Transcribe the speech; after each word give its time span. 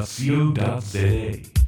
www.co.za. 0.00 1.61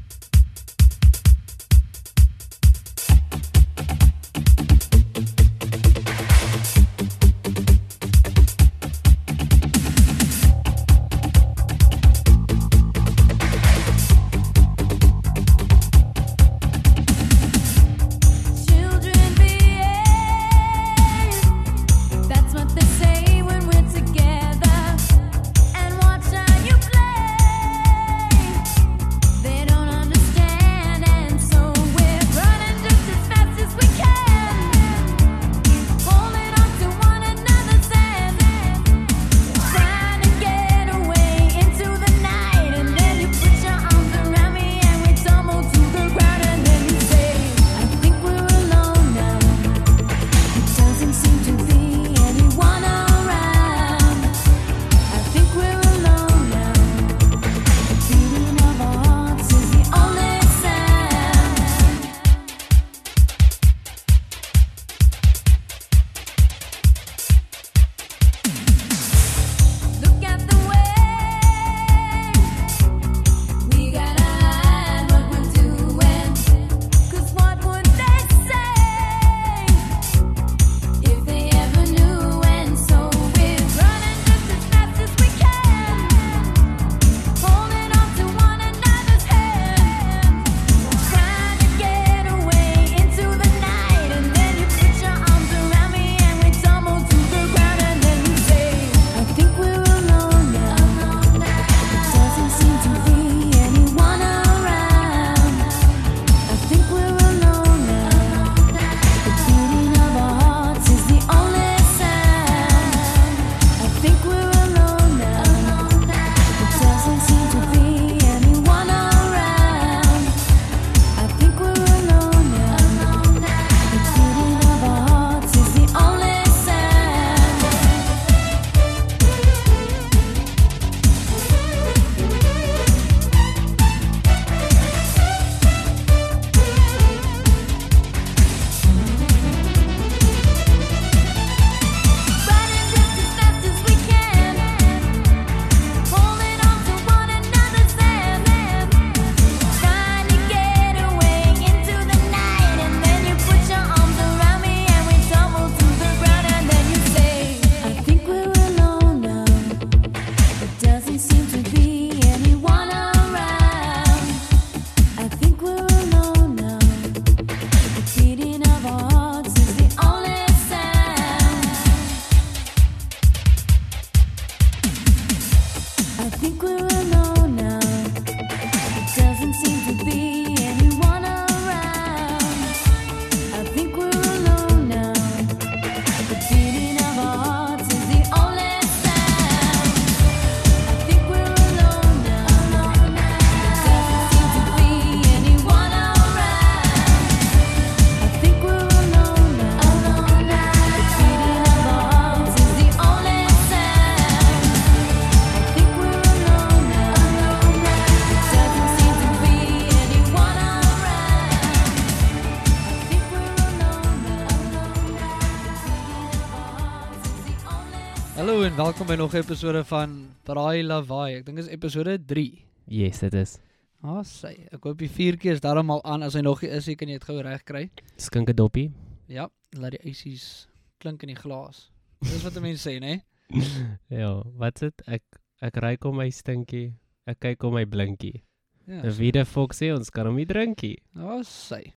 welkom 218.85 219.07
by 219.07 219.15
nog 219.15 219.33
'n 219.33 219.37
episode 219.37 219.85
van 219.85 220.35
Braai 220.43 220.83
Lawaai. 220.85 221.35
Ek 221.35 221.47
dink 221.47 221.57
dit 221.57 221.67
is 221.67 221.73
episode 221.73 222.25
3. 222.25 222.65
Yes, 222.85 223.19
dit 223.19 223.33
is. 223.33 223.59
Ah, 224.03 224.11
oh, 224.11 224.23
sy. 224.23 224.67
Ek 224.73 224.85
hoop 224.85 224.99
die 224.99 225.09
vuurtjie 225.09 225.53
is 225.53 225.61
daarom 225.61 225.91
al 225.91 226.05
aan. 226.05 226.23
As 226.23 226.35
hy 226.35 226.41
nog 226.41 226.61
nie 226.61 226.71
is, 226.71 226.85
jy 226.85 226.95
kan 226.95 227.09
dit 227.09 227.25
gou 227.25 227.41
reg 227.41 227.65
kry. 227.65 227.91
Skink 228.17 228.51
'n 228.51 228.55
doppie. 228.55 228.93
Ja, 229.27 229.49
laat 229.71 229.97
die 229.97 230.11
ysies 230.11 230.69
klink 230.99 231.23
in 231.23 231.33
die 231.33 231.41
glas. 231.41 231.91
Dis 232.21 232.43
wat 232.43 232.61
mense 232.61 232.91
sê, 232.91 233.01
né? 233.01 233.25
ja, 234.21 234.43
wat 234.59 234.81
dit? 234.81 235.03
Ek 235.07 235.23
ek 235.63 235.77
ry 235.77 235.97
kom 235.97 236.17
my 236.17 236.29
stinkie. 236.29 236.93
Ek 237.27 237.41
kyk 237.41 237.65
om 237.65 237.75
my 237.75 237.87
blinkie. 237.87 238.43
Ja. 238.87 239.01
Wie 239.17 239.33
die 239.33 239.45
fok 239.45 239.73
sê 239.73 239.95
ons 239.97 240.11
kan 240.11 240.27
hom 240.27 240.37
nie 240.37 240.45
drinkie. 240.45 240.99
Ah, 241.17 241.39
oh, 241.39 241.43
sy. 241.43 241.95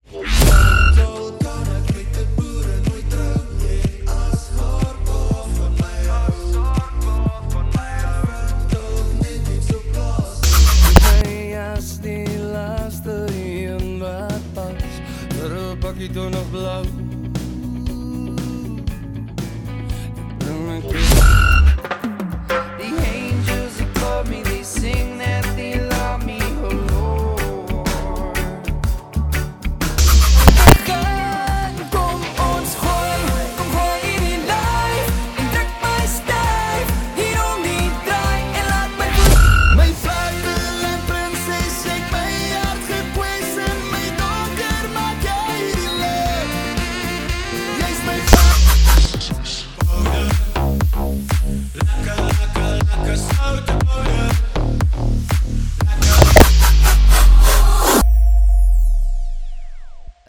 gonna 16.18 16.42
blow 16.46 17.07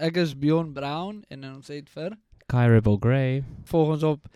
Ek 0.08 0.16
is 0.16 0.30
Bjorn 0.32 0.70
Brown 0.72 1.18
en 1.28 1.42
ons 1.44 1.66
het 1.68 1.88
vir 1.92 2.14
Kyrable 2.48 2.96
Grey. 3.02 3.42
volg 3.68 3.90
ons 3.92 4.04
op 4.08 4.28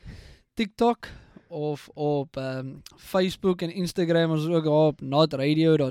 TikTok 0.61 1.09
of 1.49 1.87
op 1.97 2.37
um, 2.37 2.83
Facebook 3.01 3.63
en 3.65 3.73
Instagram 3.73 4.35
ons 4.35 4.43
is 4.45 4.53
ook 4.53 4.67
daar 4.67 4.91
op 4.91 5.01
notradio.co.za 5.01 5.87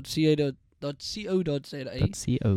.co. 2.20 2.52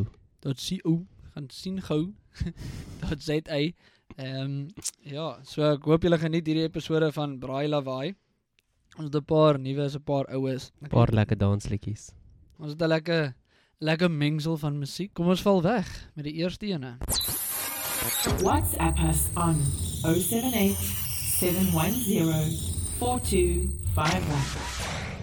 .co 0.53 0.93
gaan 1.33 1.47
sien 1.49 1.81
gou 1.87 2.13
.za 3.25 3.39
Ehm 3.49 3.71
um, 4.21 4.67
ja, 5.01 5.39
so 5.41 5.65
ek 5.71 5.81
hoop 5.89 6.05
julle 6.05 6.21
geniet 6.21 6.45
hierdie 6.45 6.67
episode 6.69 7.09
van 7.15 7.39
Braai 7.41 7.65
Lawaai. 7.67 8.13
Ons 8.99 9.09
het 9.09 9.15
'n 9.15 9.25
paar 9.25 9.57
nuwe, 9.57 9.89
'n 9.89 10.03
paar 10.05 10.29
oues. 10.29 10.71
Ek 10.83 10.93
Paar 10.93 11.09
lekker 11.09 11.37
dansliedjies. 11.37 12.13
Ons 12.59 12.77
het 12.77 12.81
'n 12.81 12.87
lekker 12.87 13.33
lekker 13.77 14.11
mengsel 14.11 14.57
van 14.57 14.77
musiek. 14.77 15.13
Kom 15.13 15.27
ons 15.27 15.41
val 15.41 15.61
weg 15.61 16.09
met 16.13 16.23
die 16.23 16.33
eerste 16.33 16.65
ene. 16.65 16.97
WhatsApp 18.41 18.97
us 19.09 19.19
on 19.33 19.61
078 20.01 20.77
710 21.39 22.59
4251. 22.99 25.14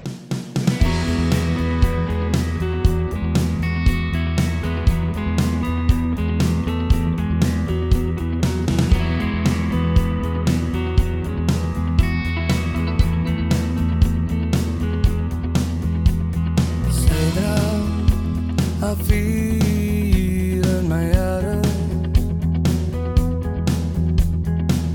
Haar 19.03 19.09
vuur 19.09 20.65
in 20.79 20.89
my 20.89 21.15
hare 21.15 21.61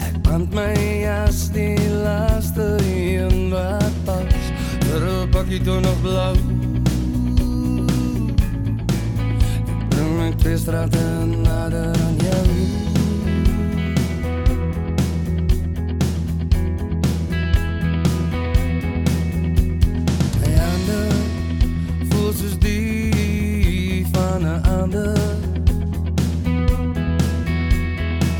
Ek 0.07 0.21
band 0.23 0.53
my 0.53 0.73
jas 1.01 1.49
die 1.51 1.89
laaste 2.03 2.77
een 2.83 3.49
wat 3.49 3.93
pas 4.05 4.51
Vir 4.87 5.01
'n 5.01 5.29
bakkie 5.31 5.61
toe 5.61 5.79
nog 5.79 6.01
blou 6.01 6.35
Ek 9.67 9.89
bring 9.89 10.17
my 10.17 10.31
twee 10.35 10.57
strate 10.57 11.05
nader 11.43 11.91
aan 12.05 12.17
jou. 12.17 12.47
My 20.41 20.51
hande 20.55 21.01
voel 22.09 22.31
soos 22.33 22.57
die 22.59 23.16
van 24.91 24.99
'n 24.99 25.05
ander 25.05 25.17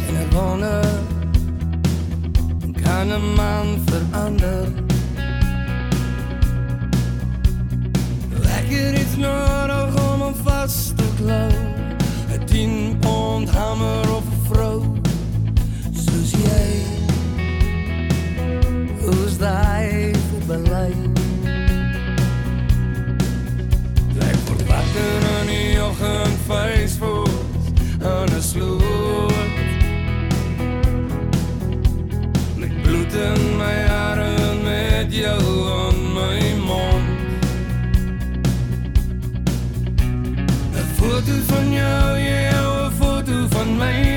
En 0.07 0.15
ek 0.15 0.31
wonder 0.31 0.85
Kan 2.83 3.07
'n 3.07 3.33
man 3.35 3.79
verander 3.85 4.67
Ek 8.57 8.67
het 8.69 8.99
iets 8.99 9.15
nodig 9.15 10.11
om 10.11 10.21
hom 10.21 10.35
vas 10.43 10.93
te 10.95 11.07
klou 11.17 11.51
'n 12.33 12.45
10 12.45 12.97
pond 12.99 13.49
hamer 13.49 14.15
of 14.15 14.23
'n 14.23 14.45
vrou 14.49 14.95
Soos 15.91 16.31
jy 16.31 16.69
Hoe's 19.01 19.37
daai 19.37 20.13
vir 20.29 20.41
beleid 20.47 21.16
in 25.87 25.93
die 25.93 26.05
oggend 26.05 26.37
Facebook 26.47 27.29
aan 28.03 28.27
'n 28.35 28.41
sloot. 28.41 29.33
Met 32.55 32.81
bloed 32.81 33.13
in 33.13 33.57
my 33.57 33.87
hare 33.87 34.35
en 34.49 34.63
met 34.63 35.13
jou 35.13 35.69
aan 35.69 36.13
my 36.13 36.55
mond. 36.65 37.07
'n 40.73 40.85
Foto 40.95 41.33
van 41.47 41.71
jou, 41.71 42.17
ja, 42.17 42.87
'n 42.87 42.91
foto 42.91 43.47
van 43.49 43.77
my 43.77 44.16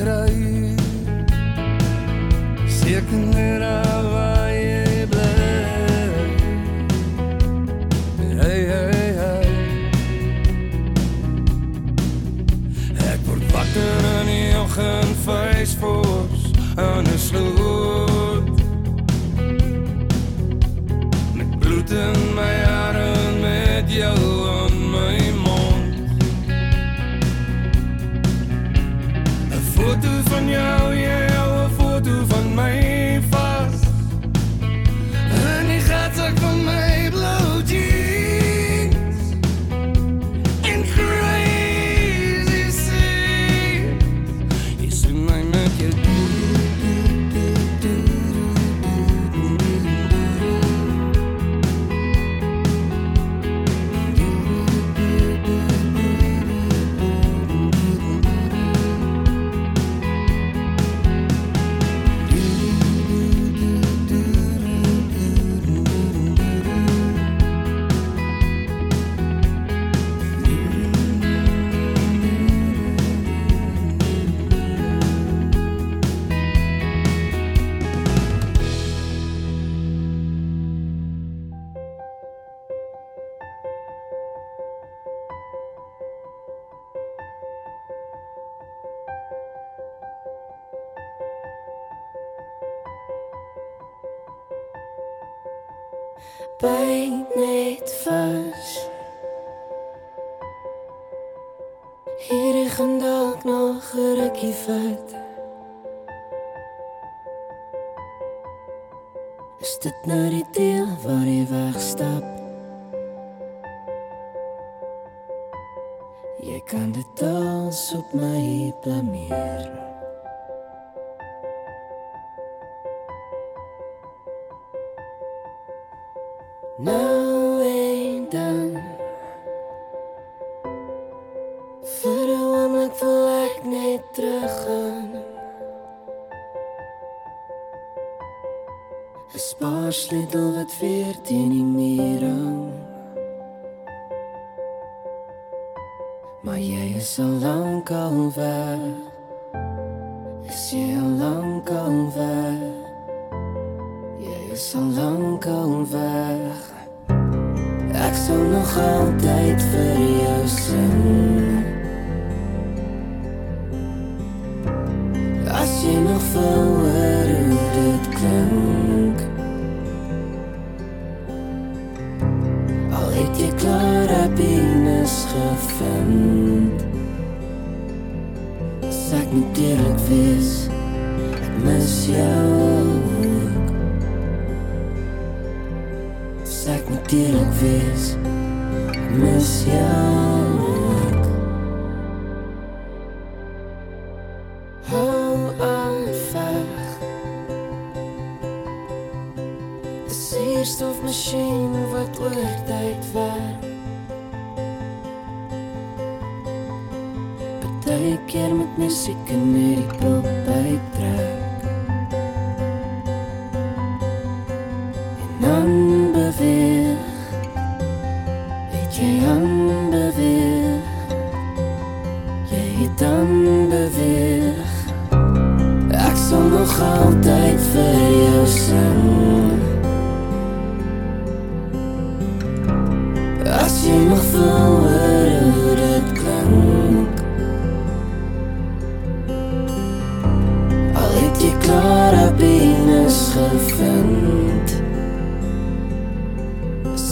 liefde 0.00 0.04
kry? 0.04 0.76
Seker 2.68 4.29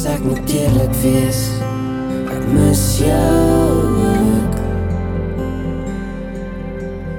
ek 0.09 0.25
moet 0.25 0.53
eerlik 0.53 0.95
wees, 1.03 1.41
ek 2.33 2.45
mis 2.53 2.85
jou 3.03 3.73
ook. 4.09 4.59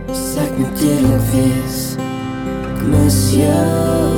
As 0.10 0.26
ek 0.46 0.58
moet 0.58 0.86
eerlik 0.92 1.26
wees, 1.34 1.82
ek 2.74 2.86
mis 2.90 3.20
jou 3.38 4.09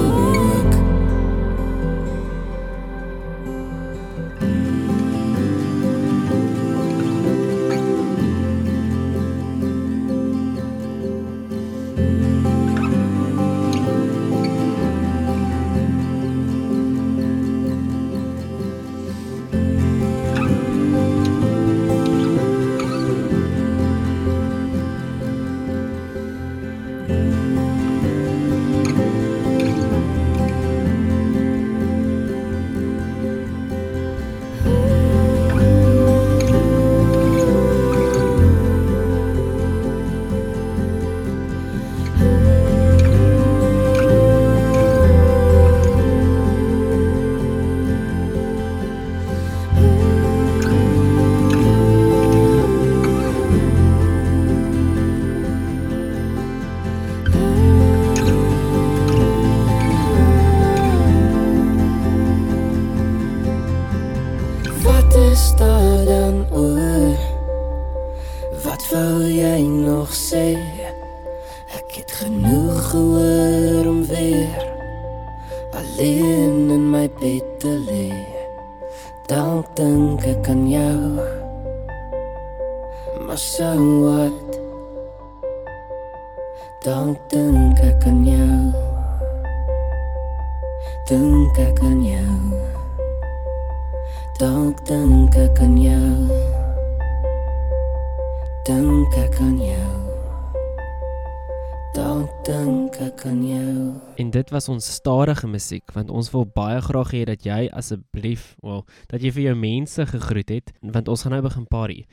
Was 104.61 104.69
ons 104.69 104.85
stadige 104.93 105.47
musiek 105.49 105.89
want 105.95 106.11
ons 106.13 106.27
wil 106.29 106.43
baie 106.45 106.77
graag 106.85 107.09
hê 107.15 107.21
dat 107.25 107.41
jy 107.47 107.63
asseblief, 107.73 108.51
wel, 108.61 108.83
dat 109.09 109.23
jy 109.25 109.31
vir 109.33 109.43
jou 109.47 109.53
mense 109.57 110.03
gegroet 110.05 110.51
het 110.53 110.67
want 110.85 111.07
ons 111.09 111.23
gaan 111.25 111.33
nou 111.33 111.39
begin 111.41 111.63
party. 111.65 112.03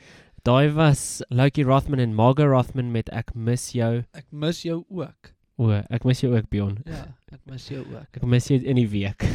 Daai 0.47 0.71
was 0.73 1.21
Loki 1.29 1.61
Rothman 1.67 2.01
en 2.01 2.15
Margot 2.17 2.49
Rothman 2.49 2.89
met 2.95 3.11
Ek 3.13 3.35
mis 3.35 3.67
jou. 3.77 3.99
Ek 4.17 4.25
mis 4.33 4.63
jou 4.65 4.79
ook. 4.89 5.29
O, 5.61 5.69
ek 5.93 6.07
mis 6.09 6.23
jou 6.23 6.31
ook 6.33 6.47
Bjorn. 6.49 6.79
Ja, 6.89 7.03
ek 7.35 7.43
mis 7.51 7.67
jou 7.69 7.83
ook. 7.85 8.17
Ek 8.17 8.25
mis 8.25 8.47
jou 8.49 8.57
in 8.63 8.81
die 8.81 8.87
week. 8.89 9.27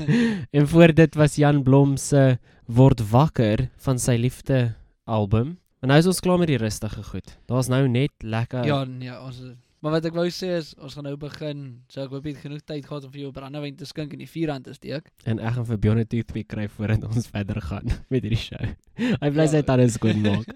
en 0.60 0.68
voor 0.68 0.92
dit 0.92 1.16
was 1.16 1.38
Jan 1.40 1.62
Blom 1.64 1.96
se 1.96 2.34
Word 2.68 3.00
wakker 3.14 3.70
van 3.86 3.96
sy 4.02 4.18
liefde 4.20 4.74
album. 5.08 5.54
En 5.80 5.88
nou 5.88 5.96
is 6.04 6.10
ons 6.10 6.20
klaar 6.20 6.42
met 6.44 6.52
die 6.52 6.60
rustige 6.60 7.00
goed. 7.14 7.32
Daar's 7.48 7.72
nou 7.72 7.86
net 7.88 8.12
lekker 8.20 8.68
Ja, 8.68 8.82
nee, 8.84 9.14
ons 9.16 9.40
is- 9.40 9.56
Maar 9.80 9.92
wat 9.92 10.04
ek 10.06 10.14
wou 10.14 10.26
sê 10.28 10.48
is 10.58 10.74
ons 10.82 10.94
gaan 10.94 11.04
nou 11.04 11.16
begin. 11.16 11.82
So 11.88 12.02
ek 12.02 12.10
hoop 12.10 12.24
jy 12.26 12.32
het 12.34 12.40
genoeg 12.42 12.64
tyd 12.66 12.86
gehad 12.86 13.04
om 13.04 13.12
vir 13.12 13.20
jou 13.20 13.32
brandewyn 13.32 13.76
te 13.76 13.86
skink 13.86 14.12
en 14.12 14.18
die 14.18 14.26
vuurhand 14.26 14.64
te 14.64 14.74
steek. 14.74 15.12
en 15.24 15.38
ek 15.38 15.54
gaan 15.54 15.66
vir 15.66 15.78
Bjorn 15.78 15.98
'n 16.00 16.06
toothpick 16.06 16.48
kry 16.48 16.66
voordat 16.68 17.04
ons 17.04 17.26
verder 17.34 17.60
gaan 17.62 17.84
met 18.10 18.22
hierdie 18.22 18.36
show. 18.38 18.64
Hy 19.22 19.30
bly 19.30 19.44
Ja. 19.46 19.46
sy 19.46 19.62
tande 19.62 19.88
skoon 19.90 20.20
maak. 20.22 20.46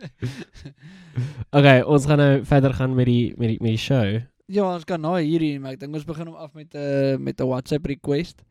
Okay, 1.53 1.83
ons 1.83 2.07
gaan 2.09 2.19
nou 2.19 2.45
verder 2.49 2.75
gaan 2.75 2.95
met 2.97 3.07
die 3.07 3.35
met 3.39 3.49
die 3.55 3.59
met 3.61 3.71
die 3.77 3.79
show. 3.79 4.21
Ja, 4.53 4.65
ons 4.75 4.85
kan 4.85 5.01
nou 5.01 5.15
hierdie, 5.21 5.59
maar 5.61 5.73
ek 5.77 5.81
dink 5.81 5.95
ons 5.95 6.05
begin 6.05 6.27
hom 6.33 6.37
af 6.37 6.53
met 6.55 6.75
'n 6.75 6.79
uh, 6.79 7.17
met 7.19 7.41
'n 7.41 7.47
WhatsApp 7.47 7.87
request. 7.87 8.43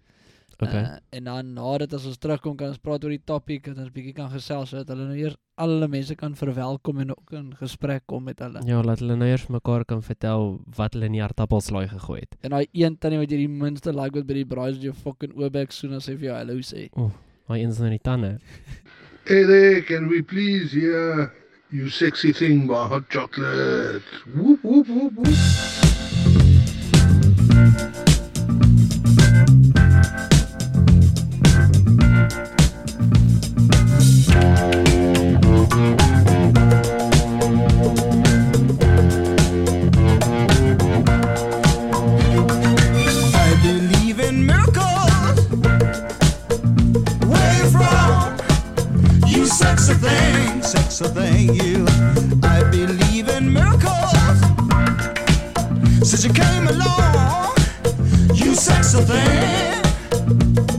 Okay. 0.62 0.82
Uh, 0.82 0.98
en 1.18 1.24
dan 1.24 1.54
nadat 1.54 1.94
as 1.98 2.06
ons 2.06 2.20
terugkom 2.22 2.54
kan 2.58 2.70
ons 2.70 2.82
praat 2.82 3.02
oor 3.04 3.14
die 3.14 3.24
topik 3.26 3.66
dat 3.66 3.80
ons 3.82 3.94
bietjie 3.94 4.14
kan 4.14 4.30
gesels 4.30 4.70
sodat 4.70 4.92
hulle 4.94 5.08
nou 5.10 5.18
eers 5.18 5.38
al 5.62 5.74
hulle 5.74 5.88
mense 5.90 6.14
kan 6.20 6.36
verwelkom 6.38 7.02
en 7.02 7.14
ook 7.16 7.34
in 7.38 7.48
gesprek 7.58 8.06
kom 8.10 8.28
met 8.30 8.40
hulle. 8.46 8.62
Ja, 8.70 8.84
laat 8.86 9.02
hulle 9.02 9.18
nou 9.18 9.30
eers 9.30 9.48
mekaar 9.54 9.86
kan 9.90 10.04
vertel 10.06 10.60
wat 10.78 10.94
hulle 10.98 11.10
in 11.10 11.18
die 11.18 11.24
aardappelslaai 11.26 11.88
gegooi 11.96 12.20
het. 12.22 12.38
En 12.46 12.54
daai 12.56 12.66
een 12.78 12.98
tannie 13.02 13.22
wat 13.22 13.34
jy 13.34 13.44
die 13.44 13.52
minste 13.66 13.94
like 13.94 14.18
wat 14.18 14.30
by 14.30 14.38
die 14.42 14.48
braai 14.54 14.72
is 14.72 14.82
jou 14.86 14.94
fucking 14.94 15.34
oobek 15.38 15.74
soon 15.76 15.98
as 15.98 16.10
hy 16.10 16.18
vir 16.18 16.32
jou 16.32 16.40
hallo 16.40 16.66
sê. 16.66 16.88
Ooh, 16.94 17.14
daai 17.50 17.62
een 17.64 17.74
is 17.74 17.82
nou 17.82 17.90
in 17.90 17.98
die 17.98 18.06
tande. 18.06 18.36
Hey 19.26 19.46
there, 19.46 19.82
can 19.82 20.10
we 20.10 20.22
please 20.22 20.74
hear 20.74 21.32
you 21.70 21.90
sexy 21.90 22.34
thing 22.34 22.68
by 22.68 22.86
hot 22.88 23.10
chocolate? 23.10 24.06
Woop 24.36 24.62
woop 24.62 24.88
woop 24.88 25.26
woop. 25.26 25.91
sexer 50.72 51.14
than 51.14 51.54
you. 51.54 51.86
I 52.44 52.64
believe 52.72 53.28
in 53.28 53.52
miracles. 53.52 54.40
Since 56.08 56.24
you 56.24 56.32
came 56.32 56.68
along, 56.68 57.56
you 58.34 58.52
sexer 58.56 59.04
thing. 59.04 60.71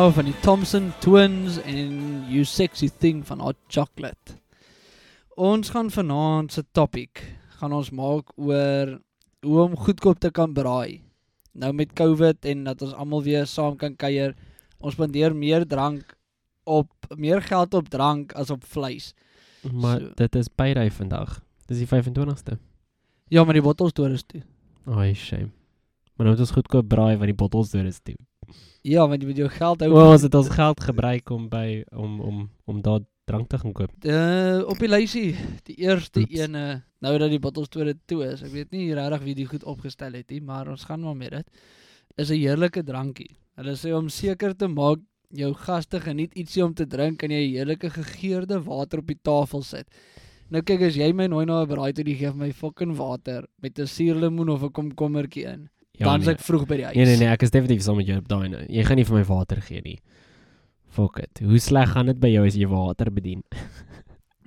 Now 0.00 0.14
van 0.16 0.24
die 0.30 0.36
Thompson 0.40 0.86
Twins 1.04 1.58
en 1.68 1.90
You 2.32 2.44
Sexy 2.48 2.86
Thing 2.88 3.18
van 3.28 3.42
Hot 3.44 3.58
Chocolate. 3.68 4.38
Ons 5.36 5.74
gaan 5.74 5.90
vanaand 5.92 6.54
se 6.54 6.62
topic 6.72 7.20
gaan 7.58 7.74
ons 7.76 7.90
maak 7.92 8.30
oor 8.40 8.94
hoe 9.44 9.58
om 9.60 9.74
goedkoop 9.76 10.22
te 10.24 10.30
kan 10.32 10.54
braai. 10.56 11.02
Nou 11.52 11.74
met 11.76 11.92
COVID 11.92 12.48
en 12.48 12.64
dat 12.70 12.86
ons 12.86 12.94
almal 12.96 13.26
weer 13.26 13.44
saam 13.44 13.76
kan 13.76 13.92
kuier, 13.92 14.32
ons 14.80 14.96
spandeer 14.96 15.36
meer 15.36 15.68
drank 15.68 16.16
op 16.64 17.12
meer 17.20 17.44
geld 17.44 17.76
op 17.76 17.92
drank 17.92 18.32
as 18.40 18.54
op 18.56 18.64
vleis. 18.64 19.12
Maar 19.68 20.00
So. 20.00 20.14
dit 20.16 20.34
is 20.34 20.48
byry 20.48 20.88
vandag. 20.90 21.42
Dis 21.66 21.84
die 21.84 21.90
25ste. 21.92 22.56
Ja, 23.28 23.44
maar 23.44 23.54
die 23.54 23.62
bottels 23.68 23.92
toe 23.92 24.08
is 24.08 24.24
toe. 24.24 24.40
Ai, 24.86 25.12
shame. 25.14 25.52
Maar 26.16 26.26
nou 26.26 26.30
moet 26.30 26.46
ons 26.48 26.56
goedkoop 26.56 26.88
braai 26.88 27.16
want 27.16 27.28
die 27.28 27.36
bottels 27.44 27.70
deur 27.70 27.84
is 27.84 28.00
toe. 28.00 28.16
Ja, 28.82 29.06
want 29.08 29.20
jy 29.20 29.28
moet 29.28 29.36
jou 29.36 29.48
geld 29.48 29.80
hou. 29.84 29.90
O, 29.92 30.12
ons 30.14 30.22
het 30.22 30.34
ons 30.34 30.48
geld 30.48 30.80
gebruik 30.80 31.30
om 31.30 31.48
by 31.52 31.82
om 31.92 32.20
om 32.20 32.50
om 32.64 32.80
daar 32.82 33.02
drank 33.30 33.48
te 33.48 33.58
gaan 33.58 33.74
koop. 33.76 33.92
Uh, 34.02 34.62
op 34.66 34.78
die 34.82 34.88
lysie, 34.88 35.34
die 35.68 35.76
eerste 35.84 36.24
Oeps. 36.24 36.40
ene, 36.40 36.64
nou 37.04 37.12
dat 37.18 37.30
die 37.30 37.38
bottles 37.42 37.68
toe 37.68 37.94
toe 38.10 38.24
is. 38.26 38.42
Ek 38.42 38.54
weet 38.54 38.72
nie 38.74 38.88
regtig 38.96 39.26
wie 39.26 39.36
die 39.38 39.46
goed 39.46 39.64
opgestel 39.64 40.16
het 40.18 40.30
nie, 40.30 40.40
maar 40.40 40.70
ons 40.72 40.84
gaan 40.88 41.04
maar 41.04 41.16
met 41.16 41.30
dit. 41.30 41.62
Is 42.16 42.30
'n 42.30 42.40
heerlike 42.40 42.82
drankie. 42.82 43.36
Hulle 43.56 43.76
sê 43.76 43.92
om 43.94 44.08
seker 44.08 44.56
te 44.56 44.66
maak 44.68 44.98
jou 45.30 45.52
gaste 45.54 46.00
geniet 46.00 46.34
ietsie 46.34 46.64
om 46.64 46.74
te 46.74 46.86
drink, 46.86 47.18
kan 47.18 47.30
jy 47.30 47.44
'n 47.46 47.54
heerlike 47.54 47.90
gegeurde 47.90 48.64
water 48.64 48.98
op 48.98 49.06
die 49.06 49.20
tafel 49.22 49.62
sit. 49.62 49.86
Nou 50.50 50.62
kyk 50.62 50.82
as 50.82 50.96
jy 50.96 51.12
my 51.12 51.26
nooi 51.26 51.44
na 51.46 51.62
'n 51.62 51.68
braai 51.68 51.92
toe, 51.92 52.04
die 52.04 52.16
gee 52.16 52.32
my 52.32 52.52
fucking 52.52 52.96
water 52.96 53.46
met 53.62 53.78
'n 53.78 53.86
suurlemoen 53.86 54.48
of 54.48 54.62
'n 54.62 54.72
komkommertjie 54.72 55.44
in. 55.44 55.68
Ja, 56.00 56.06
dan 56.08 56.20
is 56.24 56.26
nee. 56.30 56.34
ek 56.38 56.40
vroeg 56.40 56.66
by 56.66 56.76
die 56.80 56.84
huis. 56.88 56.96
Nee 56.96 57.04
nee 57.10 57.16
nee, 57.20 57.28
ek 57.28 57.42
is 57.44 57.52
definitief 57.52 57.82
saam 57.84 57.98
met 58.00 58.08
jou 58.08 58.16
op 58.22 58.28
daai 58.30 58.48
nou. 58.48 58.62
Jy 58.72 58.84
gaan 58.88 58.96
nie 59.00 59.04
vir 59.04 59.18
my 59.20 59.24
water 59.28 59.60
gee 59.66 59.82
nie. 59.84 59.98
Fuck 60.90 61.20
it. 61.22 61.40
Hoe 61.44 61.58
sleg 61.60 61.92
gaan 61.92 62.08
dit 62.10 62.18
by 62.22 62.30
jou 62.32 62.46
as 62.48 62.56
jy 62.58 62.66
water 62.70 63.10
bedien? 63.14 63.44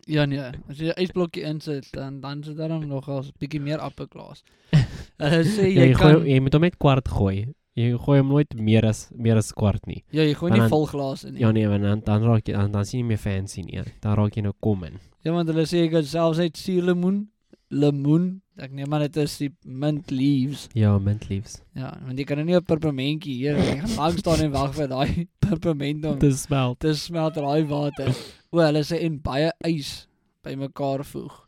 Ja 0.09 0.25
nee, 0.27 0.39
as 0.67 0.79
jy 0.81 0.89
'n 0.91 0.99
ysblokkie 0.99 1.43
insit 1.47 1.87
dan 1.95 2.19
dan 2.19 2.43
sit 2.43 2.57
daar 2.57 2.67
dan 2.73 2.87
nog 2.87 3.07
'n 3.07 3.31
bietjie 3.39 3.61
meer 3.61 3.79
appelglas. 3.79 4.43
Hulle 5.23 5.43
sê 5.45 5.69
Ja, 5.71 5.83
jy 5.85 5.87
jy, 5.87 5.93
gooi, 5.93 6.13
kan 6.13 6.25
jy 6.27 6.39
moet 6.41 6.53
hom 6.53 6.61
net 6.61 6.77
kwart 6.77 7.07
gooi. 7.07 7.53
Jy 7.75 7.97
gooi 7.97 8.19
hom 8.19 8.27
nooit 8.27 8.53
meer 8.59 8.85
as 8.85 9.09
meer 9.15 9.37
as 9.37 9.51
kwart 9.53 9.85
nie. 9.87 10.03
ja, 10.11 10.21
jy 10.23 10.33
gooi 10.33 10.51
nie 10.51 10.67
vol 10.69 10.85
glase 10.85 11.31
nie. 11.31 11.39
Ja 11.39 11.51
nee, 11.51 11.67
want 11.67 11.83
dan 11.83 12.01
dan 12.03 12.23
raak 12.27 12.47
jy 12.47 12.53
dan 12.53 12.71
dan 12.71 12.85
sien 12.85 12.99
jy 12.99 13.03
nie 13.03 13.13
meer 13.13 13.17
fancy 13.23 13.61
nie. 13.61 13.79
Dan 14.01 14.15
raak 14.15 14.35
jy 14.35 14.41
nou 14.43 14.53
common. 14.59 14.99
Ja, 15.23 15.31
want 15.31 15.47
hulle 15.47 15.63
sê 15.65 15.85
jy 15.85 15.89
kan 15.89 16.03
selfs 16.03 16.39
uit 16.39 16.57
suurlemoen, 16.57 17.29
lemoen, 17.73 18.25
ek 18.62 18.71
neem 18.77 18.93
aan 18.93 19.01
dit 19.07 19.17
is 19.23 19.38
die 19.41 19.49
mint 19.65 20.12
leaves. 20.13 20.67
Ja, 20.77 20.91
mint 21.01 21.25
leaves. 21.29 21.57
Ja, 21.75 21.89
want 22.05 22.19
jy 22.21 22.25
kan 22.29 22.38
nou 22.38 22.45
nie 22.45 22.55
'n 22.55 22.63
perpermentjie 22.69 23.33
hier, 23.39 23.57
lank 23.97 24.19
staan 24.21 24.43
en 24.45 24.51
wag 24.53 24.73
vir 24.77 24.88
daai 24.91 25.27
perperment 25.47 26.05
om 26.05 26.19
Dis 26.19 26.43
smelt. 26.45 26.79
te 26.79 26.93
smelt 26.93 27.36
daai 27.36 27.65
water. 27.67 28.13
O, 28.51 28.59
hulle 28.62 28.83
sê 28.86 29.01
en 29.03 29.17
baie 29.21 29.49
ys 29.65 30.07
bymekaar 30.43 31.03
voeg 31.05 31.39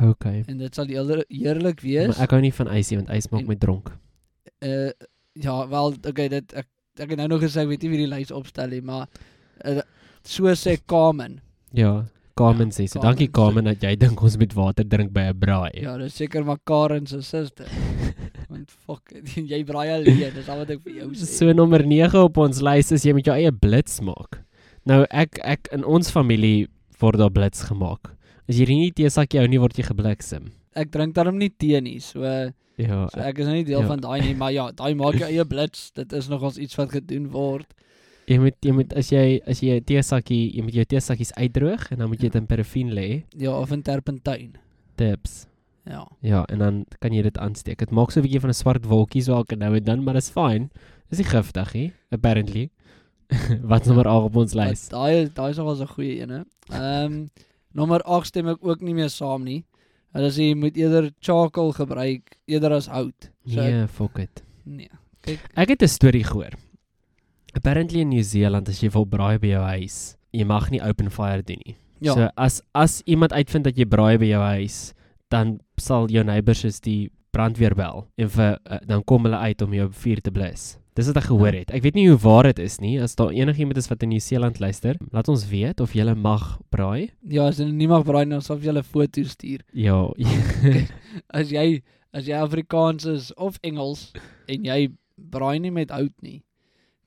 Okay. 0.00 0.44
en 0.48 0.58
dit 0.58 0.74
sal 0.74 0.86
heerlik 0.86 1.80
wees. 1.82 2.08
Maar 2.16 2.24
ek 2.24 2.30
hou 2.30 2.40
nie 2.40 2.52
van 2.54 2.68
ysie 2.78 2.96
want 2.96 3.10
ys 3.10 3.26
maak 3.30 3.40
En- 3.42 3.48
my 3.48 3.56
dronk. 3.56 3.90
Uh 4.62 4.90
ja, 5.34 5.66
wel, 5.68 5.94
okay, 6.08 6.28
dit 6.28 6.52
ek 6.54 6.66
ek 6.98 7.10
het 7.10 7.18
nou 7.18 7.28
nog 7.28 7.40
gesê 7.42 7.62
ek 7.62 7.68
weet 7.68 7.82
nie 7.82 7.90
wie 7.90 7.98
die 8.06 8.10
lys 8.10 8.30
opstel 8.30 8.68
nie, 8.68 8.80
maar 8.82 9.06
uh, 9.64 9.80
so 10.24 10.44
sê 10.54 10.76
Carmen. 10.86 11.40
Ja, 11.72 12.04
Carmen 12.40 12.70
Ja, 12.72 12.76
sê 12.78 12.86
so. 12.88 12.98
Carmen 13.00 13.08
Dankie 13.10 13.28
Carmen 13.36 13.64
dat 13.70 13.84
jy 13.84 13.94
dink 14.00 14.22
ons 14.26 14.36
moet 14.40 14.54
water 14.56 14.84
drink 14.84 15.12
by 15.12 15.28
'n 15.30 15.38
braai. 15.40 15.82
Ja, 15.82 15.96
dis 16.00 16.14
seker 16.16 16.44
maar 16.44 16.58
Karen 16.64 17.06
se 17.06 17.20
suster. 17.22 17.66
Want 18.50 18.70
fuck, 18.70 19.12
jy 19.52 19.62
braai 19.68 19.88
alleen, 19.94 20.32
dis 20.34 20.48
al 20.48 20.58
wat 20.64 20.70
ek 20.74 20.80
vir 20.84 20.94
jou 21.02 21.10
sê. 21.14 21.26
So 21.38 21.52
nommer 21.52 21.84
9 21.86 22.14
op 22.24 22.38
ons 22.42 22.60
lys 22.64 22.92
is 22.96 23.04
jy 23.04 23.12
met 23.14 23.26
jou 23.28 23.36
eie 23.36 23.52
blits 23.52 24.00
maak. 24.02 24.40
Nou 24.88 25.04
ek 25.10 25.38
ek 25.44 25.68
in 25.76 25.84
ons 25.84 26.10
familie 26.10 26.66
word 27.00 27.18
daar 27.20 27.30
blits 27.30 27.62
gemaak. 27.68 28.10
As 28.48 28.56
jy 28.58 28.66
nie 28.66 28.90
teesakkie 28.92 29.38
hou 29.38 29.46
nie 29.48 29.60
word 29.62 29.76
jy 29.78 29.84
gebliksem. 29.86 30.50
ek 30.74 30.90
drink 30.90 31.14
daarom 31.14 31.36
nie 31.38 31.50
tee 31.50 31.80
nie. 31.80 31.98
So 32.00 32.24
Ja, 32.80 33.06
so 33.12 33.20
ek 33.20 33.38
is 33.42 33.46
nou 33.46 33.54
nie 33.54 33.64
deel 33.68 33.82
Ja. 33.82 33.86
van 33.86 34.00
daai 34.00 34.20
nie, 34.24 34.34
maar 34.34 34.52
ja, 34.52 34.70
daai 34.72 34.94
maak 34.96 35.14
jou 35.20 35.28
eie 35.28 35.44
blits. 35.44 35.90
Dit 35.92 36.12
is 36.16 36.28
nogals 36.30 36.56
iets 36.58 36.76
wat 36.78 36.90
gedoen 36.94 37.28
word. 37.28 37.66
Jy 38.30 38.38
moet 38.38 38.56
jy 38.62 38.72
moet 38.76 38.92
as 39.00 39.08
jy 39.10 39.40
as 39.50 39.60
jy 39.64 39.76
'n 39.80 39.84
teesakkie, 39.84 40.42
jy 40.56 40.62
moet 40.62 40.74
jou 40.78 40.84
teesakkies 40.84 41.32
uitdroog 41.34 41.90
en 41.92 41.98
dan 41.98 42.08
moet 42.08 42.20
jy 42.22 42.28
dit 42.30 42.36
in 42.40 42.46
paraffien 42.46 42.90
lê, 42.94 43.24
Ja, 43.36 43.50
of 43.58 43.72
in 43.72 43.82
terpentyn. 43.82 44.52
tips. 44.96 45.46
Ja. 45.86 46.06
Ja, 46.22 46.44
en 46.48 46.58
dan 46.58 46.84
kan 47.00 47.12
jy 47.12 47.22
dit 47.22 47.38
aansteek. 47.38 47.78
Dit 47.78 47.90
maak 47.90 48.10
so 48.12 48.20
'n 48.20 48.22
bietjie 48.24 48.40
van 48.40 48.50
'n 48.50 48.54
swart 48.54 48.84
wolkie 48.86 49.22
so 49.22 49.34
elke 49.34 49.56
nou 49.56 49.74
en 49.76 49.82
dan, 49.84 50.04
maar 50.04 50.14
dis 50.14 50.30
fyn. 50.30 50.70
Dis 51.10 51.18
nie 51.18 51.26
giftig 51.26 51.74
nie, 51.74 51.92
apparently. 52.12 52.70
Wat 53.62 53.86
nommer 53.86 54.06
8 54.06 54.24
op 54.24 54.36
ons 54.36 54.54
lys? 54.54 54.88
Daai 54.88 55.28
daai 55.34 55.50
is 55.50 55.56
nogals 55.56 55.80
'n 55.80 55.86
goeie 55.86 56.20
een, 56.22 56.30
hè. 56.30 56.42
Ehm 56.72 57.26
nommer 57.72 58.00
8 58.02 58.26
stem 58.26 58.48
ek 58.48 58.58
ook 58.62 58.80
nie 58.82 58.94
meer 58.94 59.08
saam 59.10 59.44
nie. 59.44 59.64
Hulle 60.12 60.30
sê 60.30 60.48
jy 60.50 60.54
moet 60.54 60.76
eerder 60.76 61.10
charcoal 61.20 61.72
gebruik 61.72 62.36
eerder 62.46 62.72
as 62.72 62.86
hout. 62.86 63.30
So 63.46 63.60
Nee, 63.62 63.86
fuck 63.86 64.18
it. 64.18 64.42
nee. 64.64 64.88
Kyk, 65.22 65.38
Ek 65.56 65.68
het 65.68 65.82
'n 65.82 65.88
storie 65.88 66.24
gehoor. 66.24 66.50
Apparently 67.54 68.00
in 68.00 68.08
Nieu-Seeland 68.10 68.68
as 68.68 68.80
jy 68.82 68.90
wil 68.94 69.06
braai 69.06 69.38
by 69.42 69.48
jou 69.54 69.62
huis, 69.62 70.16
jy 70.32 70.44
mag 70.46 70.70
nie 70.70 70.80
open 70.82 71.10
fire 71.10 71.42
doen 71.42 71.58
nie. 71.66 71.76
ja, 72.00 72.14
So 72.14 72.28
as 72.36 72.62
as 72.74 73.02
iemand 73.06 73.32
uitvind 73.32 73.64
dat 73.64 73.76
jy 73.76 73.84
braai 73.84 74.18
by 74.18 74.26
jou 74.30 74.42
huis, 74.42 74.94
dan 75.30 75.60
sal 75.78 76.08
jou 76.08 76.22
neighbours 76.24 76.64
is 76.64 76.80
die 76.80 77.10
brandweer 77.32 77.74
bel 77.74 78.06
en 78.18 78.28
vir 78.28 78.58
uh, 78.66 78.78
dan 78.86 79.02
kom 79.04 79.22
hulle 79.24 79.36
uit 79.38 79.62
om 79.62 79.72
jou 79.74 79.88
vuur 79.92 80.20
te 80.20 80.30
blus. 80.30 80.76
Dis 80.96 81.06
wat 81.06 81.16
ek 81.16 81.28
gehoor 81.30 81.54
Ja. 81.54 81.58
het. 81.60 81.70
Ek 81.70 81.82
weet 81.82 81.94
nie 81.94 82.08
hoe 82.08 82.18
waar 82.18 82.42
dit 82.50 82.58
is 82.58 82.80
nie. 82.80 82.98
As 83.00 83.14
daar 83.14 83.30
enigiemand 83.30 83.76
is 83.78 83.86
wat 83.88 84.02
in 84.02 84.08
Nieu-Seeland 84.10 84.58
luister, 84.60 84.96
laat 85.12 85.28
ons 85.28 85.46
weet 85.48 85.80
of 85.80 85.92
jy 85.94 86.04
mag 86.14 86.58
braai. 86.70 87.10
ja, 87.28 87.46
as 87.46 87.58
jy 87.58 87.70
nie 87.70 87.86
mag 87.86 88.04
braai 88.04 88.24
nie, 88.26 88.34
dan 88.34 88.42
sal 88.42 88.58
jy 88.58 88.72
'n 88.72 88.82
foto 88.82 89.22
stuur. 89.22 89.60
Ja. 89.74 90.10
As 91.30 91.50
jy 91.50 91.82
as 92.12 92.26
jy 92.26 92.34
Afrikaans 92.34 93.06
is 93.06 93.30
of 93.36 93.58
Engels 93.62 94.12
en 94.48 94.64
jy 94.64 94.88
braai 95.16 95.60
nie 95.60 95.70
met 95.70 95.90
hout 95.90 96.12
nie, 96.22 96.42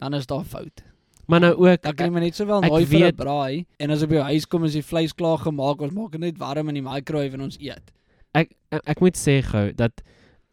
dan 0.03 0.19
is 0.19 0.27
daar 0.27 0.43
fout. 0.43 0.83
maar 1.27 1.39
nou 1.39 1.53
ook 1.55 1.81
Dan 1.81 1.95
kan 1.95 2.05
jy 2.07 2.11
maar 2.11 2.25
net 2.25 2.35
sowel 2.35 2.63
ek 2.63 2.71
nooi 2.71 2.85
vir 2.85 3.07
'n 3.07 3.15
braai 3.15 3.65
en 3.79 3.91
as 3.91 4.03
op 4.03 4.11
jou 4.11 4.23
huis 4.23 4.45
kom 4.45 4.65
is 4.67 4.75
die 4.75 4.83
vleis 4.83 5.13
klaar 5.15 5.37
gemaak, 5.39 5.81
ons 5.81 5.93
maak 5.93 6.11
dit 6.11 6.21
net 6.21 6.37
warm 6.37 6.69
in 6.69 6.75
die 6.75 6.83
microwave 6.83 7.33
en 7.39 7.41
ons 7.47 7.57
eet. 7.59 7.91
ek 8.33 8.51
ek, 8.71 8.81
ek 8.85 9.01
moet 9.01 9.17
sê 9.17 9.41
gou 9.41 9.71
dat 9.71 10.03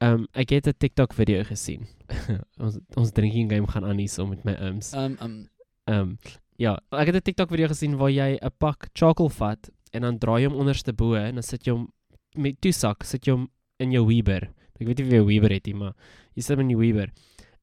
ehm 0.01 0.15
um, 0.15 0.29
ek 0.33 0.51
het 0.51 0.69
'n 0.69 0.79
TikTok 0.79 1.13
video 1.15 1.43
gesien. 1.45 1.87
ons 2.65 2.79
ons 2.97 3.11
drinking 3.13 3.51
game 3.51 3.67
gaan 3.67 3.85
aan 3.85 3.99
hier 3.99 4.09
so 4.09 4.27
met 4.27 4.45
my 4.45 4.57
ooms. 4.61 4.95
Um 4.95 5.17
um 5.21 5.49
Ehm 5.91 6.01
um, 6.01 6.19
ja, 6.57 6.79
ek 6.93 7.07
het 7.07 7.17
'n 7.17 7.27
TikTok 7.27 7.51
video 7.51 7.67
gesien 7.69 7.97
waar 7.97 8.11
jy 8.11 8.39
'n 8.39 8.51
pak 8.59 8.89
charcoal 8.95 9.29
vat 9.29 9.71
en 9.93 10.03
dan 10.03 10.19
draai 10.19 10.43
jy 10.43 10.49
hom 10.49 10.59
onderste 10.61 10.93
bo 10.93 11.15
en 11.15 11.35
dan 11.35 11.43
sit 11.43 11.67
jy 11.67 11.73
hom 11.73 11.91
met 12.37 12.61
toesak, 12.61 13.03
sit 13.03 13.27
jy 13.27 13.33
hom 13.33 13.49
in 13.79 13.91
jou 13.93 14.07
Weber. 14.07 14.51
Ek 14.81 14.87
weet 14.87 14.99
nie 14.99 15.07
of 15.07 15.13
jy 15.13 15.19
'n 15.21 15.27
Weber 15.27 15.51
het 15.51 15.67
nie, 15.67 15.75
maar 15.75 15.95
jy 16.37 16.43
sit 16.43 16.57
hom 16.57 16.61
in 16.61 16.69
die 16.69 16.77
Weber. 16.77 17.11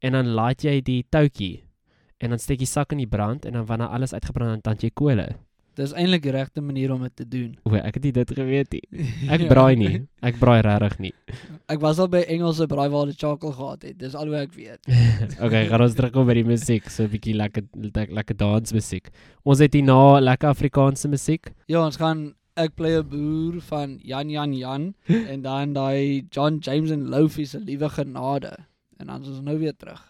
En 0.01 0.11
dan 0.11 0.27
laat 0.27 0.63
jy 0.63 0.81
die 0.81 1.05
toutjie 1.09 1.63
en 2.19 2.29
dan 2.29 2.39
steek 2.39 2.59
jy 2.59 2.65
sak 2.65 2.91
in 2.91 2.97
die 2.97 3.07
brand 3.07 3.45
en 3.45 3.53
dan 3.53 3.65
wanneer 3.65 3.87
alles 3.87 4.13
uitgebrand 4.13 4.49
dan 4.49 4.61
tand 4.61 4.81
jy 4.83 4.89
kole. 4.93 5.35
dis 5.77 5.91
eintlik 5.93 6.23
die 6.23 6.31
regte 6.31 6.61
manier 6.61 6.89
om 6.91 7.03
dit 7.03 7.15
te 7.15 7.25
doen. 7.27 7.51
O, 7.63 7.75
ek 7.75 7.93
het 7.99 8.03
nie 8.03 8.11
dit 8.11 8.31
geweet 8.33 8.71
nie. 8.73 8.81
Ek 9.29 9.41
Ja. 9.41 9.47
braai 9.47 9.75
nie. 9.77 10.07
Ek 10.25 10.39
braai 10.39 10.61
regtig 10.65 10.95
nie. 10.99 11.13
Ek 11.69 11.79
was 11.79 11.99
al 11.99 12.07
by 12.07 12.23
Engelse 12.27 12.65
braai 12.67 12.89
waar 12.89 13.05
hulle 13.05 13.13
charcoal 13.13 13.51
gehad 13.53 13.83
het. 13.83 13.97
Dis 13.99 14.15
al 14.15 14.25
hoe 14.25 14.37
ek 14.41 14.53
weet. 14.57 14.79
okay, 15.45 15.67
gaan 15.69 15.81
ons 15.85 15.93
terugkom 15.93 16.25
by 16.25 16.33
die 16.33 16.43
musiek, 16.49 16.89
so 16.89 17.03
'n 17.03 17.09
bietjie 17.13 17.35
lekker 17.37 17.63
lekker, 17.77 18.09
lekker 18.13 18.35
dansmusiek. 18.37 19.11
Ons 19.45 19.59
het 19.59 19.73
hierna 19.73 20.17
lekker 20.19 20.49
Afrikaanse 20.49 21.07
musiek. 21.07 21.53
Ja, 21.67 21.85
ons 21.85 21.97
gaan 22.01 22.33
ek 22.57 22.73
play 22.75 22.97
'n 22.97 23.05
boer 23.05 23.61
van 23.61 23.99
Jan 24.01 24.29
Jan 24.33 24.53
Jan 24.57 24.95
en 25.05 25.41
dan 25.43 25.73
daai 25.73 26.25
John 26.31 26.57
James 26.59 26.89
en 26.89 27.05
Lofi 27.09 27.45
se 27.45 27.59
liewe 27.59 27.87
genade. 27.89 28.57
En 28.97 29.05
dan 29.13 29.21
is 29.21 29.27
ons 29.29 29.41
nou 29.45 29.59
weer 29.59 29.77
terug. 29.77 30.01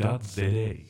www.ca. 0.00 0.89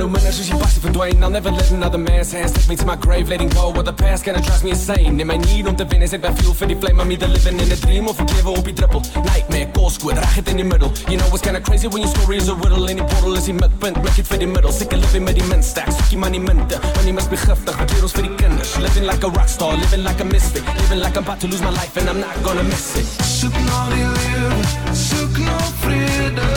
al 0.00 0.06
hoe 0.06 0.12
minder 0.16 0.32
soos 0.32 0.48
die 0.48 0.56
passie 0.56 0.80
I'll 1.20 1.30
never 1.30 1.50
let 1.50 1.70
another 1.70 1.98
man's 1.98 2.32
hands 2.32 2.52
take 2.52 2.68
me 2.68 2.76
to 2.76 2.86
my 2.86 2.96
grave 2.96 3.28
Letting 3.28 3.50
go 3.50 3.70
of 3.70 3.84
the 3.84 3.92
past 3.92 4.24
gonna 4.24 4.40
drive 4.40 4.64
me 4.64 4.70
insane. 4.70 5.20
En 5.20 5.26
my 5.26 5.36
need 5.36 5.66
om 5.66 5.76
te 5.76 5.84
is 6.00 6.12
ek 6.12 6.22
by 6.22 6.32
fuel 6.40 6.54
vir 6.54 6.68
die 6.68 6.76
flame 6.76 7.00
I'm 7.00 7.12
either 7.12 7.28
living 7.28 7.60
in 7.60 7.70
a 7.70 7.76
dream 7.76 8.08
ek 8.08 8.20
lewe 8.34 8.54
op 8.56 8.64
die 8.64 8.72
druppel 8.72 9.02
Nightmare, 9.24 9.68
koolskoot, 9.76 10.16
reg 10.18 10.34
het 10.34 10.48
in 10.48 10.56
die 10.56 10.64
middle. 10.64 10.90
You 11.08 11.18
know 11.18 11.28
it's 11.32 11.42
kinda 11.42 11.60
crazy 11.60 11.88
when 11.88 12.02
your 12.02 12.12
story 12.14 12.36
is 12.38 12.48
a 12.48 12.54
riddle 12.54 12.88
En 12.88 12.96
die 12.96 13.04
portal 13.04 13.36
is 13.36 13.44
die 13.44 13.54
mikpunt, 13.54 14.00
break 14.00 14.18
it 14.18 14.26
vir 14.26 14.40
die 14.40 14.48
middel 14.48 14.72
Sikke 14.72 14.96
living 14.96 15.24
met 15.24 15.36
die 15.36 15.46
min 15.52 15.62
stack, 15.62 15.90
soek 15.92 16.08
die 16.10 16.18
money 16.18 16.40
munte 16.40 16.80
Money 16.96 17.12
must 17.12 17.30
be 17.30 17.36
giftig, 17.36 17.78
met 17.78 17.94
werelds 17.94 18.16
vir 18.16 18.28
die 18.28 18.34
kinders. 18.40 18.76
Living 18.80 19.06
like 19.06 19.26
a 19.26 19.30
rockstar, 19.36 19.76
living 19.78 20.04
like 20.04 20.20
a 20.20 20.24
misfit 20.24 20.64
Living 20.80 21.00
like 21.04 21.16
I'm 21.16 21.24
about 21.24 21.40
to 21.40 21.48
lose 21.48 21.62
my 21.62 21.74
life 21.76 21.96
and 22.00 22.08
I'm 22.08 22.20
not 22.20 22.36
gonna 22.42 22.64
miss 22.64 22.96
it. 22.96 23.06
Soek 23.28 23.56
na 23.68 23.82
die 23.92 24.06
lewe, 24.06 24.94
soek 24.96 25.42
na 25.44 25.58
vrede, 25.84 26.48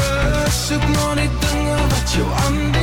soek 0.63 0.87
na 0.95 1.13
die 1.19 1.31
dinge 1.43 1.81
wat 1.91 2.17
jou 2.17 2.29
aan 2.45 2.73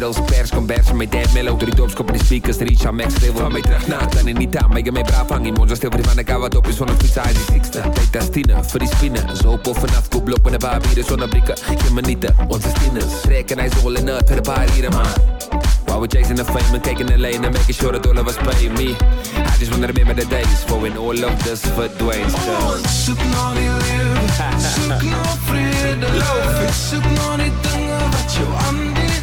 terug 0.00 0.14
na 0.14 0.22
backpedals, 0.24 0.26
pers 0.26 0.50
kombers 0.50 0.86
van 0.86 0.96
my 0.96 1.06
dad 1.06 1.32
mellow 1.32 1.58
Door 1.58 1.70
die 1.70 1.76
dopskop 1.76 2.10
in 2.10 2.18
die 2.18 2.24
speakers, 2.24 2.58
reach 2.58 2.84
aan 2.84 2.96
max 2.96 3.20
level 3.20 3.40
Van 3.40 3.52
my 3.52 3.60
terug 3.60 3.86
na 3.86 4.06
dan 4.06 4.28
in 4.28 4.36
die 4.36 4.48
taal, 4.48 4.68
my 4.68 4.82
my 4.82 5.02
braaf 5.02 5.30
hang 5.30 5.44
Die 5.44 5.52
monster 5.52 5.76
stil 5.76 5.90
vir 5.90 6.02
die 6.02 6.08
van 6.08 6.18
ek 6.18 6.32
wat 6.38 6.54
op 6.54 6.66
is 6.66 6.76
van 6.76 6.88
een 6.88 6.98
fiets 7.02 7.18
Hy 7.18 7.32
die 7.32 7.46
sixte, 7.52 7.84
tyd 7.98 8.16
as 8.16 8.30
tiene, 8.30 8.62
vir 8.72 8.84
die 8.84 8.90
spine 8.96 9.24
Zo 9.40 9.54
op 9.54 9.66
of 9.66 9.78
vanaf, 9.78 10.08
koop 10.10 10.24
blok 10.24 10.42
met 10.44 10.58
een 10.58 10.64
paar 10.66 10.80
bieren 10.80 11.04
Zonder 11.04 11.28
blikken, 11.28 11.56
geen 11.64 11.94
minuten, 11.94 12.34
onze 12.48 12.68
stieners 12.76 13.20
Trek 13.22 13.50
en 13.50 13.58
hij 13.58 13.68
is 13.68 13.84
all 13.84 13.94
in 13.94 14.10
uit 14.10 14.26
voor 14.28 14.36
een 14.36 14.42
paar 14.42 14.70
hieren, 14.70 14.92
man 14.92 15.62
While 15.86 16.00
we're 16.00 16.08
chasing 16.08 16.34
the 16.34 16.44
fame 16.44 16.74
and 16.74 16.82
taking 16.82 17.06
the 17.06 17.18
lane 17.18 17.44
and 17.44 17.54
making 17.54 17.74
sure 17.74 17.92
that 17.92 18.06
all 18.06 18.18
of 18.18 18.26
us 18.26 18.36
pay 18.38 18.68
me. 18.70 18.96
I 19.36 19.54
just 19.60 19.70
wanna 19.70 19.86
remember 19.86 20.14
the 20.14 20.24
days 20.26 20.64
for 20.64 20.80
when 20.80 20.96
all 20.96 21.24
of 21.24 21.44
this 21.44 21.62
verdwijnt 21.76 22.32
so. 22.32 22.56
Soek 22.88 23.20
na 23.30 23.52
die 23.54 23.68
lewe, 23.68 24.24
soek 24.58 25.04
na 25.12 25.22
vrede 25.46 26.08
Soek 26.72 27.04
na 27.14 27.36
die 27.36 27.52
dinge 27.68 28.00
wat 28.10 28.32
jou 28.32 28.48
aan 28.66 28.80
die 28.96 29.14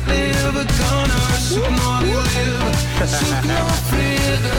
kan 0.54 1.10
hou 1.10 1.40
Soek 1.42 1.70
na 1.70 2.00
die 2.04 2.14
lewe, 2.14 2.72
soek 3.08 3.46
na 3.48 3.60
vrede 3.90 4.58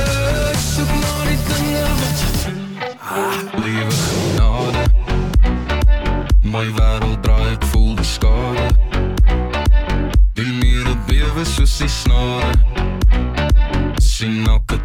Soek 0.60 0.92
na 1.02 1.14
die 1.28 1.38
dinge 1.48 1.86
wat 2.00 2.18
Lewe 3.64 3.96
genade 4.04 4.82
My 6.42 6.66
wêreld 6.76 7.20
draai, 7.24 7.52
ek 7.54 7.64
voel 7.72 7.94
die 8.00 8.08
skade 8.08 8.66
Die 10.36 10.50
mure 10.58 10.96
bewe 11.08 11.44
soos 11.54 11.78
die 11.80 11.92
snare 11.92 12.52
Sien 14.02 14.42
elke 14.48 14.81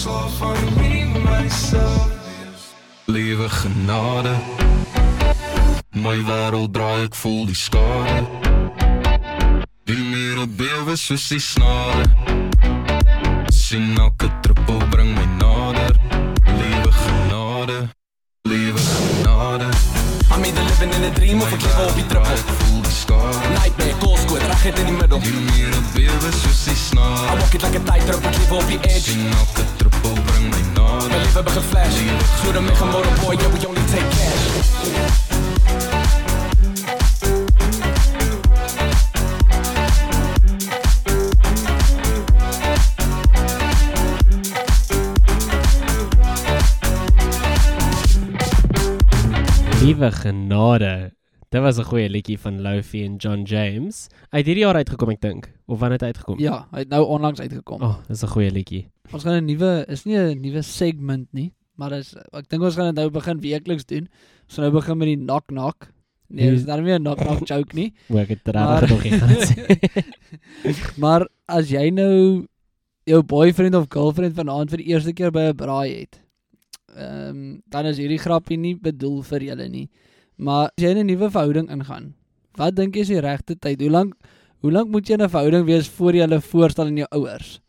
Verslaaf 0.00 0.36
van 0.36 0.56
wie 0.78 1.04
myself 1.04 2.06
wees 2.06 2.62
Lewe 3.04 3.48
genade. 3.48 4.32
My 5.92 6.16
wêreld 6.24 6.72
draai, 6.72 7.04
ek 7.04 7.14
voel 7.20 7.44
die 7.50 7.56
skade 7.58 8.24
Die 9.84 9.98
mure 10.00 10.46
bewe 10.56 10.96
soos 10.96 11.26
die 11.28 11.40
snare 11.44 12.06
Sien 13.52 13.92
elke 14.00 14.30
druppel 14.40 14.80
bring 14.88 15.12
my 15.12 15.26
nader. 15.36 15.92
Lewe 16.48 16.92
genade. 17.02 17.78
Lewe 18.48 18.80
genade. 18.80 19.68
I'm 20.32 20.44
either 20.46 20.62
living 20.62 20.94
in 20.96 21.10
a 21.10 21.14
dream 21.18 21.44
of 21.44 21.52
ek 21.52 21.60
lewe 21.66 21.84
op 21.90 22.00
die 22.00 22.08
druppel 22.14 22.40
Ek 22.40 22.56
voel 22.62 22.82
die 22.88 22.96
skade 23.02 23.52
Nightmare, 23.58 24.00
koolskoot, 24.00 24.48
reg 24.48 24.66
het 24.70 24.80
in 24.80 24.92
die 24.94 24.96
middel 24.96 25.20
Die 25.28 25.36
mure 25.52 25.84
bewe 25.92 26.34
soos 26.40 26.64
die 26.70 26.78
I 26.78 26.84
snare 26.88 27.36
walk 27.36 27.54
it 27.54 27.68
like 27.68 27.76
a 27.76 27.84
tightrope, 27.92 28.32
ek 28.32 28.42
lewe 28.46 28.62
op 28.64 28.68
die 28.72 28.80
edge 28.94 29.18
Sien 30.00 30.12
elke 30.12 30.22
druppel 30.22 30.24
bring 30.24 30.50
my 30.50 30.60
My 30.60 30.72
nader 30.74 31.20
lewe 31.20 31.42
begin 31.42 31.62
flash 31.62 31.94
Glo 32.42 32.52
dat 32.52 32.62
my 32.62 32.74
gemorre 32.74 33.10
boy, 33.20 33.34
yeah, 33.34 33.52
we 33.52 33.66
only 33.66 33.82
take 33.86 34.10
cash. 34.10 34.48
Liewe 49.80 50.10
genade. 50.10 51.19
Dit 51.50 51.62
was 51.62 51.78
'n 51.78 51.84
goeie 51.84 52.08
liedjie 52.08 52.38
van 52.38 52.60
Lofi 52.62 53.04
en 53.04 53.16
John 53.16 53.42
James. 53.42 54.06
Uit 54.28 54.46
hierdie 54.46 54.62
jaar 54.64 54.74
uitgekom 54.74 55.10
ek 55.10 55.20
dink. 55.20 55.48
Of 55.66 55.78
wanneer 55.78 55.98
het 55.98 56.00
hy 56.00 56.06
uitgekom? 56.06 56.38
Ja, 56.38 56.68
hy 56.70 56.78
het 56.78 56.88
nou 56.88 57.04
onlangs 57.06 57.40
uitgekom. 57.40 57.82
Oh, 57.82 57.96
dis 58.06 58.22
'n 58.22 58.26
goeie 58.26 58.50
liedjie. 58.50 58.86
Ons 59.12 59.24
gaan 59.24 59.34
'n 59.34 59.44
nuwe 59.44 59.84
is 59.88 60.04
nie 60.04 60.16
'n 60.16 60.40
nuwe 60.40 60.62
segment 60.62 61.26
nie, 61.32 61.52
maar 61.74 61.90
dis 61.90 62.14
ek 62.32 62.48
dink 62.48 62.62
ons 62.62 62.74
gaan 62.74 62.94
dit 62.94 62.94
nou 62.94 63.10
begin 63.10 63.40
weekliks 63.40 63.84
doen. 63.84 64.08
Ons 64.46 64.54
gaan 64.54 64.64
nou 64.64 64.74
begin 64.80 64.98
met 64.98 65.06
die 65.06 65.16
knock 65.16 65.46
knock. 65.46 65.90
Nee, 66.28 66.50
dis 66.50 66.64
nou 66.64 66.80
nie 66.82 66.92
'n 66.92 67.02
knock 67.02 67.18
knock 67.18 67.46
joke 67.50 67.74
nie. 67.74 67.92
O, 68.08 68.16
ek 68.16 68.28
het 68.28 68.46
regtig 68.46 68.90
nog 68.90 69.02
nie 69.02 69.12
gaan 69.18 69.36
sê. 69.42 70.98
maar 71.02 71.28
as 71.48 71.68
jy 71.68 71.90
nou 71.90 72.46
jou 73.04 73.22
boyfriend 73.22 73.74
of 73.74 73.86
girlfriend 73.88 74.34
vanaand 74.34 74.70
vir 74.70 74.78
die 74.78 74.86
eerste 74.94 75.12
keer 75.12 75.32
by 75.32 75.50
'n 75.50 75.56
braai 75.56 75.98
het, 76.00 76.20
ehm 76.94 77.28
um, 77.28 77.62
dan 77.68 77.86
is 77.86 77.98
hierdie 77.98 78.18
grappie 78.22 78.56
nie 78.56 78.76
bedoel 78.76 79.22
vir 79.22 79.40
julle 79.42 79.68
nie. 79.68 79.90
Maar 80.40 80.70
as 80.72 80.80
jy 80.84 80.94
'n 80.94 81.06
nuwe 81.06 81.28
verhouding 81.30 81.68
ingaan, 81.68 82.14
wat 82.56 82.76
dink 82.76 82.94
jy 82.94 83.00
is 83.00 83.12
die 83.12 83.20
regte 83.20 83.58
tyd? 83.58 83.80
Hoe 83.80 83.90
lank 83.90 84.14
hoe 84.60 84.72
lank 84.72 84.88
moet 84.88 85.08
jy 85.08 85.16
'n 85.16 85.28
verhouding 85.28 85.64
wees 85.66 85.88
voor 85.88 86.14
jy 86.14 86.20
hulle 86.24 86.40
voorstel 86.40 86.86
aan 86.86 86.96
jou 86.96 87.08
ouers? 87.10 87.60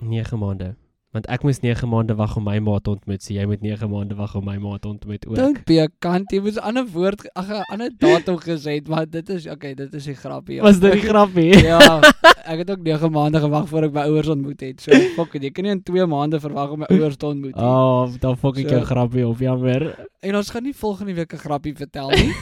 9 0.00 0.38
maande. 0.38 0.74
Want 1.14 1.28
ek 1.30 1.44
moes 1.46 1.60
9 1.62 1.86
maande 1.86 2.16
wag 2.18 2.32
om 2.36 2.42
my 2.48 2.56
ma 2.58 2.72
te 2.82 2.90
ontmoet, 2.90 3.22
so 3.22 3.30
jy 3.36 3.44
moet 3.46 3.60
9 3.62 3.86
maande 3.90 4.16
wag 4.18 4.32
om 4.34 4.44
my 4.48 4.56
ma 4.58 4.72
te 4.82 4.88
ontmoet 4.90 5.26
ook. 5.28 5.36
Don't 5.38 5.60
be 5.68 5.76
a 5.78 5.86
cunt. 6.02 6.32
Jy 6.34 6.40
moes 6.42 6.56
'n 6.58 6.64
ander 6.66 6.86
woord, 6.90 7.22
ag 7.38 7.48
'n 7.54 7.62
ander 7.70 7.90
datum 7.98 8.36
gesê 8.42 8.74
het, 8.82 8.88
maar 8.88 9.06
dit 9.06 9.28
is 9.30 9.46
okay, 9.46 9.74
dit 9.74 9.94
is 9.94 10.08
'n 10.08 10.14
grappie. 10.18 10.56
Ja. 10.56 10.62
Was 10.62 10.80
dit 10.80 10.92
die 10.92 11.00
grappie? 11.06 11.54
ja. 11.72 12.00
Ek 12.44 12.58
het 12.58 12.70
ook 12.70 12.82
9 12.82 13.10
maande 13.12 13.38
gewag 13.40 13.68
voor 13.68 13.84
ek 13.84 13.92
my 13.92 14.00
ouers 14.10 14.28
ontmoet 14.28 14.60
het. 14.60 14.80
So 14.80 14.90
fuck 15.14 15.34
it, 15.34 15.42
jy 15.42 15.50
kan 15.50 15.64
nie 15.64 15.70
in 15.72 15.82
2 15.82 16.06
maande 16.06 16.40
verwag 16.40 16.70
om 16.70 16.78
my 16.82 16.86
ouers 16.90 17.16
te 17.16 17.26
ontmoet 17.26 17.54
nie. 17.54 17.62
Oh, 17.64 18.10
dan 18.20 18.36
fok 18.36 18.58
ek 18.58 18.68
jou 18.68 18.80
So- 18.80 18.84
grappie 18.90 19.26
op, 19.26 19.38
jammer. 19.38 19.94
En 20.20 20.34
ons 20.36 20.50
gaan 20.50 20.62
nie 20.62 20.74
volgende 20.74 21.14
week 21.14 21.32
'n 21.32 21.38
grappie 21.38 21.74
vertel 21.76 22.10
nie. 22.10 22.32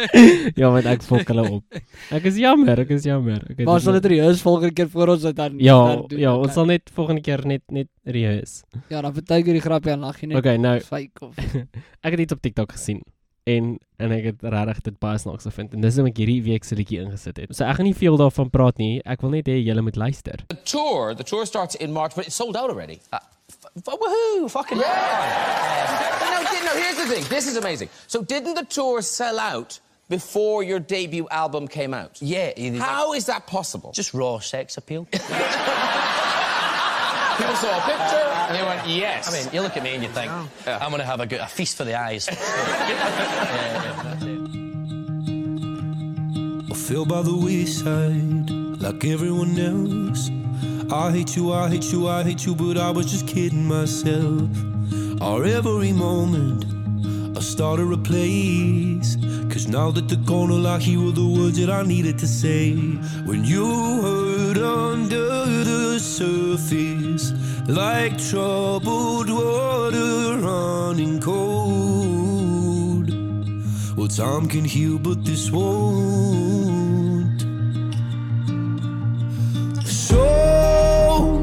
ja, 0.60 0.70
want 0.70 0.84
ek 0.86 1.02
fok 1.02 1.26
hulle 1.28 1.50
op. 1.50 1.64
Ek 2.10 2.24
is 2.24 2.36
jammer, 2.36 2.78
ek 2.78 2.90
is 2.90 3.02
jammer. 3.04 3.42
Ek 3.50 3.64
maar 3.66 3.80
sal 3.80 3.98
dit 4.00 4.04
reus 4.14 4.42
volgende 4.42 4.72
keer 4.72 4.88
voor 4.88 5.08
ons 5.08 5.22
dit 5.22 5.36
dan 5.36 5.58
Ja, 5.58 5.78
dan 5.96 6.04
doen, 6.08 6.18
ja, 6.20 6.36
ons 6.36 6.52
sal 6.52 6.66
net 6.66 6.90
volgende 6.94 7.20
keer 7.20 7.42
net 7.46 7.62
net 7.72 7.88
reus. 8.12 8.62
Ja, 8.88 9.00
dan 9.00 9.14
vertel 9.16 9.42
jy 9.42 9.56
die 9.58 9.64
grappie 9.64 9.92
en 9.92 10.04
jy 10.20 10.26
net. 10.30 10.38
Okay, 10.38 10.56
nou 10.56 10.78
fake 10.80 11.26
of 11.26 11.34
ek 12.04 12.10
het 12.16 12.20
iets 12.26 12.32
op 12.36 12.40
TikTok 12.44 12.72
gesien 12.78 13.02
en 13.44 13.72
en 13.98 14.12
ek 14.14 14.24
het 14.28 14.42
regtig 14.54 14.80
dit 14.86 14.98
baie 15.02 15.18
snaaks 15.18 15.46
gevind 15.48 15.72
en 15.74 15.80
dis 15.82 15.94
hoekom 15.98 16.10
ek 16.12 16.18
hierdie 16.22 16.42
week 16.46 16.64
se 16.66 16.74
liedjie 16.78 17.00
ingesit 17.02 17.36
het. 17.42 17.50
So 17.56 17.64
ek 17.66 17.76
gaan 17.80 17.86
nie 17.90 17.94
veel 17.98 18.16
daarvan 18.20 18.50
praat 18.54 18.78
nie. 18.78 19.00
Ek 19.06 19.22
wil 19.22 19.30
net 19.34 19.46
hê 19.50 19.56
julle 19.62 19.82
moet 19.82 19.96
luister. 19.98 20.42
The 20.48 20.58
tour, 20.64 21.14
the 21.14 21.24
tour 21.26 21.46
starts 21.46 21.74
in 21.76 21.92
March, 21.92 22.14
but 22.14 22.26
it's 22.26 22.36
sold 22.38 22.56
out 22.56 22.70
already. 22.70 23.00
Uh, 23.12 23.18
woohoo! 23.86 24.48
Fucking 24.50 24.78
yeah! 24.78 26.18
no, 26.34 26.38
di- 26.50 26.64
no, 26.66 26.72
here's 26.82 26.96
the 26.98 27.06
thing. 27.14 27.24
This 27.30 27.46
is 27.46 27.56
amazing. 27.56 27.88
So, 28.06 28.22
didn't 28.22 28.54
the 28.54 28.64
tour 28.64 29.02
sell 29.02 29.38
out 29.38 29.78
before 30.08 30.62
your 30.62 30.78
debut 30.80 31.26
album 31.30 31.66
came 31.68 31.94
out? 31.94 32.18
Yeah. 32.20 32.52
it 32.56 32.74
is- 32.74 32.80
How 32.80 33.12
is 33.14 33.26
that 33.26 33.46
possible? 33.46 33.92
Just 33.92 34.14
raw 34.14 34.38
sex 34.40 34.76
appeal. 34.76 35.06
People 37.38 37.56
saw 37.56 37.78
a 37.78 37.80
picture 37.82 38.28
and 38.48 38.56
they 38.56 38.62
went, 38.62 38.86
yes. 38.88 39.28
I 39.28 39.32
mean, 39.38 39.52
you 39.52 39.60
look 39.62 39.76
at 39.76 39.82
me 39.82 39.94
and 39.94 40.02
you 40.02 40.08
think, 40.08 40.30
I'm 40.66 40.90
going 40.90 41.00
to 41.00 41.06
have 41.06 41.20
a, 41.20 41.26
good, 41.26 41.40
a 41.40 41.46
feast 41.46 41.76
for 41.76 41.84
the 41.84 41.98
eyes. 41.98 42.28
I 46.70 46.74
fell 46.74 47.04
by 47.04 47.22
the 47.22 47.36
wayside 47.36 48.50
like 48.80 49.04
everyone 49.04 49.58
else. 49.58 50.30
I 50.92 51.10
hate 51.12 51.36
you, 51.36 51.52
I 51.52 51.68
hate 51.68 51.92
you, 51.92 52.08
I 52.08 52.22
hate 52.22 52.44
you, 52.44 52.54
but 52.54 52.76
I 52.76 52.90
was 52.90 53.10
just 53.10 53.26
kidding 53.26 53.66
myself. 53.66 54.50
Our 55.22 55.44
every 55.44 55.92
moment, 55.92 56.64
I 57.36 57.40
started 57.40 57.92
a 57.92 57.96
place. 57.96 59.16
Cause 59.50 59.66
now 59.68 59.90
that 59.90 60.08
the 60.08 60.16
corner 60.26 60.66
I 60.68 60.78
hear 60.78 61.00
were 61.00 61.12
the 61.12 61.26
words 61.26 61.58
that 61.58 61.70
I 61.70 61.82
needed 61.82 62.18
to 62.18 62.26
say. 62.26 62.72
When 63.24 63.44
you 63.44 63.66
hurt 64.02 64.58
under 64.58 65.28
the 65.64 65.98
surface, 65.98 67.32
like 67.68 68.18
troubled 68.18 69.30
water 69.30 70.38
running 70.38 71.20
cold. 71.20 72.22
Well, 73.96 74.08
time 74.08 74.48
can 74.48 74.64
heal, 74.64 74.98
but 74.98 75.24
this 75.24 75.50
won't. 75.50 77.40
So, 79.86 81.41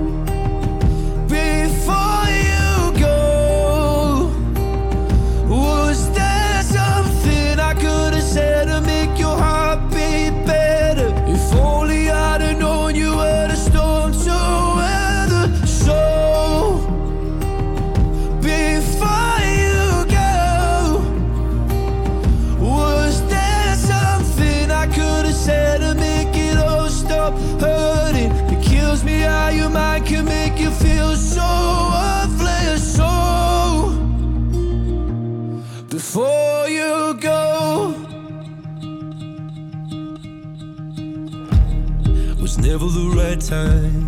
never 42.70 42.86
the 42.86 43.09
right 43.17 43.41
time. 43.41 43.99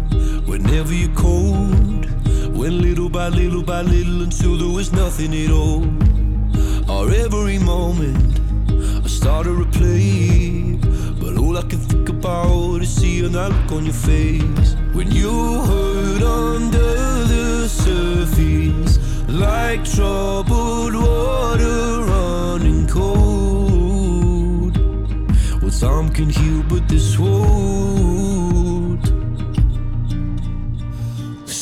Whenever 0.46 0.94
you're 0.94 1.16
cold, 1.16 2.06
went 2.56 2.76
little 2.76 3.10
by 3.10 3.28
little 3.28 3.64
by 3.64 3.82
little 3.82 4.22
until 4.22 4.56
there 4.56 4.74
was 4.80 4.92
nothing 4.94 5.34
at 5.34 5.50
all. 5.50 5.84
Our 6.88 7.10
every 7.26 7.58
moment, 7.58 8.40
I 9.04 9.08
started 9.08 9.56
to 9.64 9.68
play. 9.80 10.78
But 11.22 11.40
all 11.40 11.58
I 11.58 11.64
can 11.64 11.80
think 11.80 12.10
about 12.10 12.84
is 12.84 12.94
seeing 12.96 13.32
that 13.32 13.50
look 13.50 13.72
on 13.72 13.84
your 13.86 14.00
face. 14.12 14.76
When 14.94 15.10
you 15.12 15.34
hurt 15.72 16.22
under 16.22 16.94
the 17.34 17.68
surface, 17.68 19.00
like 19.28 19.84
troubled 19.86 20.94
water 20.94 22.04
running 22.12 22.86
cold. 22.88 24.74
Well, 25.62 25.72
time 25.72 26.10
can 26.10 26.30
heal, 26.30 26.62
but 26.70 26.88
this 26.88 27.18
won't. 27.18 28.31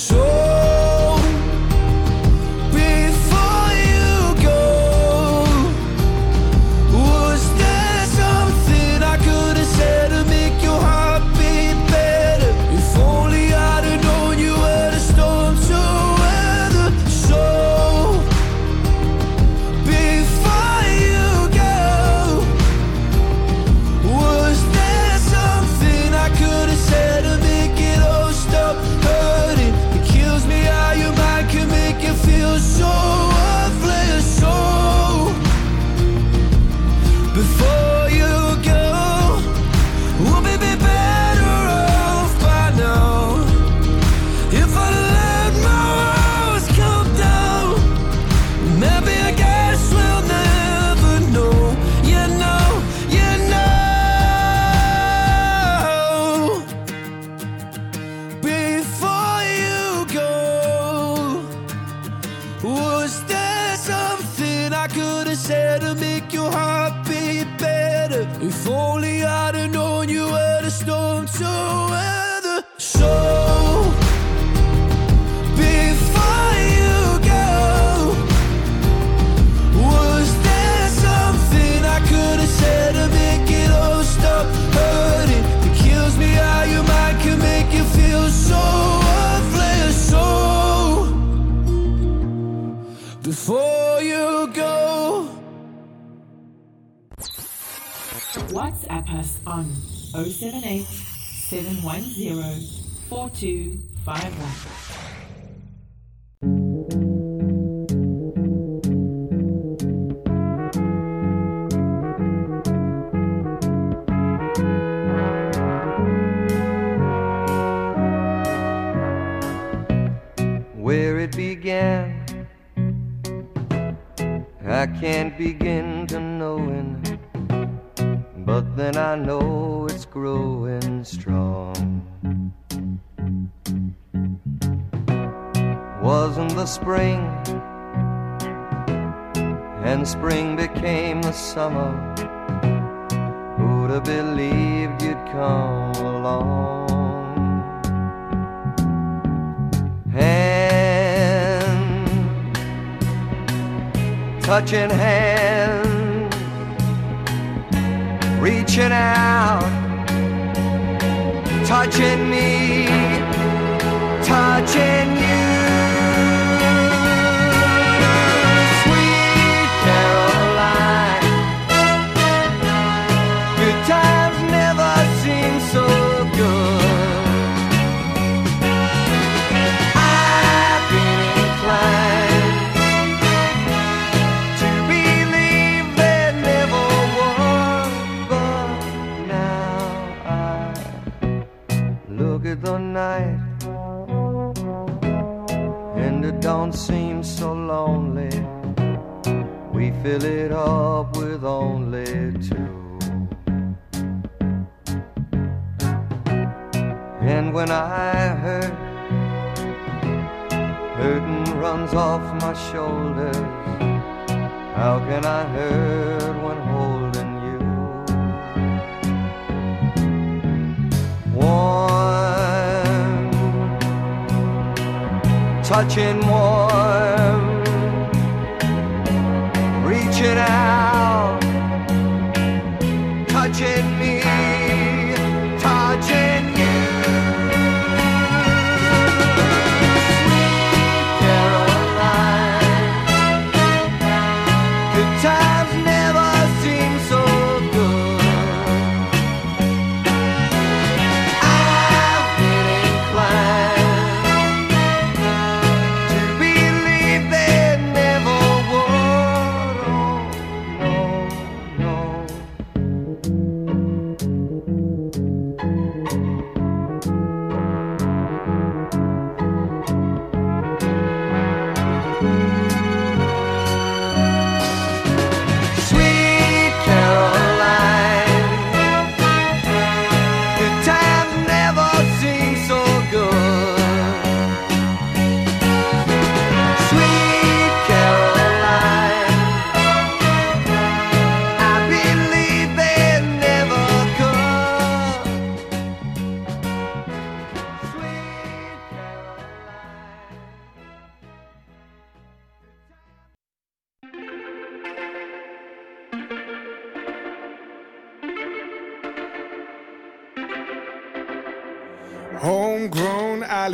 So, 0.09 0.58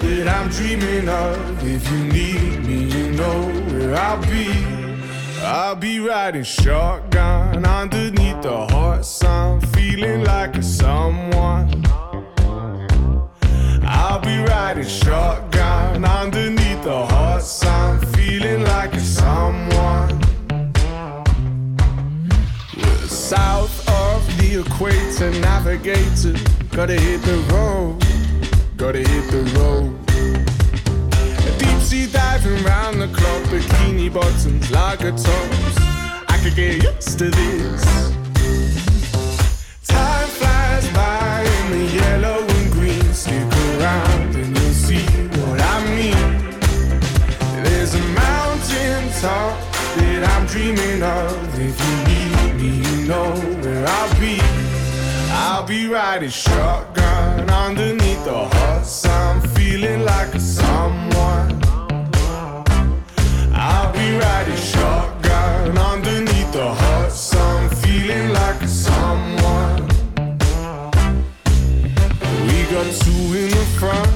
that 0.00 0.28
I'm 0.28 0.48
dreaming 0.48 1.08
of. 1.08 1.64
If 1.64 1.90
you 1.90 2.04
need 2.04 2.64
me, 2.66 2.84
you 2.84 3.12
know 3.12 3.48
where 3.70 3.94
I'll 3.94 4.20
be. 4.22 4.76
I'll 5.42 5.76
be 5.76 6.00
riding 6.00 6.42
shotgun 6.42 7.64
underneath 7.64 8.42
the 8.42 8.66
hot 8.68 9.04
sun, 9.04 9.60
feeling 9.60 10.24
like 10.24 10.56
a 10.56 10.62
someone. 10.62 11.84
I'll 13.84 14.20
be 14.20 14.38
riding 14.38 14.86
shotgun 14.86 16.04
underneath 16.04 16.82
the 16.82 17.06
hot 17.06 17.42
sun, 17.42 18.00
feeling 18.14 18.62
like 18.64 18.94
a 18.94 19.00
someone. 19.00 20.20
We're 22.76 23.06
south 23.06 23.88
of 23.88 24.26
the 24.38 24.60
equator, 24.60 25.30
navigator. 25.40 26.34
Gotta 26.70 26.98
hit 26.98 27.22
the 27.22 27.38
road, 27.54 28.05
gotta 28.76 28.98
hit 28.98 29.30
the 29.30 29.42
road. 29.58 30.06
Deep 31.58 31.80
sea 31.80 32.06
diving 32.06 32.62
round 32.62 33.00
the 33.00 33.08
clock, 33.08 33.42
bikini 33.44 34.12
bottoms, 34.12 34.70
lager 34.70 35.12
tops. 35.12 35.76
I 36.28 36.38
could 36.42 36.54
get 36.54 36.82
used 36.82 37.18
to 37.18 37.30
this. 37.30 37.84
Time 39.86 40.28
flies 40.28 40.88
by 40.90 41.42
in 41.58 41.70
the 41.72 41.84
yellow 41.94 42.44
and 42.46 42.72
green. 42.72 43.14
Stick 43.14 43.50
around 43.78 44.34
and 44.36 44.56
you'll 44.56 44.72
see 44.86 45.06
what 45.40 45.60
I 45.60 45.76
mean. 45.96 46.26
There's 47.64 47.94
a 47.94 48.02
mountain 48.24 49.08
top 49.20 49.58
that 49.96 50.22
I'm 50.32 50.46
dreaming 50.46 51.02
of. 51.02 51.58
If 51.58 51.76
you 51.86 51.94
need 52.10 52.54
me, 52.60 52.70
you 52.88 53.08
know 53.08 53.45
be 55.66 55.88
riding 55.88 56.30
shotgun 56.30 57.50
underneath 57.50 58.24
the 58.24 58.32
hot 58.32 58.86
sun, 58.86 59.40
feeling 59.48 60.04
like 60.04 60.32
a 60.32 60.38
someone. 60.38 61.60
I'll 63.52 63.92
be 63.92 64.16
riding 64.16 64.56
shotgun 64.56 65.76
underneath 65.76 66.52
the 66.52 66.68
hot 66.68 67.10
sun, 67.10 67.68
feeling 67.76 68.28
like 68.32 68.62
a 68.62 68.68
someone. 68.68 69.88
We 72.46 72.58
got 72.70 72.86
two 73.02 73.26
in 73.34 73.50
the 73.50 73.66
front, 73.80 74.15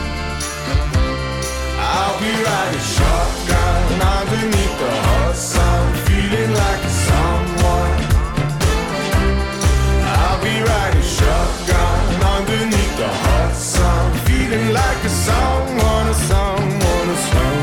I'll 1.93 2.17
be 2.19 2.31
riding 2.47 2.85
shotgun. 2.95 3.79
Underneath 4.17 4.75
the 4.83 4.91
hot 5.07 5.35
sun, 5.35 5.83
feeling 6.07 6.53
like 6.63 6.83
someone. 7.07 7.95
I'll 10.15 10.41
be 10.47 10.55
riding 10.71 11.07
shotgun. 11.17 11.99
Underneath 12.37 12.95
the 12.97 13.11
hot 13.23 13.53
sun, 13.55 14.05
feeling 14.25 14.67
like 14.73 15.01
a 15.03 15.13
someone, 15.27 16.07
a 16.07 16.15
someone, 16.29 17.09
a 17.15 17.17
someone, 17.29 17.60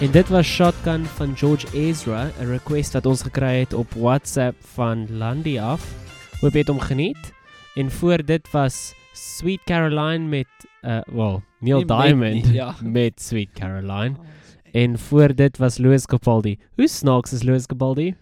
En 0.00 0.10
dit 0.10 0.28
was 0.28 0.46
Shotgun 0.46 1.04
van 1.04 1.36
George 1.36 1.66
Ezra, 1.76 2.30
'n 2.40 2.46
request 2.46 2.92
wat 2.92 3.06
ons 3.06 3.22
gekry 3.22 3.58
het 3.58 3.72
op 3.72 3.90
WhatsApp 3.92 4.56
van 4.64 5.16
Landy 5.16 5.58
af. 5.60 5.82
Hoop 6.40 6.52
jy 6.52 6.58
het 6.58 6.68
hom 6.68 6.80
geniet. 6.80 7.32
En 7.74 7.90
voor 7.90 8.24
dit 8.24 8.50
was 8.50 8.94
Sweet 9.12 9.60
Caroline 9.64 10.24
met 10.28 10.46
uh 10.82 11.00
well, 11.06 11.42
Neil 11.58 11.76
Nie 11.76 11.86
met 11.86 11.88
Diamond 11.88 12.44
nie, 12.44 12.52
ja. 12.52 12.74
met 12.98 13.20
Sweet 13.20 13.48
Caroline. 13.52 14.14
En 14.72 14.98
voor 14.98 15.34
dit 15.34 15.58
was 15.58 15.78
Louis 15.78 16.06
Capaldi. 16.06 16.58
Hoe 16.74 16.88
snaaks 16.88 17.32
is 17.32 17.42
Louis 17.42 17.66
Capaldi? 17.66 18.14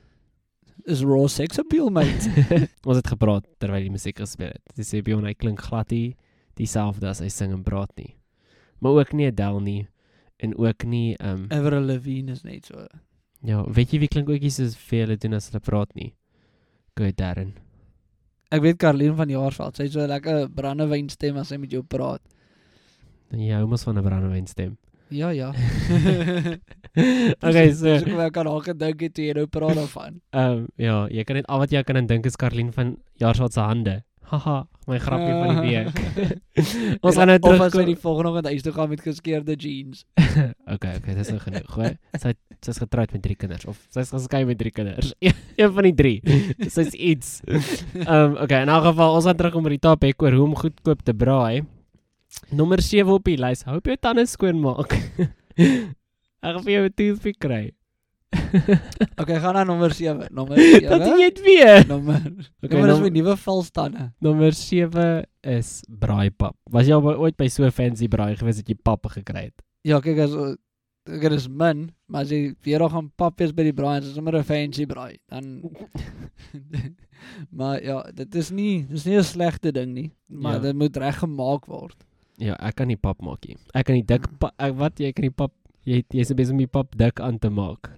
Is 0.82 1.00
raw 1.00 1.28
sex 1.28 1.58
appeal, 1.58 1.90
mate. 1.90 2.30
ons 2.88 2.96
het 2.96 3.06
gepraat 3.06 3.46
terwyl 3.58 3.80
die 3.80 3.90
musiek 3.90 4.18
gespeel 4.18 4.48
het. 4.48 4.74
Dis 4.74 4.94
sê 4.94 5.02
Bjorn 5.02 5.24
hy 5.24 5.34
klink 5.34 5.60
glad 5.60 5.90
nie 5.90 6.16
dieselfde 6.54 7.08
as 7.08 7.18
hy 7.18 7.28
sing 7.28 7.52
en 7.52 7.62
praat 7.62 7.90
nie. 7.94 8.16
Maar 8.78 8.92
ook 8.92 9.12
nie 9.12 9.26
Adele 9.26 9.60
nie 9.60 9.88
en 10.38 10.56
ook 10.56 10.84
nie 10.84 11.16
um 11.22 11.46
Avril 11.50 11.86
Lavigne 11.86 12.32
is 12.32 12.42
net 12.42 12.66
so. 12.66 12.86
Ja, 13.46 13.62
weet 13.62 13.92
jy 13.92 14.02
wie 14.02 14.10
klink 14.10 14.30
ook 14.30 14.42
nie 14.42 14.50
soos 14.54 14.76
vir 14.88 15.06
hulle 15.06 15.16
doen 15.16 15.38
as 15.38 15.50
hulle 15.50 15.62
praat 15.62 15.94
nie? 15.94 16.12
Good 16.98 17.18
Darren. 17.18 17.54
Ek 18.50 18.62
weet 18.64 18.78
Karlien 18.80 19.14
van 19.16 19.28
Jaarsveld, 19.28 19.76
sy 19.76 19.86
het 19.86 19.92
so 19.92 20.00
'n 20.00 20.08
lekker 20.08 20.48
brandewyn 20.48 21.08
stem 21.12 21.36
as 21.36 21.48
sy 21.48 21.56
met 21.56 21.70
jou 21.70 21.82
praat. 21.82 22.22
Ja, 23.30 23.60
hoe 23.60 23.68
mos 23.68 23.84
van 23.84 23.98
'n 23.98 24.02
brandewyn 24.02 24.46
stem. 24.46 24.78
Ja, 25.08 25.28
ja. 25.30 25.48
okay, 27.46 27.72
so 27.72 27.86
ek 27.88 28.32
kan 28.32 28.46
ook 28.46 28.78
dink 28.78 29.00
het 29.00 29.18
jy 29.18 29.32
nou 29.32 29.46
praat 29.46 29.74
daarvan. 29.76 30.20
Ehm 30.30 30.52
um, 30.52 30.66
ja, 30.76 31.06
jy 31.08 31.24
kan 31.24 31.36
net 31.36 31.46
al 31.46 31.58
wat 31.58 31.70
jy 31.72 31.82
kan 31.82 32.06
dink 32.06 32.26
is 32.26 32.36
Karlien 32.36 32.72
van 32.72 32.96
Jaarsveld 33.16 33.52
se 33.52 33.60
hande. 33.60 34.02
Haha, 34.28 34.66
my 34.84 34.98
grappie 35.00 35.32
van 35.32 35.56
die 35.56 35.70
week. 35.72 36.00
Ons 37.06 37.16
gaan 37.16 37.30
nou 37.30 37.38
Of 37.40 37.54
as 37.54 37.60
sy 37.62 37.68
terug 37.72 37.86
die 37.88 38.00
volgende 38.02 38.32
oggend 38.32 38.48
huis 38.50 38.64
toe 38.66 38.74
gaan 38.76 38.90
met 38.92 39.00
geskeurde 39.00 39.56
jeans. 39.56 40.02
okay, 40.74 40.98
okay, 40.98 41.14
dis 41.16 41.30
nou 41.32 41.38
genoeg, 41.46 41.70
hoor. 41.72 41.96
Sy 42.20 42.34
sy's 42.58 42.80
getroud 42.82 43.12
met 43.14 43.22
drie 43.22 43.36
kinders 43.38 43.68
of 43.70 43.78
sy's 43.94 44.10
geskei 44.10 44.42
met 44.44 44.58
drie 44.60 44.72
kinders. 44.74 45.14
Een 45.22 45.72
van 45.72 45.86
die 45.86 45.94
drie. 45.96 46.16
Sy's 46.66 46.92
iets. 46.92 47.38
Ehm 47.46 48.04
um, 48.04 48.36
okay, 48.42 48.64
in 48.66 48.72
elk 48.74 48.90
geval 48.90 49.16
ons 49.16 49.30
gaan 49.30 49.38
terug 49.38 49.56
om 49.56 49.64
by 49.64 49.76
die 49.76 49.84
topic 49.86 50.26
oor 50.26 50.36
hoe 50.36 50.44
om 50.50 50.56
goedkoop 50.58 51.06
te 51.06 51.14
braai. 51.16 51.64
Nommer 52.52 52.82
7 52.84 53.14
op 53.14 53.24
die 53.24 53.38
lys. 53.40 53.64
Hoop 53.70 53.88
jou 53.88 53.96
tande 53.96 54.26
skoon 54.28 54.60
maak. 54.60 54.98
Ek 55.56 56.52
gaan 56.52 56.64
vir 56.66 56.74
jou 56.74 56.84
'n 56.84 56.94
toothpick 56.98 57.38
kry. 57.40 57.62
Okay, 59.20 59.38
gaan 59.40 59.54
na 59.54 59.64
nommer 59.64 59.90
7. 59.94 60.28
Nommer 60.34 60.58
7. 60.58 60.88
Dat 60.92 61.06
jy 61.08 61.16
dit 61.30 61.40
weet. 61.44 61.86
Nommer. 61.88 62.20
Okay, 62.62 62.76
nommer 62.76 62.92
is 62.94 63.00
my 63.00 63.08
nuwe 63.14 63.36
valstande. 63.36 64.12
Nommer 64.20 64.52
7 64.52 65.24
is 65.42 65.82
braaipap. 65.88 66.56
Was 66.70 66.86
jy 66.86 66.94
al 66.96 67.02
by- 67.04 67.16
ooit 67.18 67.36
by 67.40 67.48
so 67.48 67.64
'n 67.64 67.70
fancy 67.72 68.08
braai 68.08 68.36
gewees 68.36 68.56
dat 68.60 68.68
jy 68.68 68.76
pap 68.82 69.06
gekry 69.06 69.48
het? 69.50 69.62
Ja, 69.84 70.00
kyk 70.00 70.18
as 70.18 70.34
ek 71.08 71.20
dit 71.24 71.32
is 71.32 71.48
min, 71.48 71.90
maar 72.06 72.22
as 72.26 72.30
jy 72.30 72.54
weer 72.64 72.78
nog 72.84 72.92
gaan 72.92 73.10
pap 73.16 73.38
wees 73.40 73.52
by 73.56 73.62
die 73.64 73.72
braai, 73.72 74.00
is 74.02 74.12
sommer 74.14 74.36
'n 74.36 74.44
fancy 74.44 74.84
braai. 74.86 75.16
Dan 75.28 75.62
Maar 77.50 77.82
ja, 77.82 78.02
dit 78.14 78.34
is 78.34 78.50
nie 78.50 78.86
dis 78.88 79.04
nie 79.04 79.16
'n 79.18 79.24
slegte 79.24 79.72
ding 79.72 79.92
nie, 79.94 80.12
maar 80.28 80.54
Ja. 80.54 80.58
dit 80.58 80.74
moet 80.76 80.96
reg 80.96 81.18
gemaak 81.18 81.66
word. 81.66 81.96
Ja, 82.36 82.54
ek 82.60 82.76
kan 82.76 82.86
nie 82.86 82.96
pap 82.96 83.20
maak 83.22 83.44
nie. 83.48 83.56
Ek 83.74 83.86
kan 83.86 83.94
nie 83.94 84.04
dik 84.04 84.26
pa, 84.38 84.52
ek, 84.58 84.74
wat 84.78 84.98
jy 85.00 85.12
kan 85.12 85.22
nie 85.22 85.30
pap 85.34 85.52
jy 85.84 86.04
jy's 86.12 86.32
besig 86.34 86.52
om 86.52 86.58
die 86.58 86.66
pap 86.70 86.94
dik 86.96 87.20
aan 87.20 87.38
te 87.38 87.48
maak. 87.50 87.90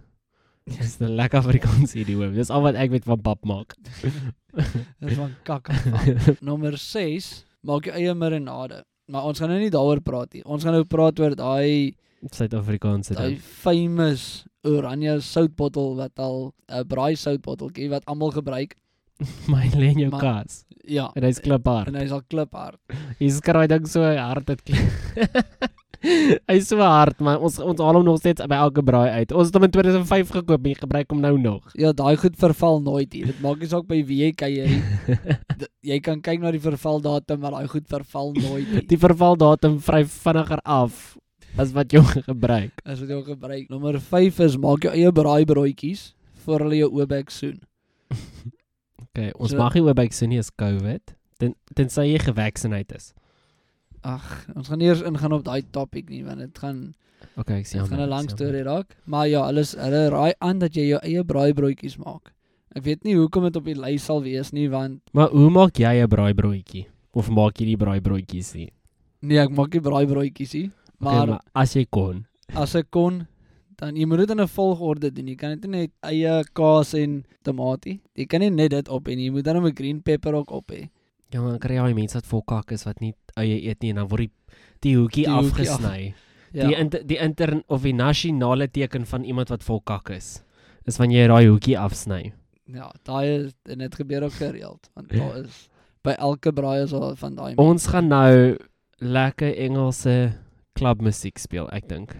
Dis 0.66 0.98
'n 1.00 1.14
lekker 1.16 1.38
Afrikaans 1.40 1.94
idiom. 1.94 2.34
Dis 2.34 2.50
al 2.50 2.62
wat 2.62 2.74
ek 2.74 2.90
weet 2.90 3.04
van 3.04 3.20
pap 3.20 3.44
maak. 3.44 3.74
Dis 5.00 5.16
van 5.16 5.34
kak. 5.44 5.68
Nommer 6.48 6.76
6, 6.78 7.44
maak 7.62 7.84
jou 7.88 7.94
eie 7.96 8.14
marinade. 8.14 8.84
Maar 9.10 9.24
ons 9.26 9.38
gaan 9.38 9.48
nou 9.50 9.58
nie 9.60 9.70
daaroor 9.70 10.00
praat 10.00 10.32
nie. 10.34 10.44
Ons 10.44 10.62
gaan 10.64 10.72
nou 10.72 10.84
praat 10.84 11.18
oor 11.20 11.34
daai 11.34 11.94
Suid-Afrikaanse 12.30 13.14
daai 13.16 13.28
ding. 13.34 13.40
famous 13.40 14.44
oranje 14.62 15.20
soutbottel 15.24 15.96
wat 15.96 16.18
al 16.20 16.52
'n 16.68 16.84
braai 16.86 17.16
soutbotteltjie 17.16 17.88
wat 17.90 18.04
almal 18.06 18.30
gebruik. 18.30 18.76
My 19.52 19.66
lê 19.74 19.90
in 19.96 19.98
jou 19.98 20.10
Maar- 20.10 20.20
kas. 20.20 20.64
Ja. 20.84 21.10
En 21.14 21.22
hy's 21.22 21.40
kliphard. 21.40 21.88
En 21.88 21.94
hy's 21.94 22.10
al 22.10 22.22
kliphard. 22.28 22.78
Jy 23.18 23.28
skraai 23.30 23.66
ding 23.68 23.86
so 23.88 24.02
hard 24.02 24.46
dit 24.46 24.62
klink. 24.62 24.90
Hy's 26.00 26.68
so 26.70 26.78
hard, 26.80 27.18
maar 27.20 27.40
ons 27.44 27.58
ons 27.60 27.80
haal 27.82 27.98
hom 27.98 28.04
nog 28.06 28.18
steeds 28.22 28.40
by 28.48 28.56
elke 28.56 28.82
braai 28.86 29.10
uit. 29.20 29.32
Ons 29.36 29.50
het 29.50 29.56
hom 29.58 29.66
in 29.66 29.72
2005 29.74 30.30
gekoop 30.38 30.64
en 30.64 30.70
jy 30.72 30.78
gebruik 30.78 31.10
hom 31.12 31.20
nou 31.20 31.34
nog. 31.38 31.66
Ja, 31.76 31.90
daai 31.92 32.16
goed 32.16 32.38
verval 32.40 32.80
nooit 32.84 33.12
nie. 33.12 33.24
Dit 33.28 33.40
maak 33.44 33.60
nie 33.60 33.68
saak 33.68 33.84
by 33.90 33.98
wie 34.08 34.20
jy 34.30 34.32
nie. 34.64 34.78
D- 35.60 35.68
jy 35.84 35.98
kan 36.00 36.22
kyk 36.24 36.40
na 36.40 36.52
die 36.56 36.62
vervaldatum, 36.62 37.40
maar 37.44 37.52
daai 37.58 37.68
goed 37.68 37.88
verval 37.90 38.32
nooit 38.38 38.70
nie. 38.72 38.84
Die 38.88 38.98
vervaldatum 39.00 39.76
vry 39.84 40.02
vinniger 40.08 40.62
af 40.64 41.18
as 41.60 41.72
wat 41.76 41.92
jy 41.92 42.00
gebruik. 42.24 42.80
As 42.86 43.00
wat 43.02 43.10
jy 43.12 43.20
gebruik. 43.26 43.68
Nommer 43.68 44.00
5 44.00 44.40
is 44.46 44.56
maak 44.56 44.86
jou 44.88 44.94
eie 44.94 45.12
braaibroodjies 45.12 46.14
voor 46.46 46.64
hulle 46.64 46.78
jou 46.84 46.90
oobek 46.96 47.30
soen. 47.34 47.60
Okay, 49.10 49.32
ons 49.42 49.50
So- 49.50 49.58
mag 49.58 49.74
nie 49.74 49.82
oor 49.82 49.94
by 49.98 50.04
sien 50.14 50.30
nie 50.30 50.38
is 50.38 50.52
COVID. 50.54 51.16
Ten 51.42 51.54
tensy 51.74 52.04
jy 52.12 52.18
gevaksinate 52.22 52.94
is. 53.00 53.08
Ag, 54.02 54.46
ons 54.56 54.68
gaan 54.68 54.80
eers 54.80 55.02
ingaan 55.02 55.32
op 55.32 55.44
daai 55.44 55.62
topic 55.70 56.08
nie 56.08 56.24
want 56.24 56.38
dit 56.38 56.58
gaan 56.58 56.94
Okay, 57.36 57.60
ek 57.60 57.66
sien 57.66 57.82
dit 57.82 57.90
gaan 57.90 58.00
'n 58.00 58.08
lang 58.08 58.30
storie 58.30 58.62
raak. 58.64 58.96
Maar 59.04 59.28
ja, 59.28 59.44
hulle 59.46 59.64
hulle 59.64 60.08
raai 60.08 60.32
aan 60.40 60.58
dat 60.58 60.74
jy 60.74 60.88
jou 60.88 61.00
eie 61.02 61.24
braaibroodjies 61.24 61.98
maak. 61.98 62.32
Ek 62.74 62.84
weet 62.84 63.04
nie 63.04 63.14
hoekom 63.16 63.44
dit 63.44 63.56
op 63.56 63.64
die 63.64 63.74
lys 63.74 64.04
sal 64.04 64.22
wees 64.22 64.52
nie 64.52 64.68
want 64.68 65.00
Maar 65.12 65.28
hoe 65.28 65.50
maak 65.50 65.76
jy 65.76 66.02
'n 66.02 66.08
braaibroodjie? 66.08 66.86
Of 67.12 67.28
maak 67.28 67.58
jy 67.60 67.66
die 67.66 67.76
braaibroodjies 67.76 68.54
nie? 68.54 68.70
nee, 69.22 69.38
ek 69.38 69.50
maak 69.50 69.72
nie 69.74 69.80
braaibroodjies 69.80 70.54
nie. 70.54 70.70
Maar, 70.98 71.22
okay, 71.22 71.26
maar 71.26 71.40
as 71.54 71.74
jy 71.74 71.86
kon. 71.90 72.26
as 72.54 72.74
ek 72.74 72.90
kon 72.90 73.26
dan 73.80 73.96
jy 73.96 74.04
moet 74.06 74.18
dit 74.18 74.30
in 74.30 74.40
'n 74.40 74.48
volgorde 74.48 75.10
doen. 75.10 75.26
Jy 75.28 75.36
kan 75.36 75.50
dit 75.50 75.70
nie 75.70 75.80
net 75.80 75.90
eie 76.02 76.44
kaas 76.52 76.94
en 76.94 77.24
tamatie. 77.42 78.00
Jy 78.14 78.26
kan 78.26 78.40
nie 78.40 78.50
net 78.50 78.70
dit 78.70 78.88
op 78.88 79.06
nie. 79.06 79.24
Jy 79.24 79.30
moet 79.30 79.44
dan 79.44 79.56
'n 79.56 79.74
green 79.74 80.02
pepper 80.02 80.34
ook 80.34 80.50
op 80.50 80.70
hê. 80.70 80.88
Ja, 81.32 81.40
maar 81.40 81.58
kry 81.62 81.76
jy 81.78 81.86
die 81.92 81.94
mense 81.94 82.18
wat 82.18 82.26
vol 82.26 82.42
kak 82.42 82.72
is 82.72 82.84
wat 82.84 83.00
nie 83.00 83.14
eie 83.38 83.60
eet 83.70 83.82
nie 83.82 83.90
en 83.90 83.96
dan 84.02 84.08
word 84.10 84.26
die 84.26 84.30
die 84.82 84.94
hoekie 84.96 85.24
Die 85.24 85.30
hoekie 85.32 85.68
af- 85.70 85.78
afgesny. 85.78 86.14
Ja. 86.52 86.66
Die 86.66 86.74
inter, 86.74 87.04
die 87.06 87.18
intern 87.22 87.62
of 87.68 87.82
die 87.82 87.92
nasionale 87.94 88.66
teken 88.68 89.04
van 89.06 89.24
iemand 89.24 89.48
wat 89.50 89.62
vol 89.62 89.80
kak 89.80 90.10
is 90.10 90.42
is 90.88 90.96
wanneer 90.98 91.22
jy 91.22 91.28
daai 91.28 91.46
hoekie 91.48 91.76
afsny. 91.78 92.32
Ja, 92.66 92.90
daai 93.04 93.44
is 93.46 93.52
en 93.68 93.78
dit 93.78 93.94
gebeur 93.94 94.22
ook 94.26 94.32
gereeld 94.32 94.90
want 94.94 95.08
daar 95.18 95.44
is 95.44 95.68
by 96.02 96.14
elke 96.18 96.52
braai 96.52 96.82
is 96.82 96.90
daar 96.90 97.14
van 97.16 97.34
daai 97.36 97.54
Ons 97.56 97.86
gaan 97.86 98.08
nou 98.08 98.56
lekker 98.98 99.54
Engelse 99.56 100.32
klubmusiek 100.74 101.38
speel, 101.38 101.68
ek 101.72 101.88
dink. 101.88 102.16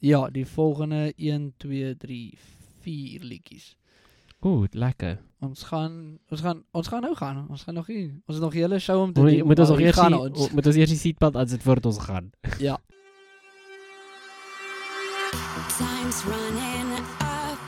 Ja, 0.00 0.28
die 0.30 0.46
volgende 0.46 1.12
1 1.16 1.52
2 1.58 1.94
3 1.98 2.38
4 2.84 3.20
liedjies. 3.24 3.74
Ooh, 4.46 4.64
lekker. 4.70 5.18
Ons 5.40 5.62
gaan 5.62 6.18
ons 6.28 6.40
gaan 6.40 6.62
ons 6.72 6.88
gaan 6.88 7.02
nou 7.02 7.14
gaan. 7.16 7.46
Ons 7.48 7.62
gaan 7.62 7.74
nog 7.74 7.88
nie 7.88 8.06
ons 8.26 8.36
het 8.36 8.40
nog 8.40 8.52
hele 8.52 8.78
show 8.78 9.00
om 9.02 9.12
te 9.12 9.20
doen. 9.20 9.46
moet 9.46 9.58
ons 9.58 9.68
maar 9.68 9.78
nog 9.78 9.86
eers 9.86 9.96
gaan 9.96 10.14
ons. 10.14 10.50
moet 10.50 10.66
ons 10.66 10.76
eers 10.76 10.88
die 10.88 10.98
seatbelt 10.98 11.36
as 11.36 11.50
dit 11.50 11.62
voordat 11.62 11.86
ons 11.86 11.98
gaan. 11.98 12.30
Ja. 12.68 12.78
Time's 15.78 16.24
running 16.24 16.98
up, 17.20 17.58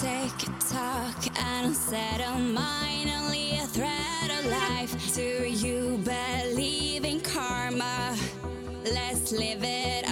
take 0.00 0.46
a 0.46 0.52
talk. 0.70 1.20
I 1.38 1.62
don't 1.62 1.74
settle 1.74 2.38
mine, 2.38 3.08
only 3.22 3.58
a 3.58 3.66
thread 3.66 4.30
of 4.38 4.44
life. 4.46 5.14
Do 5.14 5.48
you 5.66 5.98
believe 6.04 7.04
in 7.04 7.20
karma? 7.20 8.14
Let's 8.84 9.32
live 9.32 9.62
it 9.64 10.05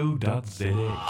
radio.za. 0.00 1.09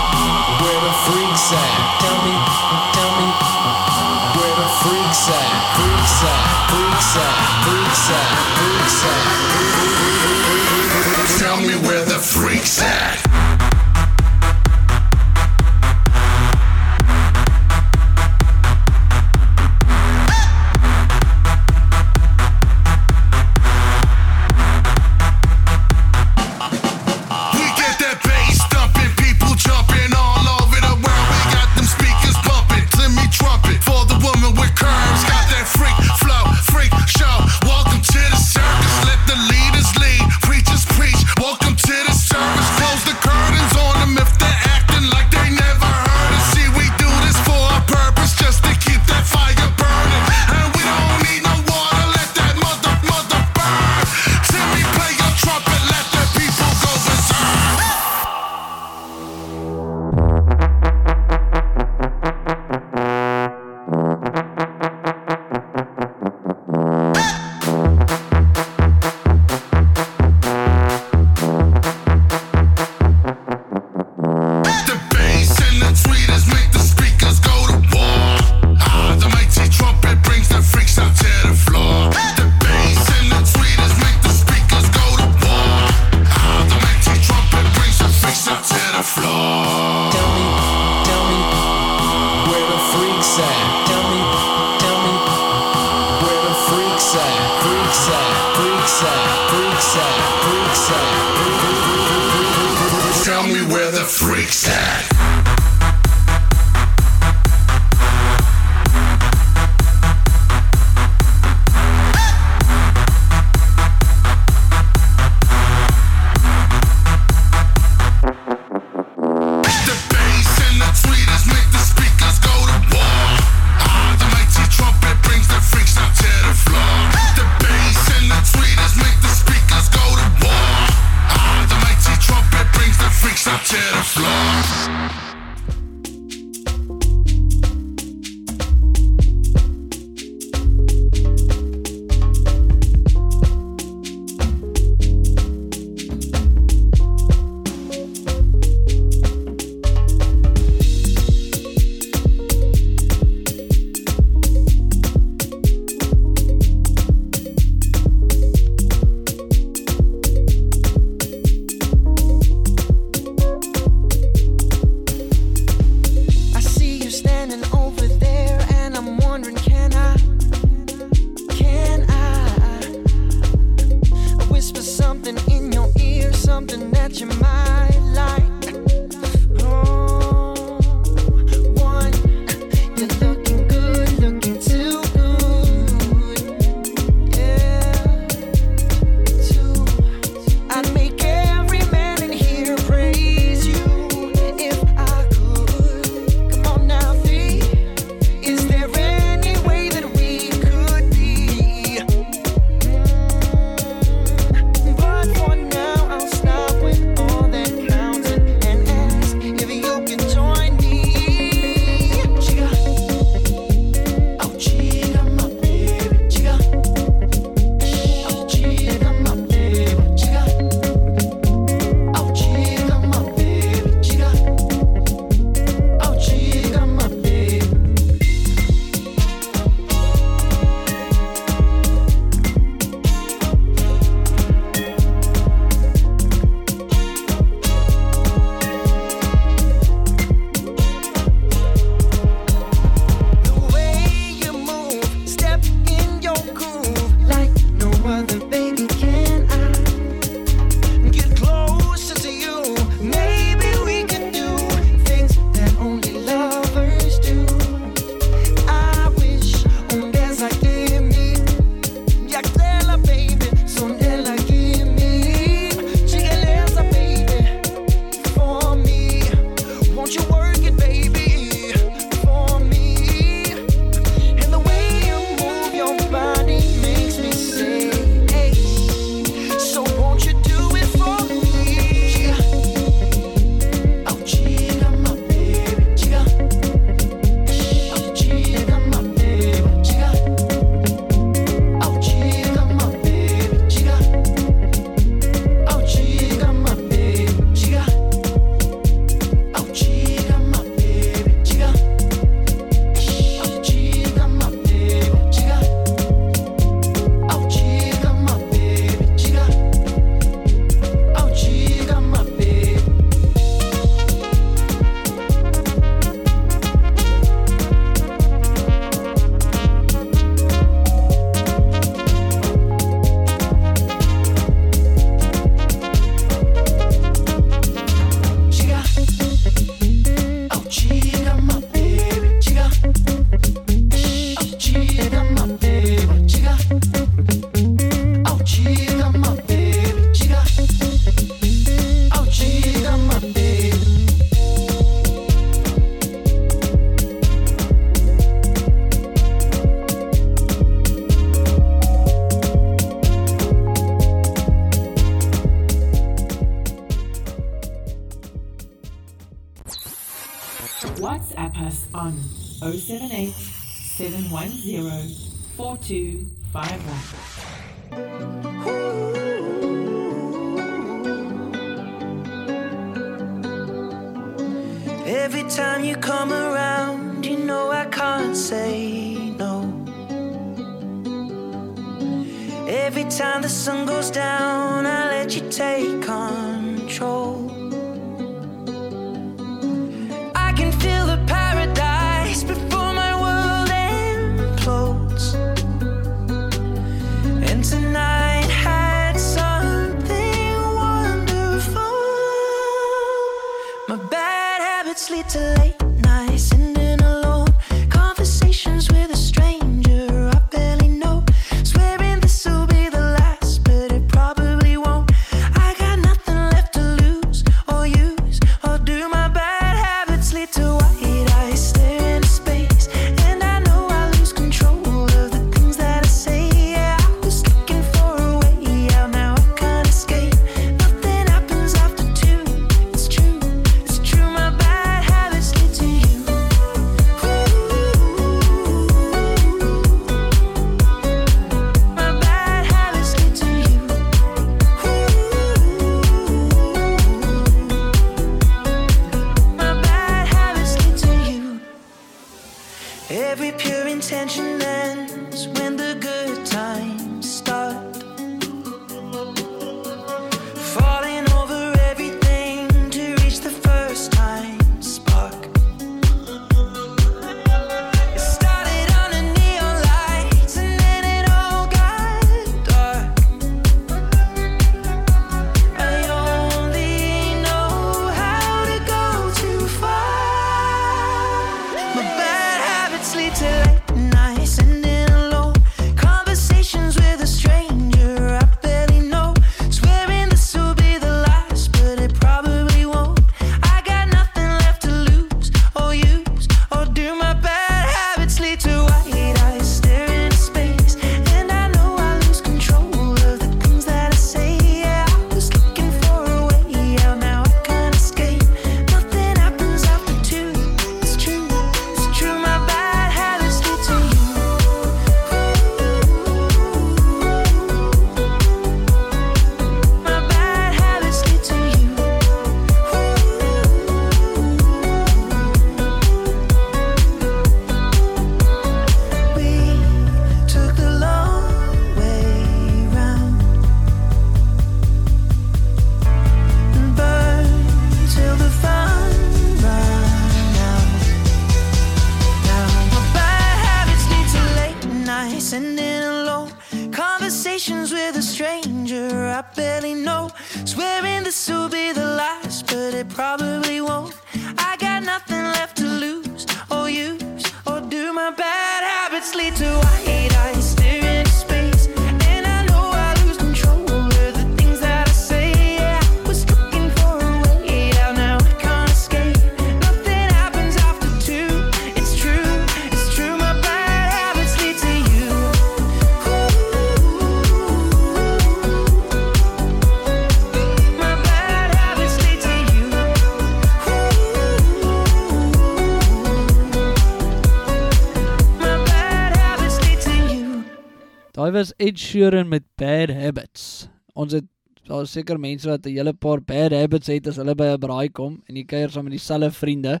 was 591.58 591.72
Ed 591.76 591.98
Sheeran 591.98 592.48
met 592.48 592.62
Bad 592.78 593.10
Habits. 593.10 593.88
Ons 594.14 594.36
het 594.36 594.46
daar 594.86 595.02
is 595.02 595.12
seker 595.12 595.40
mense 595.42 595.66
wat 595.66 595.86
'n 595.86 595.90
hele 595.90 596.12
paar 596.14 596.40
bad 596.40 596.72
habits 596.72 597.08
het 597.10 597.26
as 597.26 597.36
hulle 597.36 597.54
by 597.54 597.66
'n 597.74 597.80
braai 597.80 598.08
kom 598.12 598.42
en 598.48 598.56
jy 598.56 598.64
kuier 598.64 598.90
saam 598.90 599.04
met 599.04 599.12
dieselfde 599.12 599.50
vriende 599.50 600.00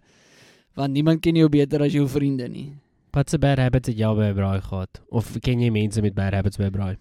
want 0.76 0.92
niemand 0.92 1.20
ken 1.20 1.34
jou 1.34 1.48
beter 1.48 1.82
as 1.82 1.92
jou 1.92 2.06
vriende 2.06 2.48
nie. 2.48 2.78
Wat 3.12 3.30
se 3.30 3.38
bad 3.38 3.58
habits 3.58 3.88
het 3.88 3.98
jy 3.98 4.14
by 4.14 4.30
'n 4.30 4.34
braai 4.34 4.60
gehad 4.60 5.00
of 5.10 5.40
ken 5.40 5.60
jy 5.60 5.70
mense 5.70 6.00
met 6.00 6.14
bad 6.14 6.32
habits 6.32 6.56
by 6.56 6.64
'n 6.64 6.72
braai? 6.72 6.96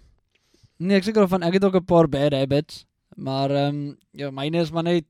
Nee, 0.79 0.97
ek 0.97 1.03
seker 1.03 1.27
van 1.27 1.43
ek 1.43 1.53
het 1.53 1.63
ook 1.63 1.75
'n 1.75 1.85
paar 1.85 2.07
bad 2.07 2.33
habits, 2.33 2.85
maar 3.15 3.51
ehm 3.51 3.75
um, 3.75 3.97
ja, 4.11 4.31
myne 4.31 4.61
is 4.61 4.71
maar 4.71 4.83
net 4.83 5.05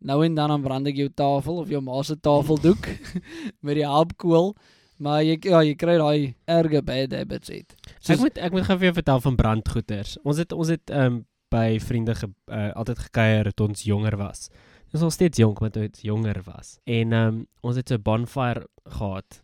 nou 0.00 0.24
en 0.24 0.34
dan 0.34 0.48
dan 0.48 0.62
brand 0.62 0.86
ek 0.86 0.96
jou 0.96 1.08
tafel 1.14 1.58
of 1.58 1.68
jou 1.68 1.80
ma 1.80 2.02
se 2.02 2.16
tafeldoek 2.16 2.88
met 3.64 3.74
die 3.74 3.86
helpkool, 3.86 4.56
maar 4.96 5.22
jy 5.22 5.36
ja, 5.42 5.60
jy 5.62 5.74
kry 5.74 5.98
daai 5.98 6.34
erge 6.46 6.82
bad 6.82 7.12
habits 7.12 7.50
uit. 7.50 7.77
Soos, 7.98 8.16
ek 8.16 8.22
moet 8.22 8.38
ek 8.38 8.54
moet 8.54 8.66
gou 8.68 8.76
vir 8.78 8.88
jou 8.90 8.96
vertel 9.00 9.20
van 9.20 9.36
brandgoeters. 9.36 10.16
Ons 10.24 10.38
het 10.42 10.52
ons 10.52 10.68
het 10.68 10.90
ehm 10.90 11.18
um, 11.18 11.26
by 11.48 11.78
vriende 11.80 12.12
ge, 12.14 12.26
uh, 12.52 12.72
altyd 12.76 12.98
gekuier 13.06 13.48
toe 13.56 13.68
ons 13.70 13.82
jonger 13.82 14.18
was. 14.20 14.50
Ons 14.92 15.04
was 15.06 15.14
steeds 15.16 15.40
jonk, 15.40 15.60
maar 15.60 15.70
toe 15.72 15.86
ons 15.86 16.02
jonger 16.04 16.42
was. 16.44 16.78
En 16.84 17.12
ehm 17.12 17.28
um, 17.28 17.46
ons 17.62 17.76
het 17.76 17.88
so 17.88 17.96
'n 17.96 18.02
bonfire 18.02 18.66
gehad 18.84 19.42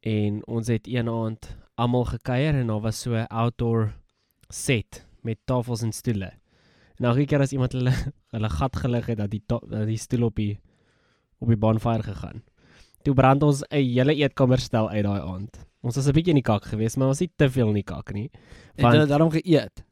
en 0.00 0.42
ons 0.46 0.68
het 0.68 0.86
een 0.86 1.08
aand 1.08 1.56
almal 1.74 2.04
gekuier 2.04 2.54
en 2.54 2.66
daar 2.66 2.80
was 2.80 3.00
so 3.00 3.14
'n 3.14 3.26
outdoor 3.26 3.92
set 4.48 5.06
met 5.22 5.38
tafels 5.44 5.82
en 5.82 5.92
stoele. 5.92 6.32
En 6.98 7.04
elke 7.04 7.24
keer 7.24 7.40
as 7.40 7.52
iemand 7.52 7.72
hulle 7.72 7.92
hulle 8.34 8.48
gat 8.48 8.76
gelig 8.76 9.06
het 9.06 9.18
dat 9.18 9.30
die 9.30 9.42
ta, 9.46 9.58
dat 9.68 9.86
die 9.86 9.98
stoel 9.98 10.24
op 10.28 10.36
die 10.36 10.58
op 11.38 11.48
die 11.48 11.56
bonfire 11.56 12.02
gegaan. 12.02 12.42
Toe 13.02 13.14
brand 13.14 13.42
ons 13.42 13.62
'n 13.70 13.76
hele 13.76 14.14
eetkamer 14.14 14.58
stel 14.58 14.90
uit 14.90 15.04
daai 15.04 15.20
aand. 15.20 15.67
Ons 15.80 15.96
was 15.96 16.08
'n 16.08 16.12
bietjie 16.12 16.34
in 16.34 16.42
die 16.42 16.50
kak 16.50 16.64
geweest, 16.64 16.96
maar 16.96 17.08
ons 17.08 17.18
het 17.22 17.30
te 17.36 17.50
veel 17.50 17.68
in 17.68 17.80
die 17.80 17.86
kak 17.86 18.12
nie. 18.12 18.30
Want 18.76 18.76
het 18.76 18.84
äh, 18.84 18.90
hulle 18.90 19.06
daarom 19.06 19.30
geëet 19.30 19.84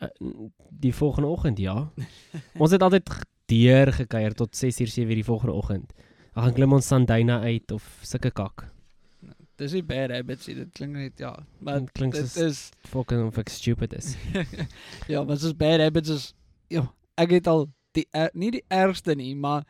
äh, 0.00 0.08
die 0.70 0.92
volgende 0.94 1.28
oggend, 1.28 1.58
ja. 1.58 1.90
ons 2.62 2.70
het 2.70 2.82
altyd 2.82 3.10
deur 3.46 3.92
gekuier 3.92 4.34
tot 4.34 4.56
6uur 4.56 4.88
7uur 4.88 5.20
die 5.20 5.24
volgende 5.24 5.52
oggend. 5.52 5.92
Dan 6.34 6.44
gaan 6.44 6.54
klim 6.54 6.72
ons 6.72 6.86
Sandina 6.86 7.40
uit 7.40 7.70
of 7.72 7.84
sulke 8.02 8.30
kak. 8.30 8.70
Dis 9.56 9.72
nie 9.72 9.84
bad 9.86 10.10
habits 10.10 10.48
dit 10.50 10.72
klink 10.74 10.96
net 10.96 11.18
ja, 11.18 11.36
maar 11.62 11.78
dit 11.84 11.92
klink 11.92 12.16
dit 12.16 12.36
is 12.36 12.70
fucking 12.90 13.22
of 13.26 13.38
ek 13.38 13.48
stupid 13.48 13.92
is. 13.94 14.16
ja, 15.12 15.22
maar 15.22 15.38
soos 15.38 15.54
bad 15.54 15.80
habits 15.80 16.10
is 16.10 16.34
ja, 16.68 16.88
ek 17.14 17.36
het 17.36 17.46
al 17.46 17.68
die 17.94 18.06
er, 18.10 18.32
nie 18.34 18.50
die 18.50 18.64
ergste 18.68 19.14
nie, 19.14 19.34
maar 19.38 19.62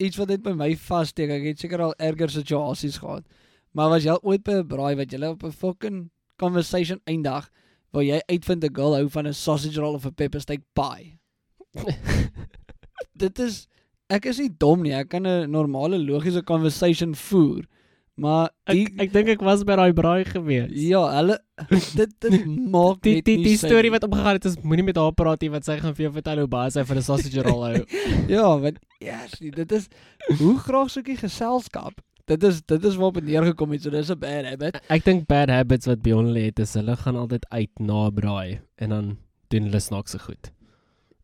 iets 0.00 0.16
wat 0.16 0.32
net 0.32 0.42
by 0.44 0.54
my 0.56 0.72
vassteek. 0.80 1.28
Ek 1.28 1.44
er 1.44 1.52
het 1.52 1.60
seker 1.60 1.84
al 1.84 1.94
erger 2.00 2.32
situasies 2.32 2.96
gehad. 3.02 3.26
Maar 3.72 3.88
was 3.88 4.04
jy 4.04 4.16
ooit 4.22 4.42
by 4.42 4.52
'n 4.60 4.66
braai 4.66 4.96
wat 4.96 5.10
jy 5.12 5.22
op 5.26 5.44
'n 5.44 5.52
fucking 5.52 6.10
conversation 6.38 7.00
eindig 7.06 7.50
waar 7.92 8.02
jy 8.02 8.20
uitvind 8.28 8.64
'n 8.64 8.74
girl 8.74 8.94
hou 8.94 9.08
van 9.08 9.26
'n 9.26 9.32
sausage 9.34 9.80
roll 9.80 9.94
of 9.94 10.06
'n 10.06 10.14
pepper 10.14 10.40
steak 10.40 10.62
pie? 10.74 11.18
Dit 13.16 13.38
is 13.38 13.66
ek 14.10 14.24
is 14.26 14.38
nie 14.38 14.50
dom 14.58 14.82
nie. 14.82 14.92
Ek 14.92 15.08
kan 15.08 15.26
'n 15.26 15.50
normale 15.50 15.98
logiese 15.98 16.42
conversation 16.42 17.14
voer. 17.14 17.64
Maar 18.20 18.50
die, 18.68 18.84
Ek 18.84 19.00
ek 19.06 19.12
dink 19.12 19.28
ek 19.28 19.40
was 19.40 19.62
by 19.64 19.76
daai 19.76 19.92
braai 19.96 20.24
gewees. 20.28 20.72
ja, 20.74 21.00
hulle 21.16 21.38
dit 21.96 22.10
dit 22.20 22.44
maak 22.74 23.00
Die 23.00 23.14
net 23.14 23.24
die 23.24 23.36
die 23.44 23.56
sin 23.56 23.68
storie 23.70 23.90
wat 23.90 24.04
opgegaan 24.04 24.36
het 24.36 24.44
is 24.44 24.58
moenie 24.60 24.84
met 24.84 24.96
haar 24.96 25.12
praat 25.16 25.40
nie 25.40 25.48
want 25.48 25.64
sy 25.64 25.78
gaan 25.78 25.94
vir 25.94 26.04
jou 26.04 26.12
vertel 26.12 26.38
hoe 26.42 26.48
baie 26.48 26.70
sy 26.70 26.82
vir 26.84 26.96
'n 26.96 27.02
sausage 27.02 27.42
roll 27.42 27.62
hou. 27.64 27.84
ja, 28.36 28.58
want 28.58 28.78
yes, 29.00 29.38
dit 29.40 29.72
is 29.72 29.88
hoe 30.38 30.58
graag 30.58 30.90
soek 30.90 31.06
jy 31.08 31.16
geselskap? 31.16 32.00
Dit 32.30 32.44
is 32.46 32.60
dit 32.62 32.84
is 32.86 32.96
waarop 32.98 33.18
neergekom 33.26 33.72
het. 33.74 33.82
So 33.82 33.90
dis 33.90 34.10
'n 34.10 34.18
bad 34.18 34.44
habit. 34.46 34.80
Ek 34.88 35.04
dink 35.04 35.26
bad 35.26 35.50
habits 35.50 35.86
wat 35.86 36.02
Beyond 36.02 36.36
het 36.36 36.58
is 36.58 36.74
hulle 36.74 36.96
gaan 36.96 37.16
altyd 37.16 37.46
uit 37.50 37.70
na 37.78 38.10
braai 38.10 38.60
en 38.78 38.88
dan 38.88 39.16
doen 39.50 39.62
hulle 39.66 39.80
snaakse 39.80 40.18
goed. 40.18 40.50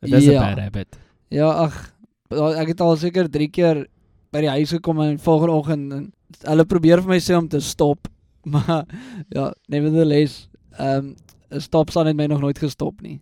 Dit 0.00 0.12
is 0.12 0.26
'n 0.26 0.32
Ja. 0.32 0.40
bad 0.40 0.58
habit. 0.58 0.98
Ja, 1.30 1.48
ag, 1.50 1.92
ek 2.30 2.68
het 2.68 2.80
al 2.80 2.96
seker 2.96 3.30
3 3.30 3.48
keer 3.48 3.86
by 4.32 4.40
die 4.40 4.48
huis 4.50 4.70
gekom 4.70 5.00
en 5.00 5.18
volgende 5.18 5.52
oggend 5.52 5.92
en 5.92 6.12
hulle 6.42 6.64
probeer 6.64 7.00
vir 7.02 7.08
my 7.08 7.18
sê 7.20 7.36
om 7.38 7.48
te 7.48 7.60
stop, 7.60 8.08
maar 8.52 8.84
ja, 9.30 9.52
nevertheless, 9.68 10.48
ehm 10.78 10.98
um, 10.98 11.14
'n 11.50 11.60
stop 11.60 11.90
sign 11.90 12.06
het 12.06 12.16
my 12.16 12.26
nog 12.26 12.40
nooit 12.40 12.58
gestop 12.58 13.00
nie. 13.00 13.20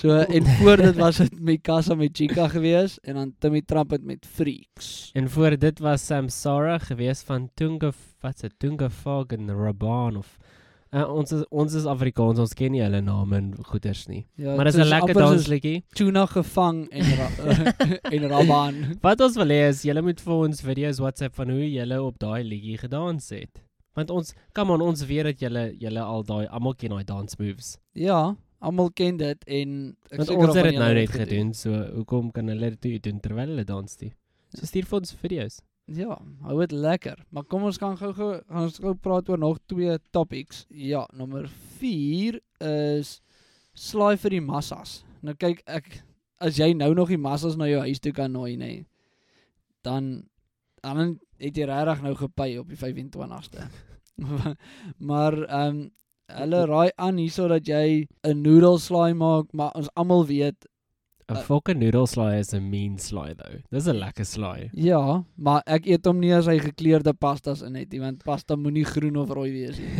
So 0.00 0.16
en 0.36 0.46
voor 0.46 0.76
dit 0.76 0.96
was 0.96 1.16
dit 1.16 1.40
Mikasa 1.40 1.94
met 1.94 2.10
Chica 2.12 2.48
gewees 2.48 2.98
en 3.00 3.14
dan 3.14 3.34
Timmy 3.38 3.62
Trumpet 3.62 4.04
met 4.04 4.26
Freaks. 4.26 5.10
En 5.12 5.30
voor 5.30 5.58
dit 5.58 5.78
was 5.78 6.06
Sam 6.06 6.28
Sara 6.28 6.78
gewees 6.78 7.22
van 7.22 7.50
Tunga 7.54 7.92
wat's 8.20 8.40
dit 8.40 8.52
Tunga 8.58 8.90
Fog 8.90 9.26
en 9.26 9.50
Raban 9.56 10.16
of 10.16 10.38
uh, 10.94 11.04
ons 11.10 11.32
is 11.32 11.42
ons 11.50 11.74
is 11.74 11.86
Afrikaans, 11.90 12.40
ons 12.42 12.54
ken 12.56 12.72
nie 12.74 12.82
hulle 12.84 13.00
name 13.04 13.36
en 13.38 13.50
goeters 13.70 14.06
nie. 14.10 14.24
Ja, 14.40 14.54
maar 14.54 14.70
dis 14.70 14.78
'n 14.78 14.88
lekker 14.88 15.14
dansliedjie. 15.14 15.84
Tuna 15.94 16.26
gevang 16.26 16.88
en 16.90 17.04
ra 17.18 17.28
en 18.14 18.28
Raban. 18.28 18.98
Wat 19.02 19.20
ons 19.20 19.36
wil 19.36 19.54
hê 19.54 19.68
is 19.68 19.82
julle 19.82 20.02
moet 20.02 20.20
vir 20.20 20.34
ons 20.34 20.60
video's 20.60 20.98
WhatsApp 20.98 21.34
van 21.34 21.50
hoe 21.50 21.70
julle 21.70 22.02
op 22.02 22.18
daai 22.18 22.42
liedjie 22.44 22.78
gedans 22.78 23.30
het. 23.30 23.62
Want 23.94 24.10
ons, 24.10 24.34
come 24.52 24.72
on, 24.74 24.82
ons 24.82 25.04
weet 25.06 25.24
dat 25.24 25.40
julle 25.40 25.68
julle 25.78 26.02
al 26.02 26.24
daai 26.26 26.46
almal 26.46 26.74
ken 26.74 26.90
daai 26.90 27.04
dance 27.04 27.36
moves. 27.38 27.76
Ja, 27.94 28.34
almal 28.64 28.90
ken 28.96 29.18
dit 29.20 29.46
en 29.58 29.76
ek 30.10 30.18
Want 30.18 30.30
seker 30.30 30.48
ons 30.48 30.58
het 30.58 30.68
dit 30.70 30.80
nou 30.80 30.90
net 30.96 31.10
het 31.10 31.20
gedoen, 31.24 31.52
so 31.56 31.84
hoekom 31.98 32.32
kan 32.34 32.50
hulle 32.52 32.72
dit 32.74 32.90
nie 32.90 33.02
doen 33.06 33.20
terwyl 33.24 33.52
hulle 33.52 33.66
dans 33.68 34.00
nie? 34.00 34.12
So 34.54 34.68
stuur 34.68 34.88
vir 34.90 35.00
ons 35.00 35.16
video's. 35.20 35.60
Ja, 35.92 36.16
hou 36.46 36.56
dit 36.62 36.72
lekker. 36.72 37.20
Maar 37.34 37.44
kom 37.50 37.66
ons 37.68 37.78
gaan 37.80 37.98
gou-gou 38.00 38.30
gaan 38.40 38.68
ons 38.70 38.80
gou 38.80 38.94
praat 38.96 39.28
oor 39.28 39.40
nog 39.40 39.60
twee 39.68 39.98
topics. 40.16 40.64
Ja, 40.72 41.04
nommer 41.12 41.50
4 41.80 42.40
is 42.64 43.18
slaai 43.76 44.16
vir 44.22 44.38
die 44.38 44.44
massas. 44.44 45.02
Nou 45.24 45.36
kyk 45.36 45.60
ek 45.68 45.90
as 46.44 46.60
jy 46.60 46.72
nou 46.76 46.92
nog 46.96 47.12
die 47.12 47.20
massas 47.20 47.58
na 47.60 47.68
jou 47.68 47.82
huis 47.84 48.00
toe 48.00 48.12
kan 48.16 48.32
nooi 48.32 48.56
nê, 48.60 48.72
dan 49.84 50.24
dan 50.84 51.18
het 51.40 51.56
jy 51.56 51.66
regtig 51.68 52.02
nou 52.04 52.14
gepay 52.16 52.56
op 52.60 52.68
die 52.72 52.80
25ste. 52.80 53.68
maar 55.10 55.36
ehm 55.42 55.76
um, 55.76 55.90
hulle 56.40 56.66
raai 56.66 56.90
aan 56.96 57.18
hierso 57.22 57.48
dat 57.48 57.66
jy 57.66 58.06
'n 58.24 58.42
noedelslaai 58.42 59.14
maak, 59.14 59.52
maar 59.52 59.72
ons 59.74 59.88
almal 59.94 60.26
weet 60.26 60.66
'n 61.32 61.40
Fucking 61.40 61.80
noodle 61.80 62.06
slaai 62.06 62.38
is 62.38 62.52
'n 62.52 62.68
mean 62.68 62.98
slaai 62.98 63.34
though. 63.34 63.56
Dis 63.72 63.86
'n 63.88 63.96
lekker 63.96 64.26
slaai. 64.28 64.68
Ja, 64.74 65.24
maar 65.36 65.62
ek 65.66 65.86
eet 65.86 66.04
hom 66.04 66.20
nie 66.20 66.34
as 66.36 66.46
hy 66.46 66.58
gekleurde 66.60 67.14
pastas 67.14 67.62
in 67.62 67.74
het 67.80 67.92
nie, 67.92 68.00
want 68.00 68.24
pasta 68.24 68.56
moenie 68.56 68.84
groen 68.84 69.16
of 69.16 69.30
rooi 69.30 69.50
wees 69.52 69.78
nie. 69.78 69.94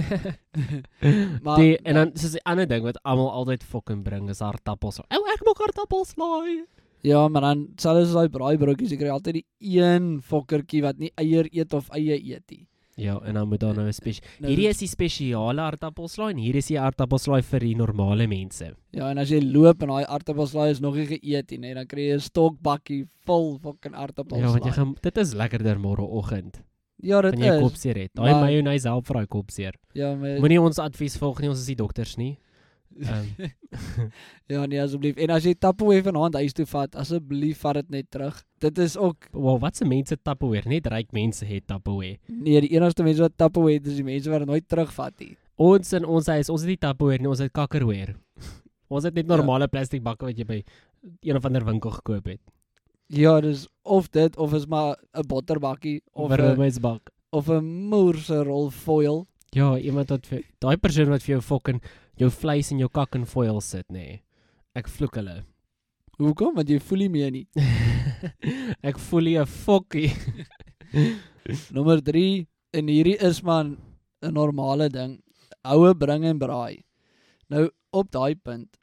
maar 1.45 1.57
die 1.57 1.79
en 1.85 1.95
dan 1.95 2.13
soos 2.15 2.37
die 2.37 2.45
ander 2.45 2.69
ding 2.69 2.85
wat 2.85 3.01
almal 3.05 3.31
altyd 3.31 3.65
fucking 3.65 4.05
bring 4.05 4.29
is 4.29 4.43
aardappels. 4.43 5.01
Ou 5.01 5.23
ek 5.33 5.45
maak 5.49 5.65
aardappelslaai. 5.65 6.67
Ja, 7.05 7.29
maar 7.29 7.43
dan 7.49 7.67
sal 7.81 8.03
ons 8.03 8.13
daai 8.13 8.29
braaibroodjies, 8.29 8.93
jy 8.93 9.01
kry 9.01 9.11
altyd 9.13 9.41
die 9.41 9.47
een 9.81 10.21
fokkertjie 10.25 10.83
wat 10.85 11.01
nie 11.01 11.13
eier 11.21 11.49
eet 11.53 11.73
of 11.73 11.89
eie 11.97 12.21
eet 12.21 12.45
nie. 12.53 12.67
Ja, 12.97 13.19
en 13.25 13.35
dan 13.35 13.49
moet 13.49 13.61
daar 13.61 13.75
nou 13.75 13.87
'n 13.89 13.93
spesiaal. 13.93 14.29
Nou- 14.41 14.49
Hierdie 14.53 14.69
is 14.69 14.79
die 14.79 14.89
spesiale 14.89 15.61
aardappelslaai 15.61 16.31
en 16.31 16.39
hier 16.39 16.55
is 16.57 16.67
die 16.67 16.79
aardappelslaai 16.81 17.43
vir 17.43 17.61
die 17.61 17.75
normale 17.77 18.27
mense. 18.27 18.75
Ja, 18.93 19.11
en 19.11 19.19
as 19.19 19.29
jy 19.31 19.41
loop 19.43 19.83
en 19.83 19.89
daai 19.89 20.05
aardappelslaai 20.05 20.71
is 20.71 20.81
nog 20.81 20.95
nie 20.95 21.07
geëet 21.07 21.51
nie, 21.51 21.59
nee, 21.59 21.75
dan 21.75 21.87
kry 21.87 22.09
jy 22.11 22.15
'n 22.15 22.21
stokbakkie 22.21 23.07
vol 23.27 23.59
fucking 23.59 23.95
aardappelslaai. 23.95 24.41
Ja, 24.47 24.51
want 24.53 24.65
jy 24.65 24.71
gaan 24.73 24.95
dit 25.01 25.17
is 25.19 25.35
lekkerder 25.35 25.77
môreoggend. 25.79 26.63
Ja, 27.03 27.21
dit 27.21 27.35
Van 27.35 27.43
jy 27.43 27.55
is, 27.57 27.61
kopseer 27.63 27.97
het. 27.97 28.11
Daai 28.15 28.33
mayonnaise 28.41 28.89
help 28.89 29.07
vir 29.07 29.15
daai 29.17 29.27
kopseer. 29.27 29.75
Ja, 29.95 30.15
maar- 30.15 30.39
Moenie 30.39 30.61
ons 30.61 30.79
advies 30.79 31.17
volg 31.19 31.41
nie, 31.41 31.49
ons 31.49 31.61
is 31.61 31.67
nie 31.69 31.77
dokters 31.77 32.17
nie. 32.17 32.39
Ehm 33.01 33.49
ja, 34.53 34.67
nee 34.67 34.81
asseblief. 34.83 35.17
En 35.17 35.31
as 35.35 35.45
jy 35.45 35.55
Tupperware 35.59 36.03
vanaand 36.07 36.35
huis 36.39 36.53
toe 36.53 36.67
vat, 36.67 36.95
asseblief 36.97 37.59
vat 37.65 37.75
dit 37.81 37.91
net 37.91 38.11
terug. 38.11 38.43
Dit 38.63 38.79
is 38.79 38.97
ook 38.97 39.29
Wel, 39.33 39.59
wat 39.59 39.77
se 39.77 39.85
mense 39.85 40.17
Tupperware? 40.23 40.69
Net 40.69 40.87
ryk 40.93 41.13
mense 41.13 41.45
het 41.49 41.67
Tupperware. 41.67 42.19
nee, 42.29 42.61
die 42.61 42.71
enigste 42.77 43.03
mense 43.03 43.21
wat 43.27 43.37
Tupperware 43.37 43.75
het, 43.81 43.87
is 43.87 43.97
die 43.97 44.05
mense 44.05 44.31
wat 44.31 44.39
dit 44.45 44.49
nooit 44.49 44.69
terugvat 44.69 45.19
nie. 45.19 45.37
Ons 45.57 45.93
in 45.93 46.05
ons 46.05 46.27
huis, 46.27 46.49
ons 46.51 46.61
het 46.61 46.69
nie 46.69 46.77
Tupperware 46.79 47.19
nie, 47.23 47.29
ons 47.29 47.39
het 47.43 47.53
kakkerware. 47.53 48.15
ons 48.89 49.05
het 49.05 49.15
net 49.15 49.27
Ja. 49.29 49.37
normale 49.37 49.69
plastiek 49.69 50.03
bakke 50.03 50.27
wat 50.27 50.39
jy 50.39 50.45
by 50.45 50.63
een 51.23 51.37
of 51.37 51.45
ander 51.45 51.65
winkel 51.65 51.91
gekoop 51.91 52.27
het. 52.27 52.41
Ja, 53.09 53.41
dis 53.41 53.67
of 53.83 54.09
dit 54.11 54.37
of 54.39 54.55
is 54.55 54.67
maar 54.67 54.97
'n 55.15 55.27
botterbakkie 55.27 56.03
of 56.13 56.31
'n 56.31 56.37
roomysbak. 56.41 57.11
of 57.33 57.49
'n 57.49 57.65
moerse 57.91 58.43
rol 58.45 58.71
foil. 58.71 59.27
Ja, 59.51 59.77
iemand 59.79 60.09
wat 60.11 60.27
vir 60.27 60.43
daai 60.61 60.77
persoon 60.77 61.09
wat 61.09 61.23
vir 61.23 61.35
jou 61.35 61.41
fucking 61.43 61.81
jou 62.21 62.31
vleis 62.31 62.71
en 62.73 62.79
jou 62.79 62.89
kak 62.89 63.15
in 63.19 63.27
foil 63.27 63.61
sit, 63.61 63.87
nê. 63.89 63.99
Nee. 63.99 64.23
Ek 64.75 64.89
vloek 64.91 65.19
hulle. 65.21 65.43
Hoekom? 66.19 66.55
Want 66.57 66.71
jy 66.71 66.81
voel 66.83 67.05
nie 67.05 67.11
meer 67.11 67.31
nie. 67.35 67.47
Ek 68.89 68.99
voel 69.09 69.31
nie 69.31 69.39
'n 69.39 69.47
fokkie. 69.47 70.11
Nommer 71.75 72.03
3 72.03 72.47
en 72.75 72.91
hierdie 72.91 73.19
is 73.19 73.43
maar 73.43 73.65
'n 73.67 74.35
normale 74.35 74.89
ding. 74.91 75.21
Houe 75.63 75.95
bring 75.95 76.25
en 76.25 76.39
braai. 76.39 76.85
Nou 77.51 77.71
op 77.91 78.11
daai 78.11 78.35
punt. 78.35 78.79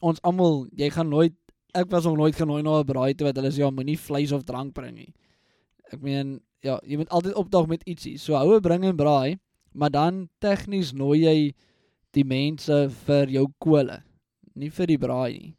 Ons 0.00 0.20
almal, 0.22 0.66
jy 0.72 0.90
gaan 0.90 1.08
nooit 1.08 1.36
ek 1.76 1.90
was 1.92 2.04
nog 2.04 2.16
nooit 2.16 2.36
genooi 2.36 2.62
na 2.62 2.80
'n 2.80 2.88
braai 2.88 3.14
toe 3.14 3.26
wat 3.26 3.36
hulle 3.36 3.52
sê 3.52 3.60
ja, 3.60 3.70
moenie 3.70 3.98
vleis 3.98 4.32
of 4.32 4.44
drank 4.44 4.74
bring 4.74 4.94
nie. 4.96 5.12
Ek 5.92 6.00
meen, 6.00 6.40
ja, 6.60 6.80
jy 6.82 6.96
moet 6.96 7.08
altyd 7.08 7.34
opdag 7.34 7.66
met 7.66 7.84
ietsie. 7.84 8.18
So 8.18 8.34
houe 8.34 8.60
bring 8.60 8.84
en 8.84 8.96
braai, 8.96 9.38
maar 9.72 9.90
dan 9.90 10.28
tegnies 10.40 10.92
nooi 10.92 11.20
jy 11.20 11.54
die 12.16 12.24
mense 12.24 12.86
vir 13.06 13.30
jou 13.34 13.46
kole, 13.62 14.00
nie 14.56 14.70
vir 14.72 14.86
die 14.92 14.98
braai 14.98 15.32
nie. 15.38 15.52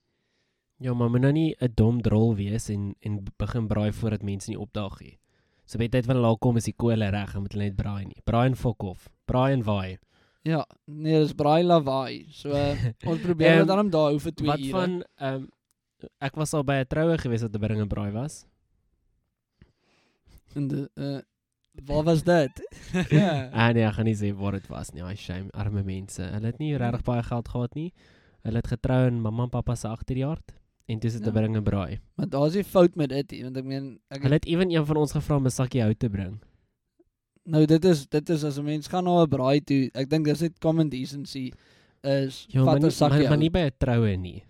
Ja, 0.80 0.94
maar 0.94 1.10
moet 1.10 1.22
nou 1.26 1.32
nie 1.34 1.56
'n 1.62 1.74
dom 1.76 2.02
drol 2.02 2.36
wees 2.36 2.70
en 2.70 2.96
en 3.02 3.24
begin 3.40 3.68
braai 3.68 3.92
voordat 3.92 4.24
mense 4.24 4.50
nie 4.50 4.58
opdaag 4.60 5.00
nie. 5.02 5.18
So 5.66 5.78
by 5.78 5.88
die 5.88 5.98
tyd 6.00 6.06
wanneer 6.08 6.24
hulle 6.24 6.38
kom 6.40 6.58
is 6.58 6.66
die 6.66 6.74
kole 6.78 7.10
reg 7.12 7.36
en 7.36 7.42
moet 7.42 7.54
hulle 7.54 7.64
net 7.66 7.76
braai 7.76 8.06
nie. 8.06 8.22
Braai 8.26 8.46
en 8.48 8.56
fok 8.56 8.84
off. 8.84 9.10
Braai 9.28 9.54
en 9.54 9.64
waai. 9.64 9.98
Ja, 10.44 10.66
nee, 10.88 11.20
dis 11.20 11.34
braai 11.34 11.64
lawaai. 11.64 12.26
So 12.32 12.50
ons 13.12 13.22
probeer 13.22 13.52
Ehm, 13.52 13.58
dit 13.60 13.68
dan 13.68 13.80
om 13.80 13.90
daar 13.90 14.10
hou 14.12 14.20
vir 14.20 14.32
2 14.32 14.48
Wat 14.48 14.60
ure. 14.60 14.72
van 14.72 15.04
ehm 15.20 15.36
um, 15.36 15.50
ek 16.22 16.36
was 16.36 16.54
al 16.54 16.64
by 16.64 16.74
'n 16.82 16.86
troue 16.88 17.18
gewees 17.18 17.42
wat 17.42 17.56
'n 17.56 17.60
bring 17.60 17.82
en 17.82 17.88
braai 17.88 18.12
was. 18.12 18.46
En 20.56 20.68
de, 20.68 20.90
uh, 20.96 21.20
waar 21.86 22.04
was 22.04 22.24
dit? 22.24 22.62
ja. 23.10 23.49
Ah 23.54 23.74
nee, 23.74 23.84
ek 23.86 23.94
gaan 23.94 24.06
nie 24.06 24.16
sê 24.16 24.34
waar 24.36 24.52
dit 24.52 24.68
was 24.68 24.91
nie. 24.94 25.04
Ai 25.04 25.16
shame, 25.16 25.49
arme 25.54 25.84
mense. 25.84 26.22
Hulle 26.22 26.45
het 26.45 26.58
nie 26.60 26.76
regtig 26.78 27.04
baie 27.04 27.24
geld 27.24 27.48
gehad 27.48 27.76
nie. 27.76 27.94
Hulle 28.44 28.58
het 28.58 28.68
getrou 28.68 29.08
in 29.08 29.22
mamma 29.22 29.44
en 29.44 29.49
pappa 29.49 29.76
se 29.76 29.88
agterjaard 29.88 30.54
en 30.88 30.99
dis 30.99 31.14
dit 31.14 31.22
Ja. 31.22 31.26
te 31.32 31.32
bring 31.40 31.56
en 31.56 31.64
braai. 31.64 31.99
Maar 32.16 32.30
daar's 32.30 32.54
nie 32.56 32.64
fout 32.64 32.95
met 32.95 33.10
dit 33.10 33.32
nie, 33.32 33.44
want 33.44 33.58
ek 33.58 33.66
meen 33.66 33.99
ek 34.10 34.22
Hulle 34.24 34.34
het 34.34 34.45
ewen 34.45 34.72
een 34.72 34.86
van 34.86 34.98
ons 34.98 35.12
gevra 35.12 35.36
om 35.36 35.45
'n 35.45 35.49
sakkie 35.52 35.82
hout 35.82 35.99
te 35.99 36.10
bring. 36.10 36.40
nou 37.45 37.66
dit 37.66 37.86
is 37.86 38.08
dit 38.08 38.30
is 38.30 38.44
as 38.44 38.58
'n 38.60 38.64
mens 38.64 38.88
gaan 38.88 39.04
na 39.04 39.24
'n 39.24 39.30
braai 39.30 39.60
toe, 39.64 39.90
ek 39.94 40.10
dink 40.10 40.26
dis 40.26 40.41
net 40.41 40.60
common 40.60 40.90
decency 40.90 41.52
is 42.04 42.45
Ja, 42.49 42.64
maar 42.64 42.74
vat 42.74 42.82
nie, 42.82 42.88
'n 42.88 42.91
sakkie. 42.91 43.20
maar, 43.20 43.30
maar 43.30 43.38
nie 43.38 43.49
by 43.49 43.60
'n 43.60 43.72
troue 43.78 44.18
nie. 44.18 44.44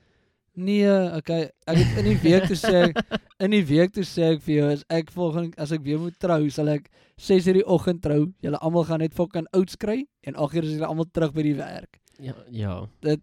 Nee, 0.58 0.90
okay, 1.14 1.52
ek 1.70 1.78
het 1.78 2.00
in 2.02 2.08
die 2.10 2.20
week 2.24 2.48
toe 2.50 2.56
sê 2.58 2.88
ek 2.88 2.98
in 3.46 3.54
die 3.54 3.64
week 3.70 3.92
toe 3.94 4.06
sê 4.08 4.32
ek 4.34 4.40
vir 4.42 4.56
jou 4.56 4.70
as 4.74 4.84
ek 4.90 5.12
volgende 5.14 5.62
as 5.62 5.74
ek 5.76 5.84
weer 5.86 6.00
moet 6.02 6.16
trou, 6.18 6.40
sal 6.50 6.72
ek 6.74 6.88
6:00 7.22 7.60
die 7.60 7.66
oggend 7.66 8.02
trou. 8.02 8.24
Julle 8.42 8.58
almal 8.66 8.88
gaan 8.90 9.04
net 9.06 9.14
fucking 9.14 9.46
ouds 9.54 9.78
kry 9.78 10.00
en 10.26 10.34
8:00 10.34 10.66
is 10.66 10.78
julle 10.80 10.90
almal 10.90 11.06
terug 11.14 11.36
by 11.36 11.46
die 11.46 11.54
werk. 11.60 12.02
Ja, 12.18 12.34
ja. 12.50 12.80
Dit 13.06 13.22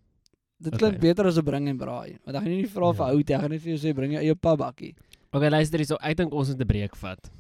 dit 0.63 0.71
okay. 0.71 0.79
klink 0.79 1.01
beter 1.03 1.27
as 1.27 1.39
'n 1.39 1.45
bring 1.45 1.69
en 1.69 1.79
braai, 1.79 2.19
want 2.23 2.37
ek 2.37 2.43
gaan 2.43 2.51
nie, 2.55 2.63
nie 2.63 2.71
vra 2.71 2.87
ja. 2.87 2.93
vir 2.93 3.07
hout, 3.11 3.31
ek 3.31 3.41
gaan 3.41 3.51
net 3.51 3.63
vir 3.63 3.73
jou 3.75 3.81
sê 3.83 3.95
bring 3.95 4.13
jou 4.15 4.23
eie 4.23 4.35
pabbakkie. 4.35 4.95
Okay, 5.35 5.51
luister 5.51 5.83
hierso, 5.83 5.99
ek 6.01 6.17
dink 6.17 6.33
ons 6.33 6.49
moet 6.49 6.61
'n 6.61 6.67
breek 6.67 6.97
vat. 6.97 7.31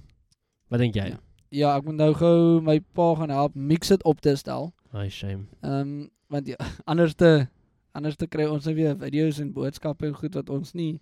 Wat 0.70 0.80
dink 0.80 0.96
jy? 0.98 1.06
Ja. 1.14 1.18
ja, 1.50 1.76
ek 1.78 1.84
moet 1.86 1.96
nou 2.02 2.12
gou 2.14 2.60
my 2.60 2.80
pa 2.80 3.14
gaan 3.14 3.30
help 3.30 3.54
mix 3.54 3.94
dit 3.94 4.02
op 4.04 4.20
te 4.20 4.34
stel. 4.34 4.72
Ai 4.92 5.08
shame. 5.08 5.46
Ehm 5.62 5.80
um, 5.80 6.10
want 6.26 6.48
ja, 6.50 6.58
anders 6.90 7.14
te 7.14 7.46
Anders 7.94 8.16
te 8.18 8.26
kry 8.26 8.46
ons 8.50 8.66
net 8.66 8.76
weer 8.76 8.96
video's 8.98 9.40
en 9.42 9.52
boodskappe 9.54 10.08
en 10.08 10.16
goed 10.18 10.34
wat 10.34 10.50
ons 10.50 10.74
nie 10.74 11.00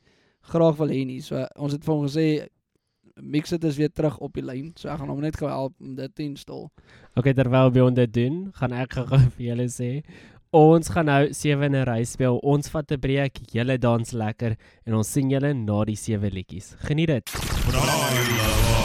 graag 0.52 0.76
wil 0.80 0.92
hê 0.92 1.04
nie. 1.08 1.20
So 1.24 1.40
ons 1.56 1.72
het 1.72 1.86
vir 1.86 1.94
hom 1.94 2.04
gesê 2.06 2.26
mix 3.16 3.52
dit 3.52 3.64
is 3.68 3.76
weer 3.76 3.92
terug 3.92 4.18
op 4.24 4.36
die 4.36 4.44
lyn. 4.44 4.72
So 4.76 4.88
ek 4.92 5.00
gaan 5.00 5.12
hom 5.12 5.22
net 5.24 5.38
gou 5.40 5.48
help 5.48 5.74
om 5.80 5.96
dit 5.96 6.14
te 6.14 6.26
instal. 6.26 6.70
Okay, 7.16 7.34
terwyl 7.36 7.72
Bjorn 7.72 7.96
dit 7.96 8.12
doen, 8.12 8.44
gaan 8.56 8.76
ek 8.76 9.00
gou 9.00 9.24
vir 9.36 9.48
julle 9.52 9.68
sê 9.72 9.90
Ons 10.52 10.90
gaan 10.92 11.06
nou 11.08 11.32
7 11.32 11.64
in 11.64 11.76
'n 11.80 11.86
ry 11.88 12.02
speel. 12.04 12.36
Ons 12.44 12.68
vat 12.68 12.92
'n 12.92 13.00
breek, 13.00 13.40
julle 13.54 13.78
dans 13.78 14.12
lekker 14.12 14.56
en 14.86 14.94
ons 14.94 15.08
sien 15.08 15.30
julle 15.30 15.54
na 15.54 15.84
die 15.84 15.96
sewe 15.96 16.28
liedjies. 16.28 16.76
Geniet 16.84 17.08
dit. 17.08 17.24
Braai, 17.72 18.81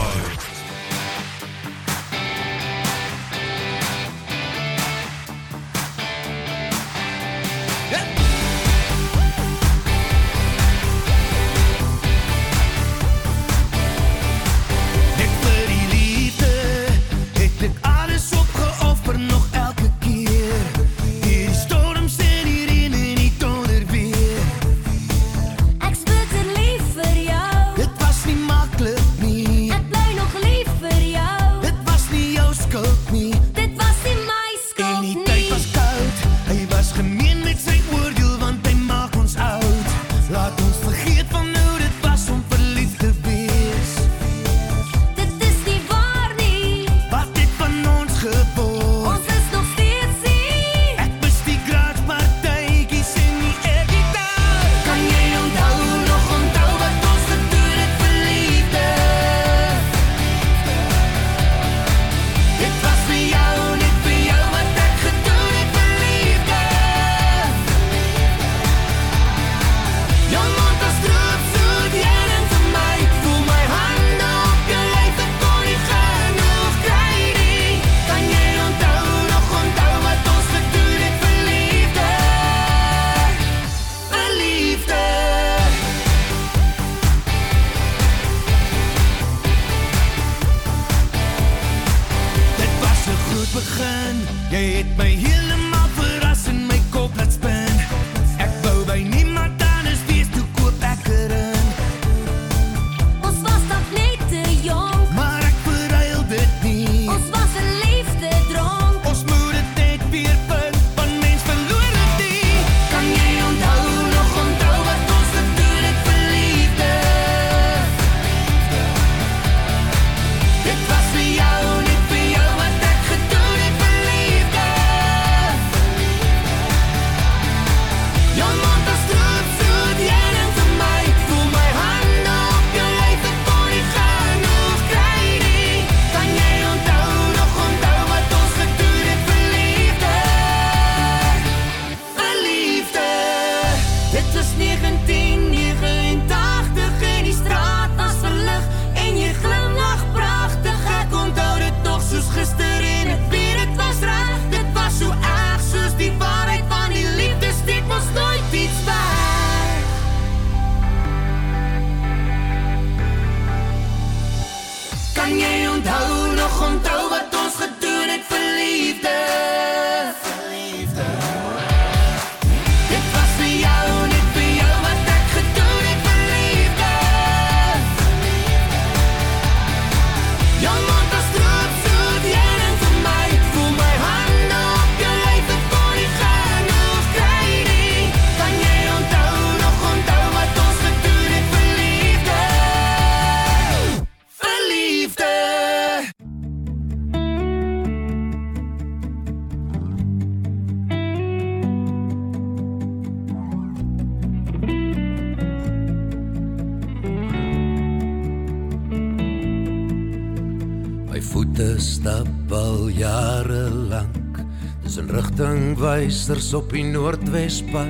op 216.54 216.72
in 216.72 216.90
Noordwest-Pas. 216.90 217.87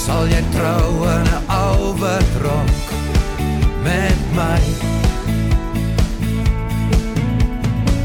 Sal 0.00 0.30
jy 0.32 0.40
trou 0.54 1.04
in 1.12 1.26
'n 1.28 1.42
ou 1.52 1.92
wit 2.00 2.32
rok 2.44 2.86
met 3.84 4.20
my? 4.38 4.60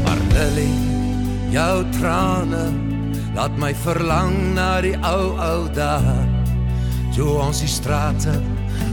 Maar 0.04 0.20
Lily, 0.34 0.74
jou 1.56 1.76
trane 1.96 2.66
laat 3.34 3.56
my 3.56 3.72
verlang 3.84 4.36
na 4.54 4.80
die 4.80 4.96
ou 5.00 5.26
ou 5.40 5.62
dae. 5.72 6.20
Toe 7.16 7.32
ons 7.46 7.64
die 7.64 7.72
strate 7.78 8.36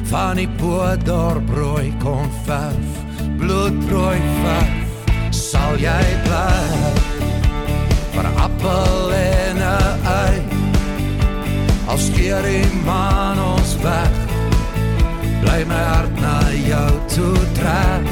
van 0.08 0.40
die 0.40 0.48
Poortdorp 0.60 1.50
rooi 1.58 1.92
kon 2.00 2.30
verf 2.48 2.92
Bloedrooi 3.38 4.20
verf 4.44 4.84
Sal 5.36 5.76
jy 5.82 6.04
bly. 6.24 6.56
Vir 8.14 8.28
appel 8.38 8.93
Als 11.94 12.10
keer 12.10 12.42
die 12.42 12.66
maan 12.86 13.38
ons 13.38 13.76
weg 13.84 14.16
Bly 15.44 15.60
my 15.70 15.82
hart 15.86 16.16
na 16.18 16.40
jou 16.66 16.94
toe 17.14 17.42
trek. 17.54 18.08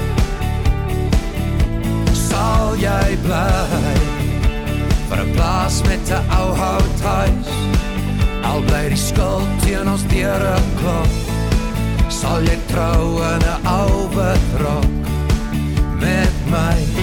Sal 2.14 2.76
jy 2.78 3.18
bly 3.24 3.48
vir 5.10 5.24
'n 5.24 5.34
plaas 5.34 5.82
met 5.90 6.14
'n 6.14 6.30
ou 6.38 6.50
houthuis? 6.62 7.50
Al 8.46 8.62
bly 8.70 8.86
die 8.94 9.04
skuld 9.10 9.50
teen 9.66 9.90
ons 9.90 10.06
deure 10.14 10.56
klop 10.80 11.12
Sal 12.20 12.46
jy 12.46 12.58
trou 12.70 13.18
in 13.34 13.44
'n 13.50 13.60
ou 13.80 13.98
wit 14.16 14.48
rok 14.62 14.92
met 16.02 16.36
my 16.54 17.01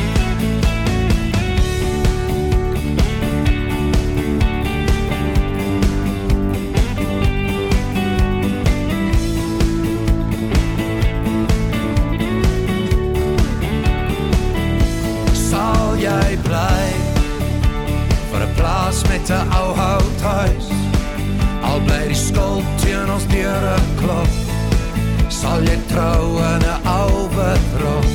Sal 25.59 25.67
jy 25.67 25.79
trou 25.91 26.39
in 26.39 26.63
'n 26.63 26.87
ou 26.87 27.27
wit 27.35 27.65
rok 27.83 28.07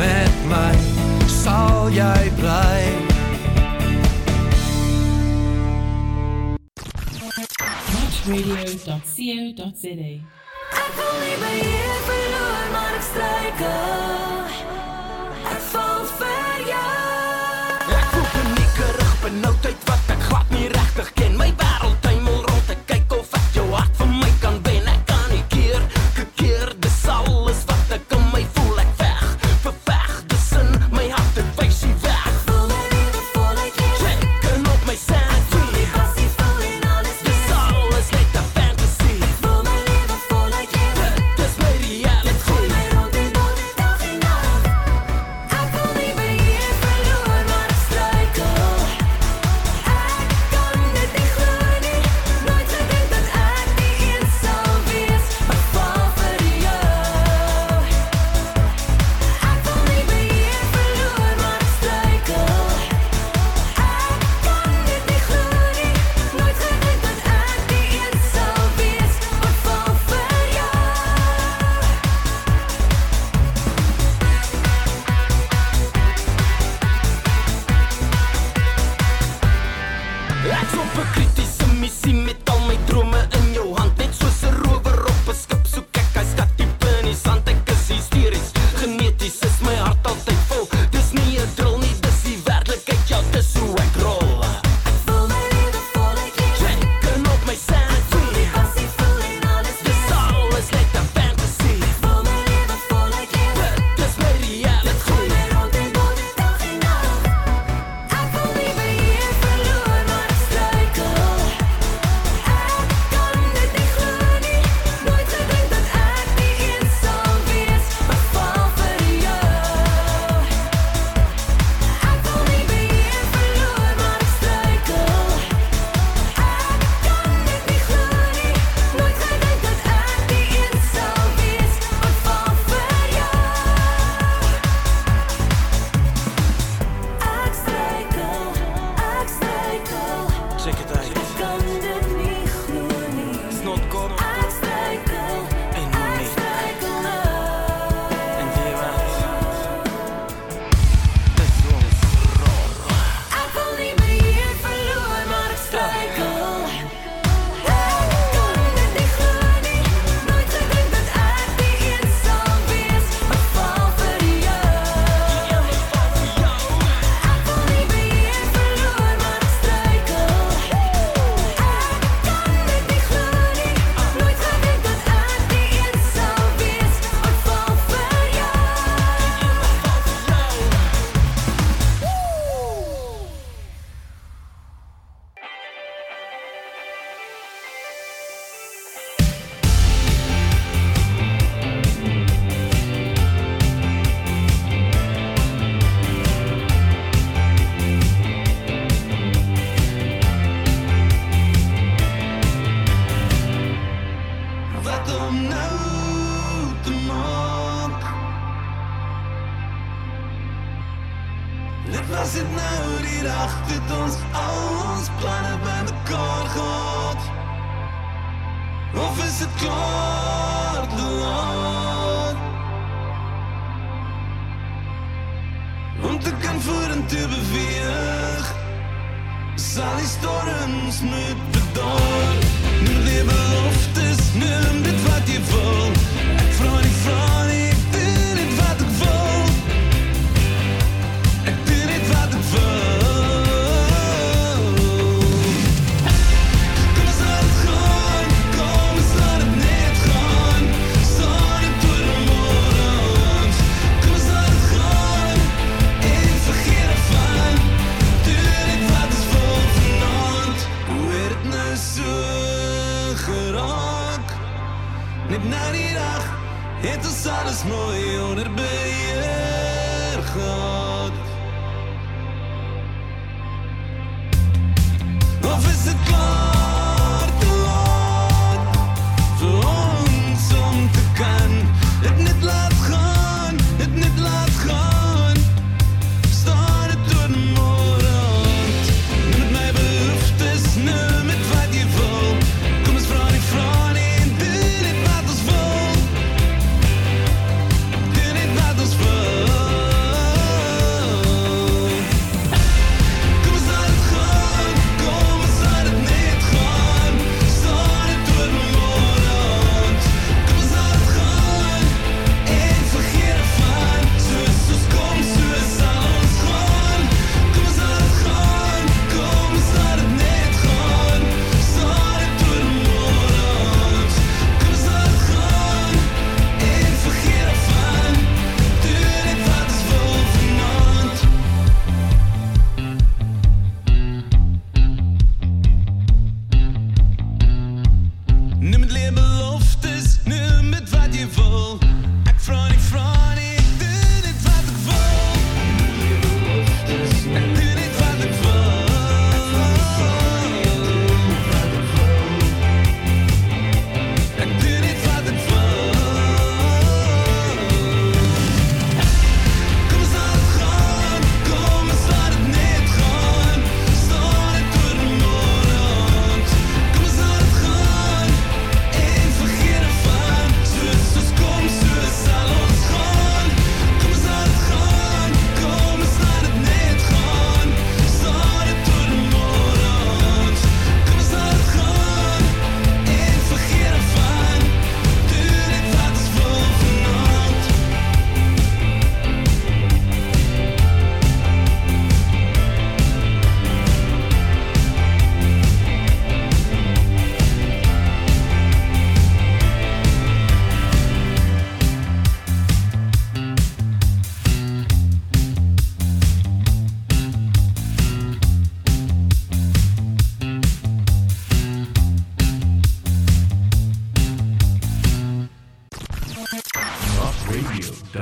met 0.00 0.36
my 0.48 0.72
Sal 1.28 1.92
jy 1.92 2.32
bly 2.38 2.80
Watchradio.co.za. 7.92 10.12
Ek 10.80 10.90
wil 10.96 11.14
nie 11.24 11.36
by 11.44 11.54
jou 11.60 11.96
verloor, 12.08 12.64
maar 12.72 12.94
ek 12.96 13.04
struikel. 13.10 14.48
Ek 15.44 15.62
val 15.74 16.02
vir 16.20 16.58
jou. 16.72 17.00
Ek 18.00 18.06
voel 18.14 18.28
paniekerig, 18.36 19.12
benoudheid 19.26 19.80
wat 19.92 20.04
ek 20.16 20.22
glad 20.30 20.48
nie 20.56 20.68
regtig 20.72 21.12
ken. 21.20 21.36
My 21.36 21.52
wêreld 21.52 21.99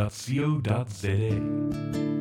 www.co.za. 0.07 2.18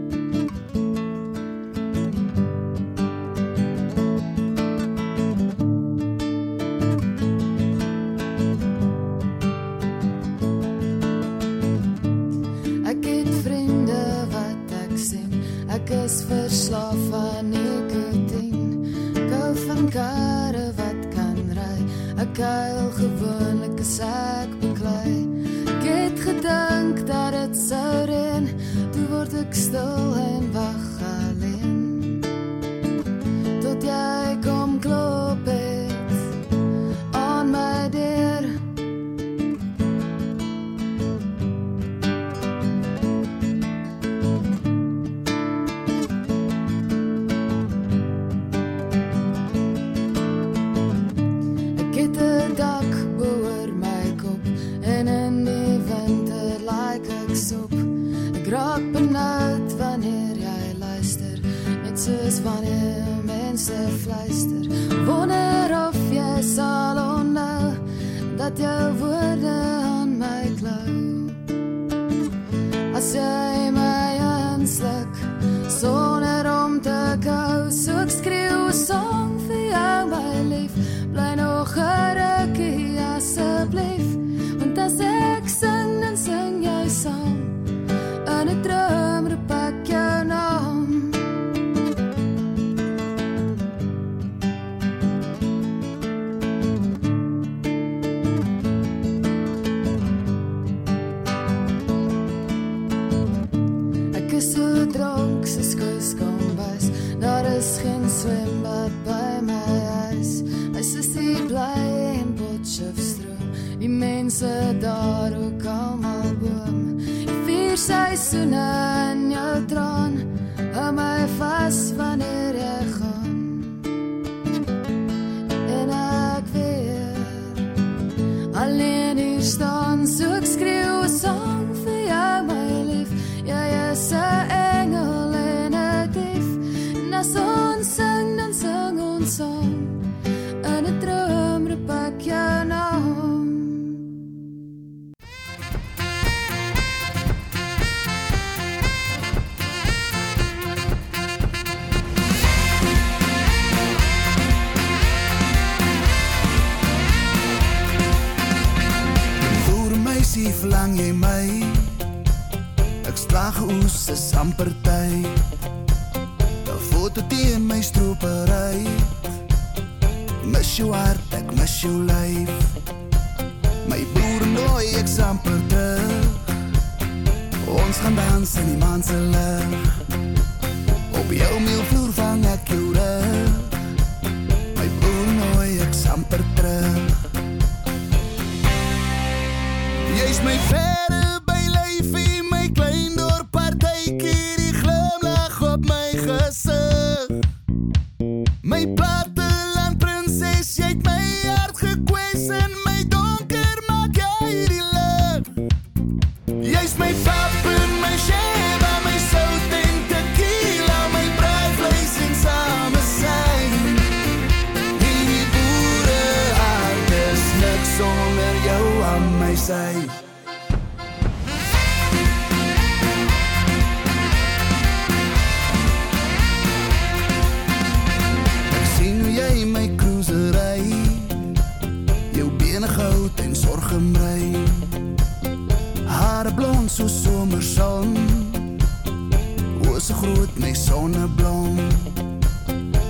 ze 240.07 240.13
groeit 240.13 240.59
met 240.59 240.77
zonnebloem. 240.77 241.75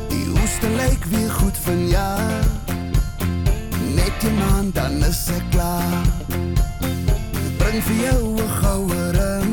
Die 0.10 0.28
oester 0.41 0.69
leek 0.69 1.03
weer 1.03 1.32
goed 1.32 1.57
van 1.57 1.88
ja. 1.88 2.18
Net 3.95 4.11
je 4.22 4.30
man, 4.30 4.69
dan 4.74 4.91
is 4.91 5.26
ze 5.26 5.34
klaar. 5.49 6.06
Breng 7.57 7.84
voor 7.84 7.95
jou 7.95 8.41
een 8.41 8.49
gouden 8.49 9.11
ren, 9.11 9.52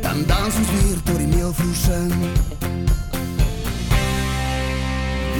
Dan 0.00 0.24
dans 0.26 0.56
ons 0.56 0.70
weer 0.70 0.96
door 1.04 1.18
die 1.18 1.26
nevelvloeren. 1.26 2.10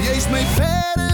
Je 0.02 0.12
is 0.16 0.28
mij 0.28 0.44
verder. 0.44 1.13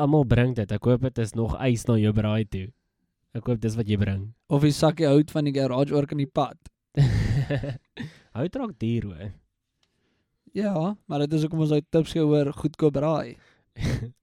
almal 0.00 0.24
bring 0.24 0.54
dit. 0.56 0.72
Ek 0.72 0.84
hoop 0.88 1.04
dit 1.06 1.18
is 1.22 1.34
nog 1.38 1.56
ys 1.60 1.84
na 1.88 1.96
jou 2.00 2.12
braai 2.16 2.44
toe. 2.48 2.66
Ek 3.36 3.46
hoop 3.46 3.60
dis 3.62 3.76
wat 3.78 3.86
jy 3.88 3.96
bring. 4.00 4.24
Of 4.50 4.64
die 4.66 4.72
sakkie 4.74 5.06
hout 5.06 5.30
van 5.30 5.44
die 5.46 5.54
garage 5.54 5.94
oor 5.94 6.06
kan 6.10 6.18
die 6.18 6.26
pad. 6.26 6.56
Hout 8.34 8.56
raak 8.58 8.72
duur 8.78 9.04
hoor. 9.10 9.30
Ja, 10.52 10.96
maar 11.06 11.22
dit 11.26 11.32
is 11.38 11.44
hoekom 11.46 11.60
ons 11.62 11.70
uit 11.76 11.86
tips 11.94 12.12
gehoor 12.16 12.50
goedkoop 12.58 12.96
braai. 12.96 13.36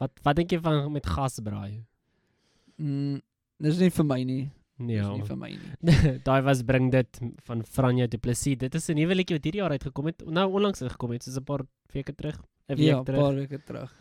Wat 0.00 0.10
wat 0.26 0.36
dink 0.36 0.50
jy 0.50 0.58
van 0.62 0.90
met 0.92 1.06
gas 1.06 1.38
braai? 1.42 1.84
Mm, 2.82 3.20
dis 3.62 3.78
nie 3.78 3.90
vir 3.94 4.06
my 4.06 4.18
nie. 4.26 4.42
Ja. 4.82 5.06
Dis 5.06 5.20
nie 5.20 5.28
vir 5.28 5.38
my 5.38 5.50
nie. 5.54 5.74
Daai 6.26 6.40
was 6.42 6.62
bring 6.66 6.90
dit 6.90 7.20
van 7.46 7.62
Franja 7.62 8.08
Du 8.10 8.18
Plessis. 8.18 8.58
Dit 8.58 8.74
is 8.74 8.88
'n 8.90 8.98
nuwe 8.98 9.14
liedjie 9.14 9.36
wat 9.38 9.44
hierdie 9.46 9.62
jaar 9.62 9.70
uitgekom 9.70 10.06
het. 10.10 10.24
Nou 10.26 10.48
onlangs 10.50 10.82
uitgekom 10.82 11.14
het, 11.14 11.22
soos 11.22 11.38
'n 11.38 11.44
paar 11.46 11.62
weke 11.94 12.12
terug. 12.14 12.38
'n 12.68 12.74
week 12.74 12.86
Ja, 12.90 13.00
'n 13.00 13.04
terug. 13.04 13.20
paar 13.22 13.34
weke 13.34 13.58
terug. 13.64 13.92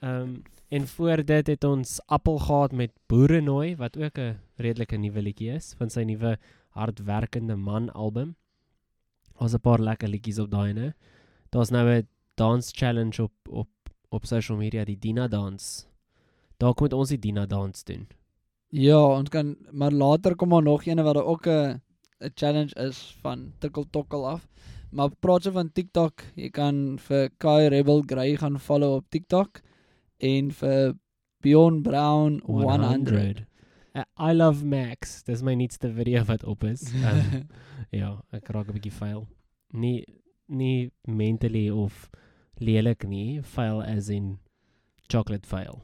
Ehm 0.00 0.20
um, 0.20 0.42
en 0.68 0.86
voor 0.88 1.24
dit 1.24 1.46
het 1.46 1.64
ons 1.64 2.00
Appel 2.06 2.38
gehad 2.38 2.72
met 2.72 2.90
Boerenooi 3.06 3.76
wat 3.76 3.96
ook 3.98 4.18
'n 4.18 4.38
redelike 4.56 4.96
nuwe 4.96 5.22
liedjie 5.22 5.50
is 5.50 5.74
van 5.76 5.90
sy 5.90 6.02
nuwe 6.02 6.38
hardwerkende 6.68 7.56
man 7.56 7.92
album. 7.92 8.36
Daar's 9.38 9.54
'n 9.54 9.60
paar 9.60 9.80
lekker 9.80 10.08
liedjies 10.08 10.38
op 10.38 10.50
daai 10.50 10.70
ene. 10.70 10.94
Daar's 11.50 11.70
nou 11.70 11.88
'n 11.88 12.08
dance 12.34 12.72
challenge 12.74 13.22
op 13.22 13.32
op 13.48 13.68
op 14.08 14.26
social 14.26 14.58
media, 14.58 14.84
die 14.84 14.98
Dina 14.98 15.28
dans. 15.28 15.86
Daar 16.56 16.74
kom 16.74 16.82
met 16.82 16.92
ons 16.92 17.08
die 17.08 17.18
Dina 17.18 17.46
dans 17.46 17.84
doen. 17.84 18.08
Ja, 18.68 19.18
ons 19.18 19.28
kan 19.28 19.56
maar 19.70 19.92
later 19.92 20.36
kom 20.36 20.48
maar 20.48 20.62
nog 20.62 20.86
een 20.86 21.02
wat 21.02 21.16
ook 21.16 21.46
'n 21.46 21.80
'n 22.20 22.30
challenge 22.34 22.74
is 22.74 23.16
van 23.20 23.52
tikkel 23.58 23.84
tokkel 23.90 24.28
af. 24.28 24.48
Maar 24.90 25.10
praat 25.20 25.42
se 25.42 25.52
van 25.52 25.72
TikTok, 25.72 26.22
jy 26.34 26.50
kan 26.50 26.98
vir 26.98 27.30
Kai 27.38 27.68
Rebel 27.68 28.02
Grey 28.06 28.36
gaan 28.36 28.60
follow 28.60 28.94
op 28.94 29.04
TikTok 29.08 29.60
en 30.20 30.50
vir 30.50 30.94
Bjorn 31.42 31.82
Brown 31.82 32.40
100. 32.44 33.46
Uh, 33.94 34.04
I 34.18 34.32
love 34.32 34.64
Max. 34.64 35.22
Dis 35.22 35.42
my 35.42 35.54
nuutste 35.54 35.90
video 35.92 36.22
wat 36.30 36.44
op 36.44 36.64
is. 36.64 36.92
Um, 36.94 37.48
ja, 38.00 38.14
ek 38.30 38.52
raak 38.54 38.68
'n 38.70 38.76
bietjie 38.78 38.94
vuil. 38.94 39.26
Nie 39.72 40.04
nie 40.50 40.90
mentally 41.06 41.70
of 41.70 42.10
lelik 42.58 43.06
nie, 43.06 43.40
vuil 43.54 43.82
as 43.82 44.10
in 44.10 44.38
chocolate 45.08 45.46
vuil. 45.46 45.80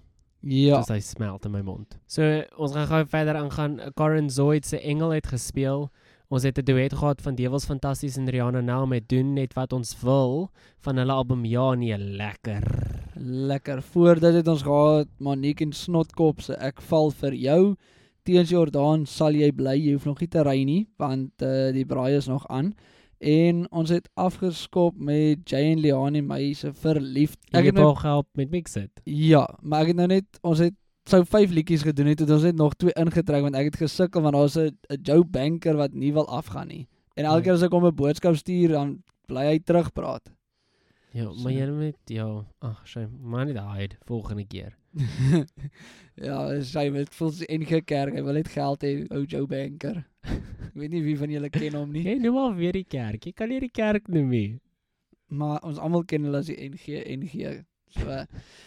Ja. 0.47 0.83
Soos 0.83 0.93
hy 0.93 1.01
smelt 1.01 1.47
in 1.47 1.55
my 1.55 1.63
mond. 1.63 1.97
So 2.07 2.23
ons 2.57 2.75
gaan 2.77 2.87
gou 2.91 3.03
verder 3.11 3.39
aangaan. 3.41 3.81
Karen 3.99 4.31
Zoid 4.31 4.67
se 4.67 4.79
Engel 4.81 5.17
het 5.17 5.27
gespeel. 5.27 5.91
Ons 6.29 6.43
het 6.43 6.59
'n 6.59 6.65
duet 6.65 6.95
gehad 6.95 7.23
van 7.23 7.35
Devils 7.35 7.67
Fantasties 7.67 8.17
en 8.17 8.31
Rihanna 8.31 8.61
Nel 8.61 8.87
met 8.87 9.09
Doen 9.09 9.33
net 9.33 9.55
wat 9.55 9.73
ons 9.73 10.01
wil 10.01 10.51
van 10.79 10.97
hulle 10.97 11.13
album 11.13 11.45
Ja 11.45 11.75
nee 11.75 11.99
lekker. 11.99 12.96
Lekker. 13.19 13.83
Voor 13.83 14.21
dit 14.21 14.35
het 14.35 14.49
ons 14.49 14.63
gehad 14.63 15.09
Monique 15.19 15.65
en 15.65 15.73
Snotkop 15.73 16.41
se 16.41 16.57
Ek 16.61 16.83
val 16.85 17.11
vir 17.11 17.33
jou. 17.35 17.61
Teens 18.27 18.51
Jordaan 18.51 19.07
sal 19.07 19.37
jy 19.39 19.53
bly, 19.55 19.77
jy 19.79 19.95
hoef 19.95 20.05
nog 20.05 20.21
nie 20.21 20.29
te 20.29 20.43
ry 20.43 20.59
nie 20.67 20.83
want 20.99 21.43
uh, 21.47 21.71
die 21.73 21.87
braai 21.87 22.17
is 22.17 22.27
nog 22.29 22.47
aan. 22.53 22.75
En 23.19 23.65
ons 23.73 23.91
het 23.91 24.09
afgeskop 24.15 24.99
met 25.01 25.49
Jay 25.49 25.71
en 25.73 25.81
Leani 25.81 26.21
my 26.21 26.53
se 26.53 26.73
verliefd. 26.75 27.39
Ek 27.53 27.71
het 27.71 27.75
nou- 27.75 27.87
nog 27.87 28.01
gehelp 28.01 28.29
met 28.35 28.51
mix 28.51 28.73
dit. 28.77 28.91
Ja, 29.05 29.47
maar 29.63 29.87
ek 29.87 29.95
het 29.95 29.97
nou 29.97 30.09
net 30.09 30.39
ons 30.43 30.59
het 30.59 30.75
sou 31.07 31.23
5 31.25 31.51
liedjies 31.55 31.87
gedoen 31.87 32.07
het, 32.11 32.21
het 32.21 32.31
ons 32.31 32.43
net 32.43 32.57
nog 32.57 32.75
twee 32.75 32.93
ingetrek 32.99 33.43
want 33.47 33.55
ek 33.55 33.71
het 33.71 33.77
gesukkel 33.87 34.21
want 34.21 34.35
daar's 34.35 34.57
'n 34.59 34.77
'n 34.91 35.01
Joe 35.03 35.25
Banker 35.25 35.77
wat 35.77 35.95
nie 35.95 36.13
wil 36.13 36.29
afgaan 36.29 36.69
nie. 36.69 36.89
En 37.15 37.25
elke 37.25 37.43
keer 37.43 37.53
as 37.53 37.63
ek 37.63 37.73
hom 37.73 37.87
'n 37.87 37.95
boodskap 37.95 38.37
stuur, 38.37 38.69
dan 38.69 39.03
bly 39.27 39.47
hy 39.47 39.59
terugpraat. 39.59 40.36
Ja, 41.17 41.31
maar 41.41 41.53
jy 41.55 41.67
moet 41.73 42.11
ja, 42.13 42.27
ag, 42.61 42.83
sy 42.89 43.07
maar 43.09 43.47
nie 43.49 43.57
hide 43.57 43.97
volgende 44.09 44.45
keer. 44.45 44.75
ja, 46.29 46.37
sy 46.61 46.89
met 46.93 47.15
voel 47.17 47.33
sy 47.39 47.49
NG 47.57 47.81
Kerk, 47.89 48.17
hy 48.17 48.25
wil 48.27 48.37
net 48.37 48.51
geld 48.53 48.85
hê, 48.85 48.93
ou 49.09 49.23
Joe 49.25 49.49
Banker. 49.49 50.03
ek 50.27 50.77
weet 50.77 50.93
nie 50.93 51.03
wie 51.07 51.17
van 51.17 51.33
julle 51.33 51.51
ken 51.53 51.79
hom 51.79 51.95
nie. 51.95 52.05
Jy 52.05 52.19
noem 52.21 52.37
al 52.43 52.55
weer 52.59 52.77
die 52.77 52.85
kerk. 52.85 53.25
Jy 53.25 53.33
kan 53.37 53.49
nie 53.53 53.63
die 53.65 53.73
kerk 53.73 54.11
noem 54.13 54.29
nie. 54.35 54.51
Maar 55.33 55.65
ons 55.67 55.81
almal 55.81 56.05
ken 56.09 56.29
hulle 56.29 56.45
as 56.45 56.53
die 56.53 56.59
NG 56.69 57.01
NG. 57.17 57.57
So 57.97 58.21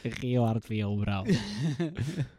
ek 0.08 0.18
gee 0.24 0.42
hart 0.42 0.66
vir 0.66 0.82
jou 0.82 0.92
bra. 1.04 1.22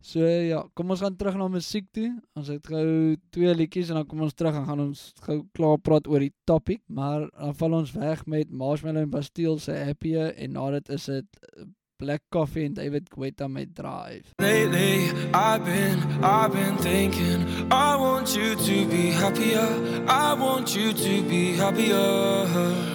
so 0.00 0.22
ja, 0.24 0.62
kom 0.74 0.90
ons 0.94 1.02
gaan 1.04 1.16
terug 1.16 1.38
na 1.38 1.48
musiek 1.52 1.86
toe. 1.92 2.10
Ons 2.38 2.50
het 2.52 2.66
gou 2.66 3.16
twee 3.34 3.54
liedjies 3.54 3.90
en 3.90 4.00
dan 4.00 4.06
kom 4.06 4.22
ons 4.26 4.34
terug 4.34 4.54
en 4.58 4.68
gaan 4.68 4.84
ons 4.88 5.02
gou 5.26 5.40
klaar 5.56 5.80
praat 5.82 6.06
oor 6.10 6.22
die 6.24 6.34
topic, 6.48 6.82
maar 6.86 7.26
dan 7.32 7.56
val 7.58 7.80
ons 7.80 7.96
weg 7.96 8.26
met 8.26 8.50
Marshmallow 8.50 9.06
en 9.06 9.10
Bastille 9.10 9.58
se 9.62 9.74
Happier 9.74 10.34
en 10.36 10.56
na 10.56 10.70
dit 10.78 10.94
is 10.98 11.10
dit 11.10 11.42
eh, 11.56 11.66
Black 11.98 12.22
Coffee 12.30 12.64
en 12.64 12.74
David 12.74 13.08
Guetta 13.10 13.48
met 13.48 13.74
Drive. 13.74 14.22
Lately, 14.38 15.10
I've 15.34 15.64
been, 15.64 15.98
I've 16.22 16.52
been 16.52 16.76
thinking. 16.76 17.44
I 17.72 17.96
want 17.96 18.36
you 18.36 18.54
to 18.54 18.86
be 18.86 19.10
happier. 19.10 19.66
I 20.06 20.32
want 20.34 20.76
you 20.76 20.92
to 20.92 21.22
be 21.28 21.56
happier. 21.56 22.46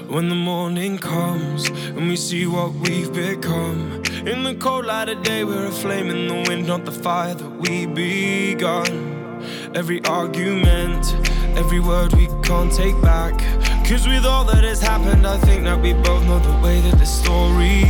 When 0.07 0.30
the 0.30 0.35
morning 0.35 0.97
comes 0.99 1.67
and 1.69 2.07
we 2.07 2.15
see 2.15 2.47
what 2.47 2.71
we've 2.75 3.11
become. 3.11 4.01
In 4.26 4.44
the 4.44 4.56
cold 4.56 4.86
light 4.86 5.10
of 5.10 5.22
day, 5.22 5.44
we're 5.44 5.66
a 5.66 5.72
flame 5.72 6.10
in 6.10 6.30
the 6.30 6.50
wind, 6.50 6.66
not 6.66 6.86
the 6.86 6.94
fire 6.94 7.34
that 7.34 7.50
we 7.60 7.86
begun. 7.86 9.44
Every 9.76 10.02
argument, 10.06 11.14
every 11.58 11.82
word 11.82 12.14
we 12.14 12.28
can't 12.41 12.72
take 12.72 13.00
back. 13.02 13.38
Cause 13.86 14.08
with 14.08 14.26
all 14.26 14.45
that 14.45 14.64
has 14.64 14.82
happened, 14.82 15.28
I 15.28 15.38
think 15.40 15.66
that 15.66 15.78
we 15.78 15.91
both 15.91 16.24
know 16.26 16.40
the 16.40 16.58
way 16.66 16.80
that 16.80 16.98
the 17.00 17.06
story 17.06 17.84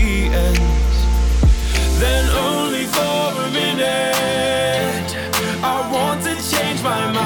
ends. 0.48 0.98
Then 2.00 2.28
only 2.32 2.86
for 2.86 3.44
a 3.46 3.52
minute 3.52 5.14
I 5.64 5.88
want 5.94 6.24
to 6.24 6.34
change 6.34 6.82
my 6.82 7.12
mind 7.12 7.23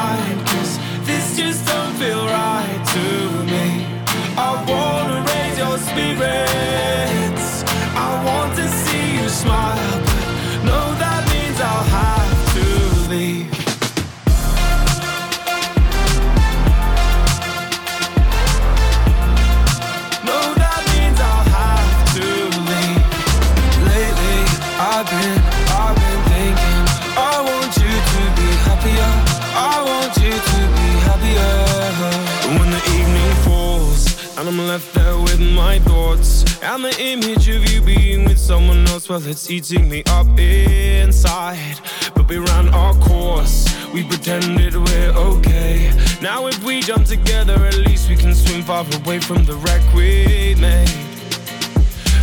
And 34.38 34.48
I'm 34.48 34.68
left 34.68 34.94
there 34.94 35.18
with 35.18 35.40
my 35.40 35.80
thoughts 35.80 36.62
And 36.62 36.84
the 36.84 36.96
image 37.02 37.50
of 37.50 37.68
you 37.72 37.82
being 37.82 38.26
with 38.26 38.38
someone 38.38 38.88
else. 38.88 39.10
Well, 39.10 39.26
it's 39.26 39.50
eating 39.50 39.90
me 39.90 40.04
up 40.06 40.28
inside. 40.38 41.80
But 42.14 42.30
we 42.30 42.38
ran 42.38 42.70
our 42.70 42.94
course. 42.96 43.66
We 43.92 44.04
pretended 44.04 44.76
we're 44.76 45.12
okay. 45.32 45.92
Now 46.22 46.46
if 46.46 46.64
we 46.64 46.82
jump 46.82 47.08
together 47.08 47.56
At 47.66 47.78
least 47.78 48.10
we 48.10 48.16
can 48.16 48.36
swim 48.36 48.62
far 48.62 48.86
away 49.02 49.20
from 49.20 49.44
the 49.46 49.56
wreck 49.56 49.82
we 49.96 50.54
made. 50.62 50.88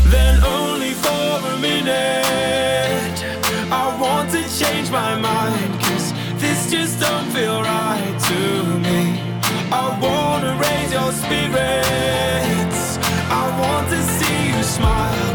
Then 0.07 0.41
only 0.45 0.93
for 0.93 1.27
a 1.53 1.59
minute 1.59 3.17
I 3.73 3.99
want 4.01 4.31
to 4.31 4.43
change 4.57 4.89
my 4.89 5.19
mind. 5.19 5.81
Cause 5.81 6.13
this 6.41 6.71
just 6.71 7.01
don't 7.01 7.29
feel 7.33 7.61
right 7.61 8.17
to 8.29 8.79
me 8.79 8.94
I 9.77 9.99
wanna 10.01 10.53
raise 10.65 10.93
your 10.93 11.11
spirits. 11.23 12.83
I 13.41 13.45
want 13.61 13.89
to 13.91 14.01
see 14.17 14.39
you 14.51 14.63
smile 14.63 15.34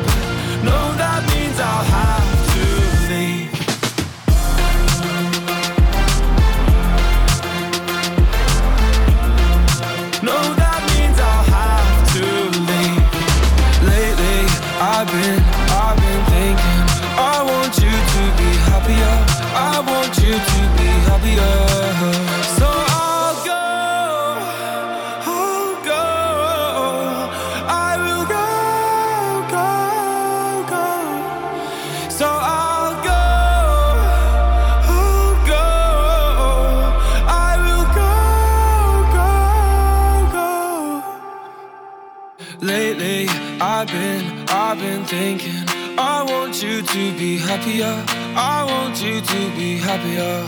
happier. 47.60 48.04
I 48.36 48.64
want 48.64 49.04
you 49.04 49.20
to 49.22 49.40
be 49.56 49.78
happier. 49.78 50.46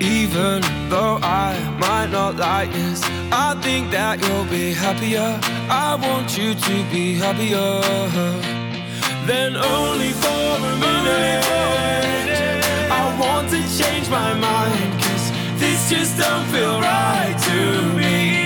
Even 0.00 0.60
though 0.88 1.18
I 1.22 1.56
might 1.78 2.10
not 2.10 2.36
like 2.36 2.72
this, 2.72 3.02
I 3.32 3.58
think 3.60 3.90
that 3.90 4.20
you'll 4.22 4.44
be 4.44 4.72
happier. 4.72 5.40
I 5.68 5.96
want 5.96 6.36
you 6.38 6.54
to 6.54 6.74
be 6.90 7.14
happier. 7.18 7.80
Then 9.26 9.56
only 9.56 10.12
for 10.22 10.46
a 10.70 10.74
minute. 10.84 11.44
I 12.90 13.04
want 13.18 13.48
to 13.50 13.60
change 13.78 14.08
my 14.10 14.34
mind, 14.34 15.02
cause 15.02 15.30
this 15.58 15.90
just 15.90 16.18
don't 16.18 16.46
feel 16.52 16.80
right 16.80 17.36
to 17.48 17.82
me. 17.96 18.43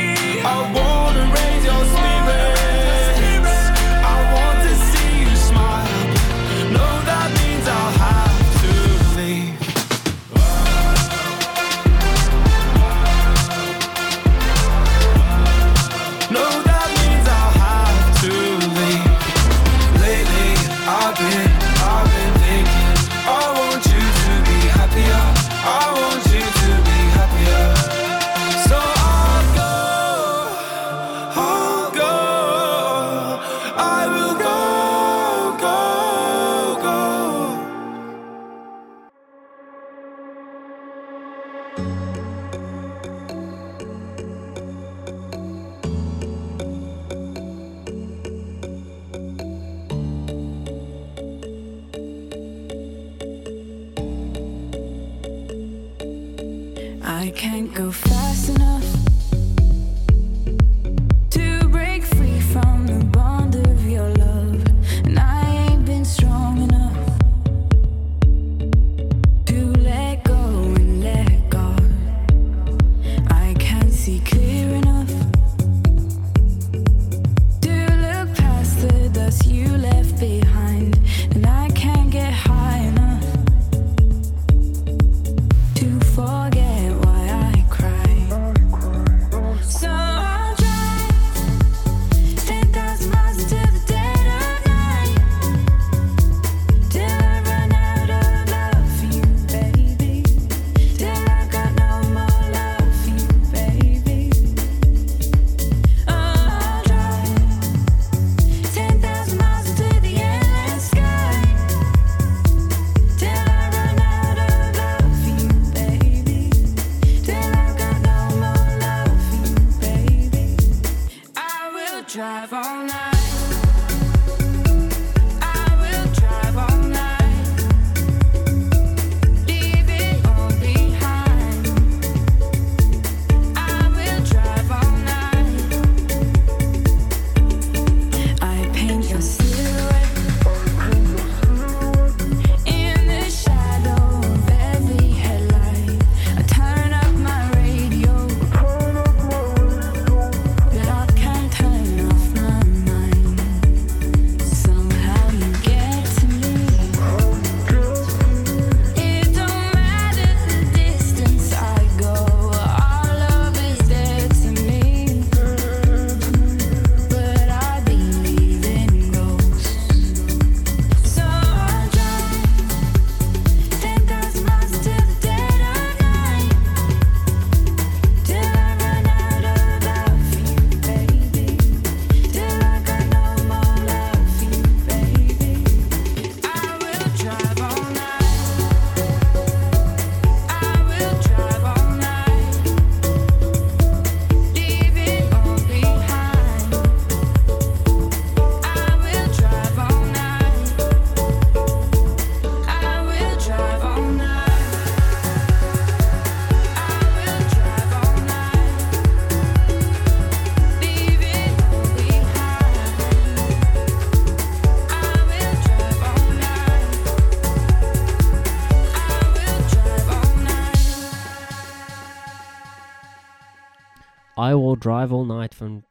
Drive 224.79 225.13
All 225.15 225.27
Night 225.27 225.55
van 225.55 225.83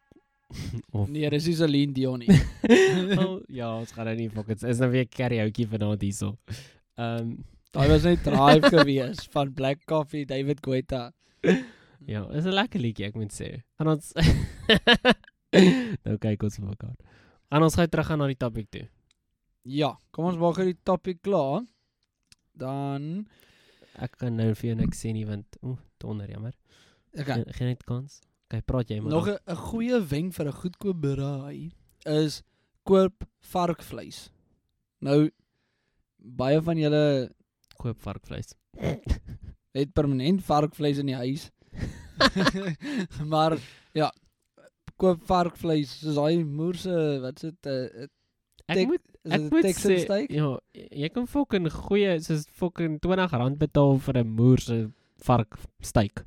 of 0.95 1.09
Nee, 1.11 1.29
dis 1.29 1.47
is 1.47 1.59
Celine 1.59 1.93
Dion 1.93 2.19
nie. 2.23 2.31
oh, 3.19 3.39
ja, 3.59 3.69
ons 3.75 3.91
gaan 3.95 4.07
nou 4.07 4.15
nie 4.15 4.29
fokus. 4.31 4.63
Is 4.63 4.81
nou 4.83 4.89
weer 4.93 5.07
karaoke 5.11 5.67
vanaand 5.67 6.03
hierso. 6.07 6.35
Ehm 6.97 7.21
um, 7.21 7.37
daai 7.75 7.89
was 7.91 8.05
net 8.07 8.23
Drive 8.25 8.71
gewees 8.73 9.27
van 9.33 9.51
Black 9.53 9.83
Coffee 9.85 10.25
David 10.25 10.63
Guetta. 10.65 11.11
ja, 12.07 12.23
is 12.33 12.47
'n 12.47 12.55
lekker 12.55 12.81
liedjie, 12.81 13.09
ek 13.11 13.15
moet 13.19 13.33
sê. 13.35 13.61
Gaan 13.77 13.91
ons 13.91 14.13
Nou 16.07 16.15
kyk 16.17 16.43
ons 16.43 16.57
vir 16.57 16.65
mekaar. 16.65 16.95
Gaan 17.51 17.63
ons 17.67 17.75
gou 17.75 17.87
terug 17.87 18.07
gaan 18.07 18.19
na 18.23 18.27
die 18.31 18.39
topic 18.39 18.71
toe. 18.71 18.87
Ja, 19.67 19.97
kom 20.15 20.25
ons 20.31 20.39
maak 20.39 20.57
hierdie 20.61 20.79
topic 20.87 21.21
klaar. 21.21 21.67
Dan 22.57 23.27
ek 23.99 24.17
kan 24.21 24.35
nou 24.39 24.53
vir 24.55 24.71
jou 24.71 24.77
niks 24.79 25.03
sê 25.03 25.11
nie 25.13 25.27
want 25.27 25.59
o, 25.61 25.75
oh, 25.75 25.77
donder 26.01 26.29
jammer. 26.31 26.55
Okay. 27.13 27.43
Geen 27.57 27.73
net 27.73 27.83
kans. 27.85 28.21
Okay, 28.47 28.61
praat 28.63 28.89
jy 28.89 28.99
maar. 29.01 29.11
nog. 29.11 29.27
'n 29.27 29.39
'n 29.51 29.55
goeie 29.55 29.99
wenk 30.07 30.33
vir 30.33 30.47
'n 30.47 30.59
goedkoop 30.61 31.01
braai 31.01 31.71
is 32.05 32.43
koop 32.83 33.25
varkvleis. 33.51 34.29
Nou 35.01 35.29
baie 36.17 36.61
van 36.61 36.77
julle 36.77 37.31
koop 37.77 37.99
varkvleis. 38.01 38.55
het 39.77 39.93
permanent 39.93 40.41
varkvleis 40.43 40.97
in 40.97 41.11
die 41.11 41.15
huis. 41.15 41.51
maar 43.31 43.57
ja, 43.93 44.11
koop 44.95 45.21
varkvleis 45.27 45.99
soos 45.99 46.15
daai 46.15 46.43
moerse 46.43 47.19
wat 47.21 47.39
se 47.39 47.51
uh, 47.65 48.07
Ek 48.67 48.87
moet 48.87 49.03
ek 49.27 49.51
moet 49.51 49.63
Texan 49.63 49.91
sê, 49.91 49.99
steak? 50.03 50.31
ja, 50.31 50.57
jy 50.73 51.09
kan 51.09 51.27
fucking 51.27 51.67
goeie 51.71 52.17
soos 52.23 52.47
fucking 52.51 52.97
R20 53.03 53.57
betaal 53.59 53.99
vir 54.07 54.23
'n 54.23 54.27
moer 54.39 54.59
se 54.59 54.77
vark 55.23 55.55
steak. 55.81 56.25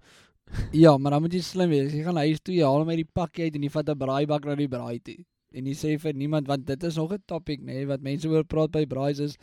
Ja, 0.83 0.97
maar 0.99 1.11
dan 1.11 1.23
moet 1.23 1.35
jy 1.35 1.43
slim 1.45 1.71
wees. 1.71 1.93
Jy 1.93 2.03
gaan 2.07 2.21
huis 2.21 2.41
toe, 2.43 2.55
jy 2.55 2.67
haal 2.67 2.83
hom 2.83 2.91
uit 2.91 3.03
die 3.03 3.13
pakkie 3.21 3.49
uit 3.49 3.59
en 3.59 3.67
jy 3.67 3.71
vat 3.71 3.91
'n 3.91 3.99
braaibak 3.99 4.45
na 4.47 4.55
die 4.59 4.69
braai 4.69 4.99
toe. 4.99 5.19
En 5.55 5.67
jy 5.67 5.75
sê 5.75 5.97
vir 5.99 6.15
niemand 6.15 6.47
want 6.47 6.67
dit 6.67 6.85
is 6.85 6.97
nog 6.97 7.13
'n 7.13 7.23
topic 7.27 7.61
nê 7.61 7.75
nee, 7.75 7.87
wat 7.87 8.01
mense 8.01 8.29
oor 8.29 8.45
praat 8.45 8.71
by 8.71 8.85
braais 8.87 9.19
is 9.19 9.37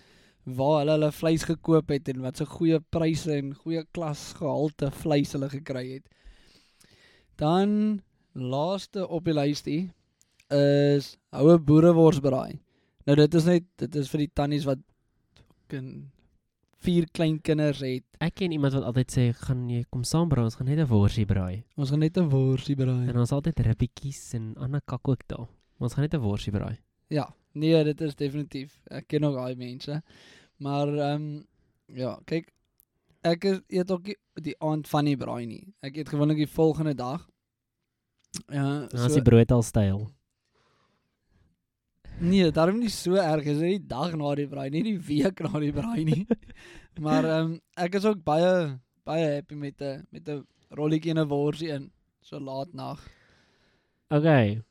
waar 0.47 0.79
hulle 0.79 0.91
hulle 0.95 1.11
vleis 1.11 1.43
gekoop 1.43 1.89
het 1.91 2.07
en 2.09 2.21
wat 2.21 2.37
so 2.37 2.45
goeie 2.45 2.79
pryse 2.79 3.31
en 3.31 3.53
goeie 3.53 3.83
klas 3.91 4.33
gehalte 4.39 4.91
vleis 4.91 5.33
hulle 5.35 5.49
gekry 5.49 5.85
het. 5.93 6.05
Dan 7.35 8.01
laaste 8.33 9.07
op 9.07 9.25
die 9.25 9.33
lysie 9.33 9.91
is 10.49 11.17
houe 11.35 11.57
boereworsbraai. 11.59 12.59
Nou 13.05 13.15
dit 13.15 13.33
is 13.33 13.45
net 13.45 13.65
dit 13.75 13.95
is 13.95 14.09
vir 14.09 14.23
die 14.23 14.31
tannies 14.33 14.65
wat 14.67 14.79
fucking 15.35 16.11
vier 16.85 17.07
klein 17.11 17.39
kinders 17.41 17.81
het. 17.85 18.03
Ek 18.23 18.35
ken 18.35 18.51
iemand 18.51 18.73
wat 18.77 18.83
altyd 18.83 19.13
sê 19.13 19.25
gaan 19.33 19.67
jy 19.69 19.83
kom 19.89 20.03
saam 20.03 20.29
braai, 20.29 20.45
ons 20.45 20.55
gaan 20.55 20.67
net 20.67 20.79
'n 20.79 20.89
worsie 20.91 21.25
braai. 21.25 21.63
Ons 21.75 21.89
gaan 21.89 21.99
net 21.99 22.17
'n 22.17 22.29
worsie 22.29 22.75
braai. 22.75 23.09
En 23.09 23.17
ons 23.17 23.31
altyd 23.31 23.59
ribbetjies 23.59 24.33
en 24.33 24.55
ander 24.57 24.81
kak 24.81 25.07
ook 25.07 25.27
daar. 25.27 25.47
Maar 25.77 25.89
ons 25.89 25.93
gaan 25.93 26.03
net 26.03 26.13
'n 26.13 26.21
worsie 26.21 26.51
braai. 26.51 26.77
Ja, 27.09 27.33
nee, 27.53 27.83
dit 27.83 28.01
is 28.01 28.15
definitief. 28.15 28.79
Ek 28.89 29.07
ken 29.07 29.23
ook 29.23 29.35
daai 29.35 29.55
mense. 29.55 30.01
Maar 30.57 30.87
ehm 30.87 31.21
um, 31.21 31.45
ja, 31.95 32.19
kyk 32.25 32.51
ek 33.21 33.43
is 33.43 33.59
eet 33.67 33.91
ook 33.91 34.05
nie 34.05 34.15
die 34.33 34.55
aand 34.59 34.87
van 34.87 35.05
die 35.05 35.17
braai 35.17 35.45
nie. 35.45 35.73
Ek 35.81 35.97
eet 35.97 36.09
gewoonlik 36.09 36.37
die 36.37 36.47
volgende 36.47 36.93
dag. 36.95 37.27
Ja, 38.47 38.87
Dan 38.87 39.05
is 39.05 39.13
die 39.13 39.21
brood 39.21 39.51
al 39.51 39.63
styl. 39.63 40.11
Nee, 42.19 42.49
daarom 42.51 42.79
nie 42.81 42.89
so 42.89 43.13
erg 43.21 43.45
is 43.45 43.59
dit 43.61 43.75
die 43.75 43.87
dag 43.87 44.15
na 44.17 44.31
die 44.35 44.47
braai, 44.49 44.69
nie 44.73 44.81
die 44.81 44.97
week 44.97 45.41
na 45.45 45.59
die 45.61 45.73
braai 45.73 46.01
nie. 46.07 46.23
maar 47.05 47.25
ehm 47.25 47.51
um, 47.51 47.51
ek 47.77 47.99
is 47.99 48.07
ook 48.09 48.23
baie 48.25 48.79
baie 49.05 49.27
happy 49.35 49.55
met 49.55 49.81
'n 49.81 50.07
met 50.11 50.29
'n 50.29 50.41
rolletjie 50.73 51.11
en 51.13 51.19
'n 51.19 51.29
worsie 51.29 51.69
in 51.69 51.91
so 52.21 52.39
laat 52.39 52.73
nag. 52.73 52.99
Okay. 54.09 54.61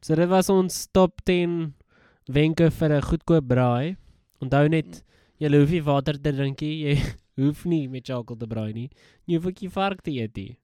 So 0.00 0.14
dit 0.14 0.28
was 0.28 0.48
ons 0.48 0.88
top 0.92 1.20
10 1.24 1.74
wenke 2.26 2.70
vir 2.70 2.90
'n 2.96 3.02
goedkoop 3.02 3.48
braai. 3.48 3.96
Onthou 4.40 4.68
net 4.68 5.04
jy 5.38 5.48
hoef 5.52 5.70
nie 5.70 5.82
water 5.82 6.16
te 6.16 6.32
drink 6.32 6.60
nie. 6.60 6.84
Jy 6.84 6.94
hoef 7.42 7.64
nie 7.64 7.88
met 7.88 8.06
chakkel 8.06 8.36
te 8.36 8.46
braai 8.46 8.72
nie. 8.72 8.90
Jy 9.26 9.36
hoef 9.36 9.46
ook 9.46 9.60
nie 9.60 9.70
vark 9.70 10.02
te 10.02 10.10
eet 10.10 10.36
nie. 10.36 10.56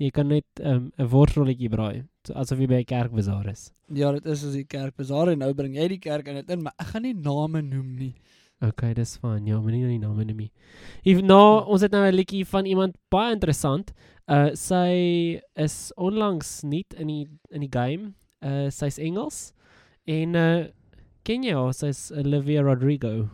Jy 0.00 0.10
kan 0.16 0.28
net 0.32 0.46
'n 0.58 0.66
um, 0.66 0.92
'n 0.98 1.08
worsrolletjie 1.12 1.68
braai, 1.68 2.04
so 2.24 2.32
asof 2.34 2.58
jy 2.58 2.66
by 2.66 2.80
'n 2.80 2.88
kerkbazaar 2.88 3.48
is. 3.50 3.70
Ja, 3.92 4.12
dit 4.12 4.26
is 4.26 4.44
as 4.44 4.54
die 4.54 4.64
kerkbazaar 4.64 5.32
en 5.32 5.38
nou 5.40 5.52
bring 5.54 5.74
jy 5.74 5.88
die 5.88 5.98
kerk 5.98 6.28
in 6.28 6.36
dit 6.40 6.50
in, 6.50 6.62
maar 6.62 6.72
ek 6.78 6.86
gaan 6.94 7.02
nie 7.02 7.14
name 7.14 7.60
noem 7.62 7.96
nie. 7.96 8.14
Okay, 8.62 8.92
dis 8.92 9.16
fyn. 9.16 9.46
Ja, 9.46 9.56
moenie 9.60 9.80
nou 9.80 9.88
die 9.88 9.98
name 9.98 10.24
noem 10.24 10.36
nie. 10.36 10.50
If 11.04 11.22
nou, 11.24 11.64
ons 11.64 11.80
het 11.80 11.92
nou 11.92 12.04
'n 12.04 12.14
liedjie 12.14 12.44
van 12.44 12.66
iemand 12.66 12.96
baie 13.10 13.32
interessant. 13.32 13.92
Uh 14.28 14.54
sy 14.54 15.40
is 15.56 15.92
onlangs 15.96 16.62
nie 16.62 16.84
in 16.96 17.06
die 17.06 17.26
in 17.50 17.60
die 17.60 17.72
game. 17.72 18.14
Uh 18.42 18.70
sy's 18.70 18.98
Engels 18.98 19.52
en 20.06 20.34
uh 20.34 20.68
ken 21.24 21.42
jy 21.42 21.52
haar? 21.52 21.72
Sy's 21.74 22.12
Olivia 22.12 22.62
Rodrigo. 22.62 23.28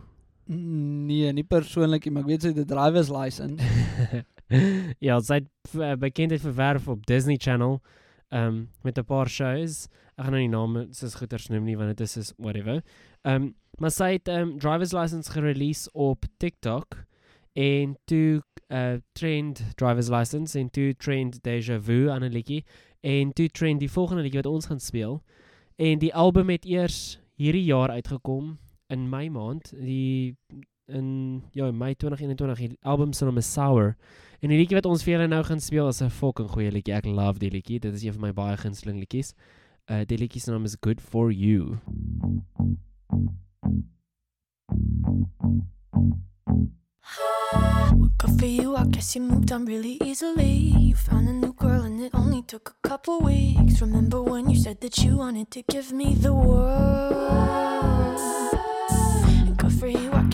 Nee, 0.47 1.33
nie 1.33 1.43
persoonlik 1.43 2.05
nie, 2.05 2.13
maar 2.13 2.23
ek 2.23 2.29
weet 2.29 2.41
sy 2.41 2.47
het 2.47 2.57
'n 2.57 2.71
driver's 2.71 3.09
license. 3.09 3.61
ja, 5.07 5.19
sy 5.19 5.41
het 5.41 5.75
uh, 5.75 5.93
bekendheid 5.99 6.41
verwerf 6.41 6.87
op 6.87 7.05
Disney 7.05 7.37
Channel 7.37 7.81
um 8.29 8.69
met 8.81 8.97
'n 8.97 9.05
paar 9.05 9.29
shows. 9.29 9.87
Ek 10.17 10.23
gaan 10.25 10.31
nou 10.31 10.41
nie 10.41 10.51
name 10.51 10.87
soos 10.91 11.15
goeters 11.15 11.47
noem 11.47 11.63
nie 11.63 11.77
want 11.77 11.97
dit 11.97 12.07
is 12.07 12.17
is 12.17 12.33
whatever. 12.37 12.83
Um 13.23 13.55
maar 13.79 13.91
sy 13.91 14.11
het 14.11 14.27
um 14.27 14.57
driver's 14.59 14.91
license 14.91 15.31
gerelease 15.31 15.89
op 15.93 16.25
TikTok 16.37 17.05
en 17.53 17.95
toe 18.05 18.41
uh 18.67 18.97
trend 19.13 19.61
driver's 19.75 20.09
license 20.09 20.59
en 20.59 20.69
toe 20.69 20.95
trend 20.95 21.43
Deja 21.43 21.79
Vu 21.79 22.09
aan 22.09 22.23
'n 22.23 22.31
liedjie 22.31 22.65
en 23.01 23.33
toe 23.33 23.49
trend 23.49 23.79
die 23.79 23.91
volgende 23.91 24.21
liedjie 24.21 24.41
wat 24.41 24.51
ons 24.51 24.65
gaan 24.65 24.79
speel. 24.79 25.23
En 25.75 25.99
die 25.99 26.13
album 26.13 26.49
het 26.49 26.65
eers 26.65 27.19
hierdie 27.35 27.63
jaar 27.63 27.89
uitgekom 27.89 28.57
in 28.87 29.09
Mei 29.09 29.29
maand, 29.29 29.73
die 29.77 30.35
in 30.87 31.43
ja, 31.51 31.71
Mei 31.71 31.93
2021. 31.95 32.67
Die 32.67 32.77
album 32.81 33.13
se 33.13 33.25
naam 33.25 33.37
is 33.37 33.51
Sour. 33.53 33.95
En 34.39 34.49
die 34.49 34.57
liedjie 34.57 34.77
wat 34.77 34.85
ons 34.85 35.03
vir 35.03 35.15
julle 35.15 35.27
nou 35.27 35.43
gaan 35.43 35.59
speel 35.59 35.87
is 35.87 36.01
'n 36.01 36.09
fucking 36.09 36.49
goeie 36.49 36.71
liedjie. 36.71 36.93
Ek 36.93 37.05
love 37.05 37.39
die 37.39 37.51
liedjie. 37.51 37.79
Dit 37.79 37.93
is 37.93 38.03
een 38.03 38.13
van 38.13 38.21
my 38.21 38.33
baie 38.33 38.57
gunsteling 38.57 38.99
liedjies. 38.99 39.33
Uh 39.89 40.05
die 40.05 40.17
liedjie 40.17 40.41
se 40.41 40.51
naam 40.51 40.63
is 40.63 40.77
Good 40.79 41.01
for 41.01 41.31
You. 41.31 41.79
Good 48.17 48.39
for 48.39 48.45
you, 48.45 48.75
I 48.75 48.83
guess 48.89 49.15
you 49.15 49.21
moved 49.21 49.51
on 49.51 49.65
really 49.65 49.97
easily. 50.03 50.73
You 50.77 50.95
found 50.95 51.29
a 51.29 51.33
new 51.33 51.53
girl 51.53 51.81
and 51.81 52.01
it 52.01 52.13
only 52.13 52.43
took 52.43 52.69
a 52.69 52.87
couple 52.87 53.19
weeks. 53.21 53.81
Remember 53.81 54.21
when 54.21 54.49
you 54.49 54.57
said 54.57 54.81
that 54.81 54.97
you 55.03 55.17
wanted 55.17 55.51
to 55.51 55.61
give 55.63 55.91
me 55.93 56.15
the 56.15 56.33
world? 56.33 57.66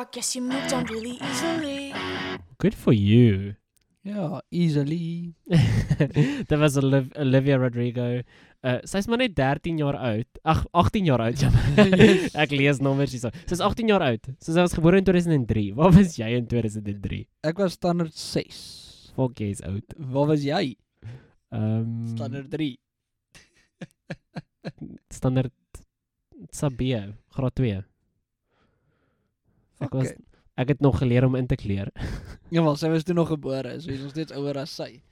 I 0.00 0.06
guess 0.10 0.34
you 0.34 0.40
moved 0.40 0.72
on 0.72 0.86
really 0.86 1.18
easily. 1.20 1.92
Good 2.56 2.74
for 2.74 2.94
you. 2.94 3.56
Ja, 4.02 4.40
easily. 4.48 5.34
Dit 6.48 6.54
was 6.56 6.78
Oliv 6.80 7.10
Olivia 7.20 7.58
Rodrigo. 7.60 8.06
Uh 8.64 8.78
sy's 8.88 9.10
maar 9.12 9.20
net 9.20 9.34
13 9.36 9.76
jaar 9.82 9.98
oud. 10.00 10.40
Ag 10.42 10.62
18 10.72 11.04
jaar 11.04 11.20
oud. 11.20 11.36
jammer. 11.36 11.92
Ek 12.46 12.54
lees 12.56 12.80
nommers 12.80 13.12
hierso. 13.12 13.28
Sy's 13.44 13.60
18 13.60 13.92
jaar 13.92 14.06
oud. 14.06 14.30
So 14.40 14.54
sy 14.56 14.64
was 14.64 14.78
gebore 14.78 14.96
in 14.96 15.04
2003. 15.04 15.66
Waar 15.76 15.92
was 15.98 16.16
jy 16.16 16.32
in 16.38 16.48
2003? 16.48 17.20
Ek 17.52 17.60
was 17.60 17.76
standaard 17.76 18.16
6. 18.16 18.64
Fuck 19.20 19.36
jy's 19.44 19.60
oud. 19.68 19.84
Waar 20.00 20.32
was 20.32 20.48
jy? 20.48 20.64
Ehm 21.52 21.84
um, 21.84 21.92
Standaard 22.16 22.48
3. 22.56 22.72
standaard 25.20 25.84
Sabie, 26.56 27.04
graad 27.36 27.60
2. 27.60 27.89
Ek 29.80 29.92
was 29.96 30.06
Okay. 30.10 30.16
ek 30.60 30.68
het 30.74 30.80
nog 30.84 30.98
geleer 30.98 31.24
om 31.24 31.34
in 31.38 31.46
te 31.46 31.56
kleer. 31.56 31.88
Ja, 32.50 32.62
wel, 32.62 32.76
sy 32.76 32.88
was 32.90 33.04
toe 33.06 33.14
nog 33.14 33.28
gebore, 33.30 33.76
so 33.80 33.88
sy's 33.90 34.00
nog 34.02 34.10
steeds 34.10 34.32
ouer 34.34 34.58
as 34.58 34.72
sy. 34.74 35.02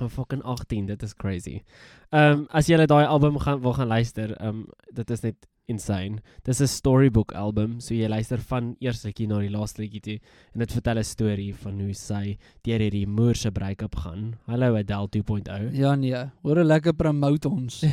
Oh, 0.00 0.08
fucking 0.08 0.42
18, 0.42 0.86
dit 0.86 1.02
is 1.02 1.14
crazy. 1.14 1.62
Ehm 2.10 2.32
um, 2.32 2.46
as 2.50 2.66
jy 2.70 2.78
daai 2.86 3.04
album 3.06 3.38
gaan 3.38 3.60
wil 3.60 3.74
gaan 3.76 3.90
luister, 3.90 4.32
ehm 4.38 4.48
um, 4.48 4.66
dit 4.94 5.10
is 5.10 5.20
net 5.26 5.46
insane. 5.68 6.20
Dis 6.44 6.60
'n 6.60 6.66
storybook 6.66 7.32
album, 7.34 7.80
so 7.80 7.94
jy 7.94 8.08
luister 8.08 8.38
van 8.38 8.74
eers 8.80 9.04
liedjie 9.04 9.28
na 9.28 9.40
die 9.40 9.50
laaste 9.52 9.82
liedjie 9.82 10.00
toe 10.00 10.18
en 10.54 10.60
dit 10.60 10.72
vertel 10.72 10.98
'n 10.98 11.04
storie 11.04 11.54
van 11.54 11.80
hoe 11.80 11.94
sy 11.94 12.38
deur 12.64 12.80
hierdie 12.80 13.06
moerse 13.06 13.50
break-up 13.50 13.94
gaan. 13.96 14.36
Hallo 14.46 14.76
Adele 14.76 15.08
2.0. 15.08 15.74
Ja 15.74 15.94
nee, 15.94 16.30
hoor 16.42 16.56
hoe 16.56 16.64
lekker 16.64 16.94
promote 16.94 17.48
ons. 17.48 17.84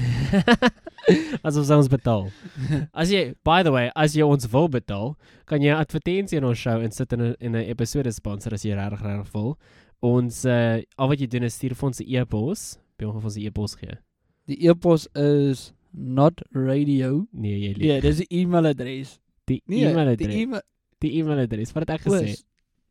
Asof 1.45 1.65
sy 1.65 1.73
ons 1.73 1.89
betaal. 1.91 2.31
As 3.01 3.11
jy 3.11 3.35
by 3.43 3.61
the 3.63 3.71
way, 3.71 3.91
as 3.95 4.15
jy 4.15 4.23
ons 4.23 4.47
wil 4.47 4.69
betaal, 4.69 5.15
kan 5.45 5.61
jy 5.61 5.69
'n 5.69 5.77
advertensie 5.77 6.37
in 6.37 6.45
ons 6.45 6.57
show 6.57 6.81
insit 6.81 7.13
in 7.13 7.21
'n 7.21 7.35
in 7.39 7.55
'n 7.55 7.69
episode 7.69 8.11
sponsor 8.11 8.53
as 8.53 8.63
jy 8.63 8.73
regtig 8.73 9.03
regtig 9.03 9.33
wil. 9.33 9.57
Ons 10.01 10.45
uh 10.45 10.81
al 10.97 11.07
wat 11.09 11.19
jy 11.19 11.27
doen 11.27 11.43
is 11.43 11.55
stuur 11.55 11.75
vir 11.75 11.87
ons 11.87 11.99
'n 11.99 12.07
e-pos, 12.07 12.79
by 12.97 13.05
ons 13.05 13.15
vir 13.15 13.25
ons 13.25 13.37
'n 13.37 13.45
e-pos 13.45 13.75
gee. 13.75 13.97
Die 14.47 14.69
e-pos 14.69 15.07
is 15.15 15.73
not 15.97 16.41
radio. 16.51 17.25
Nee, 17.31 17.59
jy 17.59 17.73
lieg. 17.73 17.85
Ja, 17.87 17.99
dis 18.03 18.17
die 18.17 18.27
e-mailadres. 18.41 19.19
Die 19.47 19.61
Nee, 19.67 19.85
e-mailadres. 19.89 20.27
Die 20.27 20.41
e-mail 20.41 20.61
Die 21.03 21.11
e-mailadres. 21.19 21.71
Wat 21.75 21.83
het 21.87 21.99
ek 21.99 22.05
gesê? 22.07 22.29
Oos, 22.31 22.43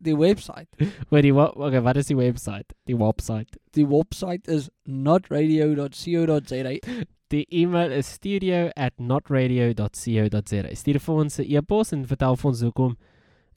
die 0.05 0.15
website. 0.17 0.69
Wat 1.13 1.23
die 1.25 1.33
wat 1.35 1.57
okay, 1.57 1.81
wat 1.83 1.97
is 1.97 2.07
die 2.07 2.17
website? 2.17 2.75
Die 2.87 2.97
website. 2.97 3.59
Die 3.75 3.87
website 3.89 4.49
is 4.53 4.69
notradio.co.za. 4.85 6.73
Die 7.33 7.47
e-mail 7.51 7.93
is 7.97 8.07
studio@notradio.co.za. 8.13 10.75
Stuur 10.75 10.99
vir 11.01 11.15
ons 11.15 11.39
'n 11.41 11.45
e-pos 11.49 11.93
en 11.93 12.05
vertel 12.07 12.37
vir 12.37 12.49
ons 12.51 12.61
hoekom 12.61 12.97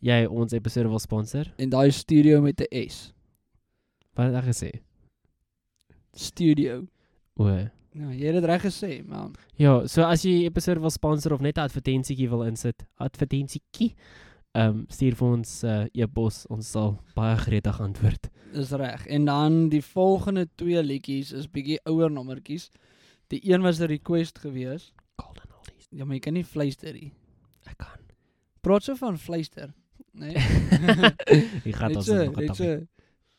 jy 0.02 0.26
ons 0.26 0.54
episode 0.54 0.90
wil 0.90 1.00
sponsor. 1.00 1.46
En 1.58 1.70
daai 1.70 1.92
studio 1.92 2.42
met 2.42 2.62
'n 2.62 2.90
S. 2.90 3.14
Wat 4.16 4.26
het 4.34 4.36
ek 4.36 4.46
gesê? 4.50 4.72
Studio. 6.14 6.88
O. 7.36 7.68
Ja, 7.98 8.12
jy 8.14 8.30
het 8.30 8.36
dit 8.38 8.46
reg 8.46 8.62
gesê, 8.62 8.92
man. 9.10 9.32
Ja, 9.58 9.80
so 9.90 10.06
as 10.06 10.22
jy 10.22 10.44
'n 10.44 10.52
episode 10.52 10.80
wil 10.80 10.94
sponsor 10.94 11.34
of 11.34 11.42
net 11.42 11.58
'n 11.58 11.66
advertensietjie 11.66 12.30
wil 12.30 12.44
insit, 12.44 12.86
advertensietjie, 12.98 13.96
ehm 14.54 14.70
um, 14.70 14.86
stuur 14.90 15.16
vir 15.16 15.28
ons 15.28 15.64
'n 15.64 15.68
uh, 15.68 16.04
e-pos, 16.04 16.46
ons 16.50 16.72
sal 16.72 17.00
baie 17.16 17.38
gretig 17.38 17.80
antwoord. 17.82 18.30
Dis 18.54 18.72
reg. 18.72 19.06
En 19.08 19.26
dan 19.26 19.70
die 19.70 19.82
volgende 19.82 20.48
twee 20.56 20.84
liedjies 20.84 21.32
is 21.32 21.50
bietjie 21.50 21.80
ouer 21.86 22.12
nommertjies. 22.12 22.70
Die 23.28 23.42
een 23.44 23.62
was 23.62 23.80
'n 23.80 23.90
request 23.90 24.40
gewees. 24.40 24.94
Golden 25.16 25.50
Oldies. 25.58 25.88
Ja, 25.90 26.06
maar 26.06 26.16
jy 26.16 26.20
kan 26.20 26.34
nie 26.34 26.46
fluister 26.46 26.94
nie. 26.94 27.12
Ek 27.66 27.78
kan. 27.78 28.00
Praat 28.62 28.84
so 28.84 28.96
van 28.96 29.18
fluister, 29.18 29.74
né? 30.14 30.34
Jy 31.66 31.74
gaan 31.74 31.88
Net 31.88 31.98
ons 31.98 32.06
so, 32.06 32.24
nog 32.24 32.36
net 32.36 32.56
so 32.56 32.88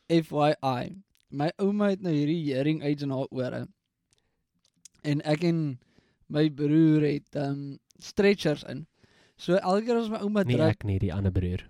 FYI. 0.07 0.95
My 1.29 1.51
ouma 1.57 1.89
het 1.89 2.01
nou 2.01 2.13
hierdie 2.13 2.53
hearing 2.53 2.83
aids 2.83 3.03
in 3.03 3.09
haar 3.09 3.27
ore. 3.29 3.67
En 5.03 5.21
ek 5.21 5.43
en 5.43 5.79
my 6.27 6.49
broer 6.49 7.01
het 7.01 7.35
um 7.35 7.77
stretchers 7.99 8.63
in. 8.63 8.85
So 9.37 9.55
elke 9.55 9.85
keer 9.85 9.97
as 9.97 10.09
my 10.09 10.17
ouma 10.17 10.43
Nee, 10.43 10.55
druk 10.57 10.69
ek 10.69 10.83
nie, 10.83 10.99
die 10.99 11.13
ander 11.13 11.31
broer. 11.31 11.63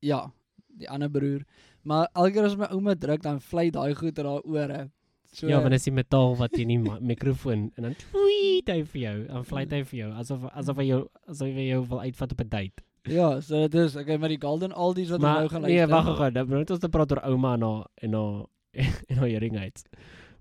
Ja, 0.00 0.30
die 0.78 0.88
ander 0.90 1.10
broer. 1.10 1.44
Maar 1.84 2.08
elke 2.14 2.32
keer 2.32 2.44
as 2.44 2.56
my 2.56 2.66
ouma 2.72 2.94
druk 2.94 3.22
dan 3.22 3.40
vlei 3.40 3.70
daai 3.70 3.94
goed 3.94 4.18
in 4.18 4.26
haar 4.26 4.40
ore. 4.44 4.90
So 5.32 5.48
ja, 5.48 5.60
maar 5.60 5.70
dis 5.70 5.84
die 5.84 5.92
metaal 5.96 6.36
wat 6.36 6.52
in 6.60 6.68
die 6.68 6.78
ma- 6.78 6.98
mikrofoon 7.00 7.70
en 7.76 7.82
dan 7.82 7.94
tweet 7.96 8.68
hy 8.68 8.82
vir 8.84 9.00
jou, 9.00 9.26
dan 9.28 9.44
fluit 9.48 9.70
hy 9.72 9.82
vir 9.84 9.98
jou 9.98 10.10
asof 10.20 10.42
asof 10.52 10.76
hy 10.76 10.84
jou 10.90 10.98
asof 11.26 11.48
hy 11.48 11.68
jou 11.70 11.86
wil 11.88 12.00
uitvat 12.00 12.32
op 12.32 12.40
'n 12.44 12.48
date. 12.48 12.82
Ja, 13.08 13.40
so 13.40 13.56
dit 13.68 13.74
is 13.80 13.96
okay 13.96 14.16
met 14.16 14.28
die 14.30 14.38
Golden 14.40 14.72
Oldies 14.76 15.08
wat 15.10 15.20
Maar 15.20 15.38
nou 15.40 15.48
gaan 15.48 15.62
nee, 15.62 15.76
luister. 15.86 15.88
wag 15.96 16.16
gou, 16.16 16.30
dan 16.30 16.48
moet 16.48 16.70
ons 16.70 16.78
te 16.80 16.88
praat 16.88 17.12
oor 17.12 17.22
ouma 17.24 17.54
en 17.54 17.62
haar 17.62 17.86
en 18.02 18.12
haar 18.12 18.44
en 19.08 19.16
haar 19.16 19.28
hearing 19.28 19.56
aids. 19.58 19.82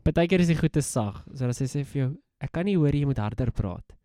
Partykeer 0.03 0.41
is 0.43 0.49
die 0.51 0.57
goed 0.59 0.73
te 0.73 0.81
sag. 0.85 1.21
So 1.35 1.45
dan 1.45 1.55
sê 1.57 1.67
sy 1.69 1.83
vir 1.87 2.01
jou, 2.01 2.09
ek 2.41 2.51
kan 2.55 2.65
nie 2.65 2.77
hoor 2.79 2.95
jy 2.95 3.05
moet 3.09 3.21
harder 3.21 3.51
praat. 3.55 3.95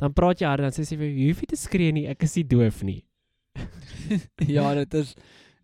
Dan 0.00 0.12
praat 0.16 0.40
jy 0.42 0.48
harder 0.48 0.68
dan 0.68 0.76
sê 0.76 0.84
sy 0.88 0.96
vir 1.00 1.08
jou, 1.10 1.16
jy 1.22 1.28
hoef 1.32 1.42
nie 1.44 1.50
te 1.52 1.56
skree 1.60 1.92
nie, 1.96 2.06
ek 2.12 2.24
is 2.26 2.36
nie 2.36 2.44
doof 2.48 2.82
nie. 2.86 3.00
ja, 4.56 4.66
dit 4.76 4.94
is 5.00 5.14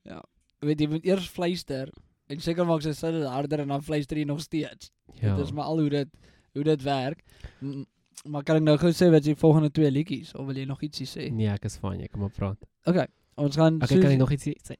ja, 0.08 0.18
weet 0.64 0.80
jy 0.80 0.88
moet 0.94 1.04
eers 1.06 1.26
fluister 1.30 1.90
en 2.32 2.40
seker 2.40 2.64
maak 2.68 2.80
sy 2.84 2.94
sit 2.96 3.12
dit 3.18 3.26
harder 3.28 3.60
en 3.64 3.74
dan 3.74 3.82
fluister 3.84 4.16
jy 4.20 4.24
nog 4.28 4.40
steeds. 4.44 4.90
Ja. 5.20 5.34
Dit 5.36 5.46
is 5.48 5.52
maar 5.52 5.68
al 5.72 5.82
hoe 5.84 5.90
dit 5.92 6.12
hoe 6.56 6.64
dit 6.68 6.84
werk. 6.88 7.24
M 7.60 7.82
maar 8.28 8.44
kan 8.46 8.60
ek 8.60 8.62
nou 8.62 8.76
gou 8.78 8.90
sê 8.94 9.08
wat 9.10 9.24
die 9.24 9.34
volgende 9.34 9.70
twee 9.74 9.88
liedjies 9.90 10.30
of 10.38 10.46
wil 10.46 10.54
jy 10.60 10.62
nog 10.68 10.82
ietsie 10.86 11.06
sê? 11.10 11.24
Nee, 11.34 11.48
ek 11.50 11.64
is 11.66 11.74
fyn, 11.80 11.96
jy 12.04 12.06
kan 12.12 12.20
maar 12.22 12.30
praat. 12.36 12.58
Okay, 12.86 13.08
ons 13.40 13.56
gaan 13.58 13.80
Okay, 13.80 13.96
kan 13.98 14.04
Susie- 14.04 14.12
ek 14.14 14.20
nog 14.20 14.32
iets 14.36 14.68
sê? 14.68 14.76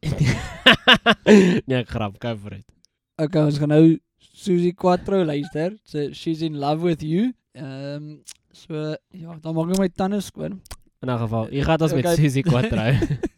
nee, 1.66 1.78
ek 1.81 1.90
grap, 1.90 2.20
go 2.23 2.35
for 2.39 2.55
it. 2.55 2.66
Okay, 3.19 3.43
ons 3.48 3.59
gaan 3.59 3.73
nou 3.74 3.82
Susie 4.43 4.74
Quattro 4.74 5.23
luister. 5.24 5.70
So 5.85 6.10
she's 6.12 6.43
in 6.43 6.59
love 6.59 6.82
with 6.82 7.02
you. 7.02 7.32
Ehm 7.55 7.97
um, 7.97 8.06
so 8.52 8.74
ja, 9.14 9.36
dan 9.43 9.55
maak 9.55 9.70
ek 9.74 9.78
my 9.85 9.90
tande 10.02 10.20
skoon. 10.20 10.60
In 11.02 11.10
'n 11.10 11.19
geval, 11.19 11.47
jy 11.51 11.62
gaan 11.66 11.81
ons 11.82 11.94
met 11.94 12.06
Okay. 12.06 12.16
Susie 12.16 12.43
Quattro. 12.43 12.85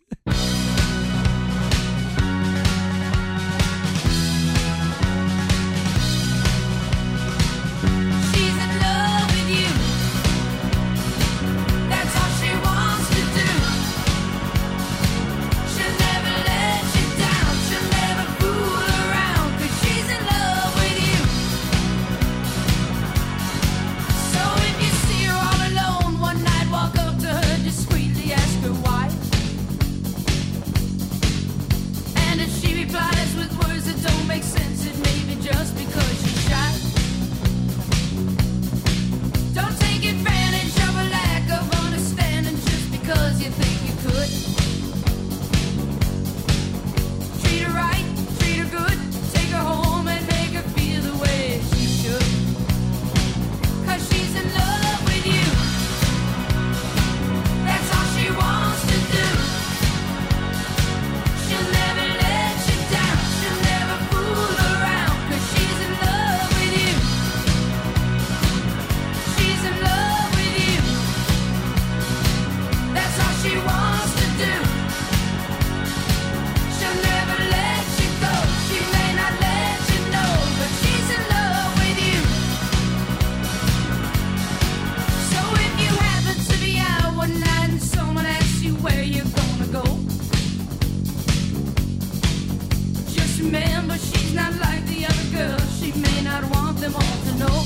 but 93.87 94.01
she's 94.01 94.35
not 94.35 94.53
like 94.61 94.85
the 94.87 95.07
other 95.07 95.29
girls. 95.37 95.79
She 95.79 95.93
may 95.93 96.23
not 96.23 96.43
want 96.55 96.79
them 96.79 96.95
all 96.95 97.17
to 97.27 97.33
know. 97.39 97.57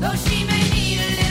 Though 0.00 0.16
she 0.16 0.44
may 0.44 0.62
need 0.70 1.00
a 1.00 1.21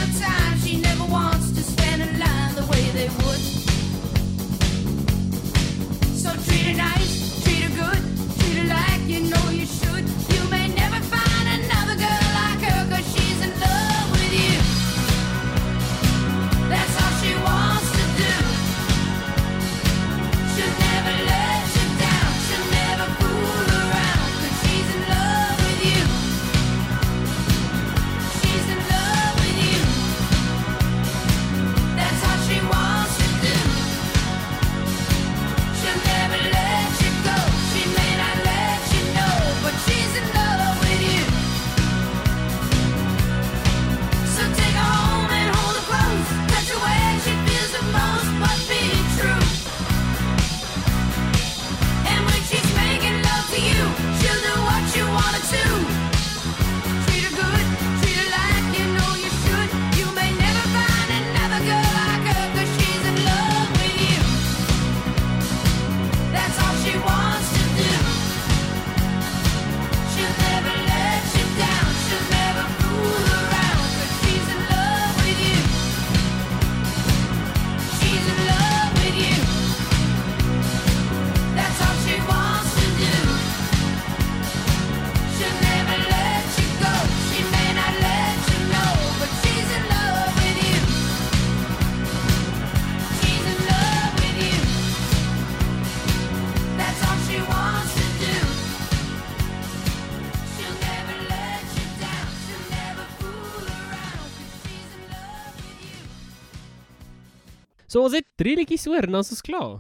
Trillekies 108.42 108.88
hoor 108.90 109.06
en 109.06 109.20
ons 109.20 109.28
is 109.36 109.42
klaar. 109.46 109.76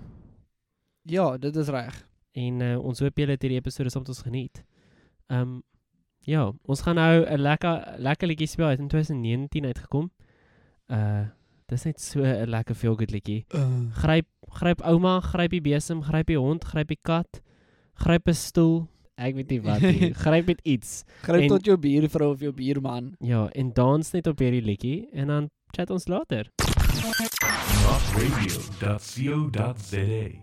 Ja, 1.10 1.32
dit 1.42 1.56
is 1.58 1.70
reg. 1.74 1.96
En 2.38 2.60
uh, 2.62 2.76
ons 2.78 3.00
hoop 3.02 3.18
julle 3.18 3.34
het 3.34 3.42
hierdie 3.42 3.58
episode 3.58 3.90
saam 3.90 4.04
met 4.06 4.12
ons 4.14 4.22
geniet. 4.28 4.62
Ehm 5.32 5.42
um, 5.42 5.60
ja, 6.30 6.44
ons 6.70 6.84
gaan 6.86 7.00
nou 7.02 7.26
'n 7.26 7.42
lekker 7.42 7.96
lekker 7.98 8.28
liedjie 8.28 8.48
speel 8.48 8.68
uit 8.68 8.80
in 8.80 8.88
2019 8.88 9.66
uitgekom. 9.66 10.12
Uh 10.88 11.26
dis 11.66 11.84
net 11.84 12.02
so 12.02 12.22
'n 12.22 12.50
lekker 12.50 12.76
feel 12.76 12.96
good 12.96 13.12
liedjie. 13.12 13.46
Uh. 13.50 13.90
Gryp 13.98 14.28
gryp 14.54 14.82
ouma, 14.82 15.20
gryp 15.20 15.52
die 15.52 15.62
besem, 15.62 16.04
gryp 16.04 16.28
die 16.28 16.38
hond, 16.38 16.64
gryp 16.64 16.88
die 16.88 17.00
kat, 17.02 17.42
gryp 17.94 18.28
'n 18.28 18.34
stoel. 18.34 18.88
Ek 19.18 19.36
weet 19.36 19.50
nie 19.50 19.62
wat 19.62 19.82
nie. 19.82 20.14
Gryp 20.24 20.46
met 20.46 20.62
iets. 20.64 21.04
Gryp 21.22 21.42
en, 21.42 21.48
tot 21.48 21.66
jou 21.66 21.78
buurvrou 21.78 22.32
of 22.34 22.40
jou 22.40 22.54
buurman. 22.54 23.16
Ja, 23.20 23.50
en 23.50 23.74
dans 23.74 24.12
net 24.12 24.28
op 24.28 24.40
hierdie 24.40 24.62
liedjie 24.62 25.10
en 25.14 25.28
dan 25.28 25.50
chat 25.72 25.90
ons 25.90 26.08
later. 26.08 26.50
Notradio.co.za 27.42 30.38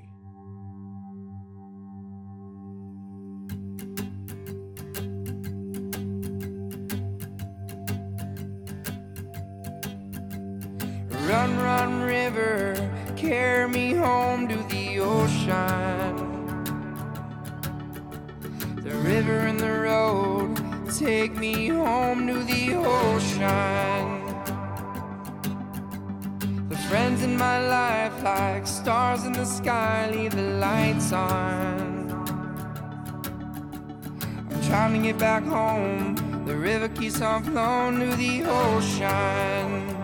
Run, 11.28 11.56
run, 11.58 12.02
river, 12.02 12.74
carry 13.16 13.68
me 13.68 13.92
home 13.92 14.48
to 14.48 14.56
the 14.68 14.98
ocean. 14.98 16.16
The 18.82 18.94
river 19.04 19.38
and 19.40 19.60
the 19.60 19.70
road, 19.70 20.56
take 20.98 21.36
me 21.36 21.68
home 21.68 22.26
to 22.26 22.42
the 22.42 22.74
ocean. 22.74 24.17
Friends 26.88 27.22
in 27.22 27.36
my 27.36 27.68
life, 27.68 28.22
like 28.22 28.66
stars 28.66 29.24
in 29.24 29.34
the 29.34 29.44
sky, 29.44 30.10
leave 30.10 30.34
the 30.34 30.56
lights 30.58 31.12
on. 31.12 32.10
I'm 34.50 34.62
trying 34.62 34.94
to 34.94 35.00
get 35.08 35.18
back 35.18 35.42
home. 35.42 36.16
The 36.46 36.56
river 36.56 36.88
keeps 36.88 37.20
on 37.20 37.44
flowing 37.44 38.00
to 38.00 38.16
the 38.16 38.42
ocean. 38.44 39.97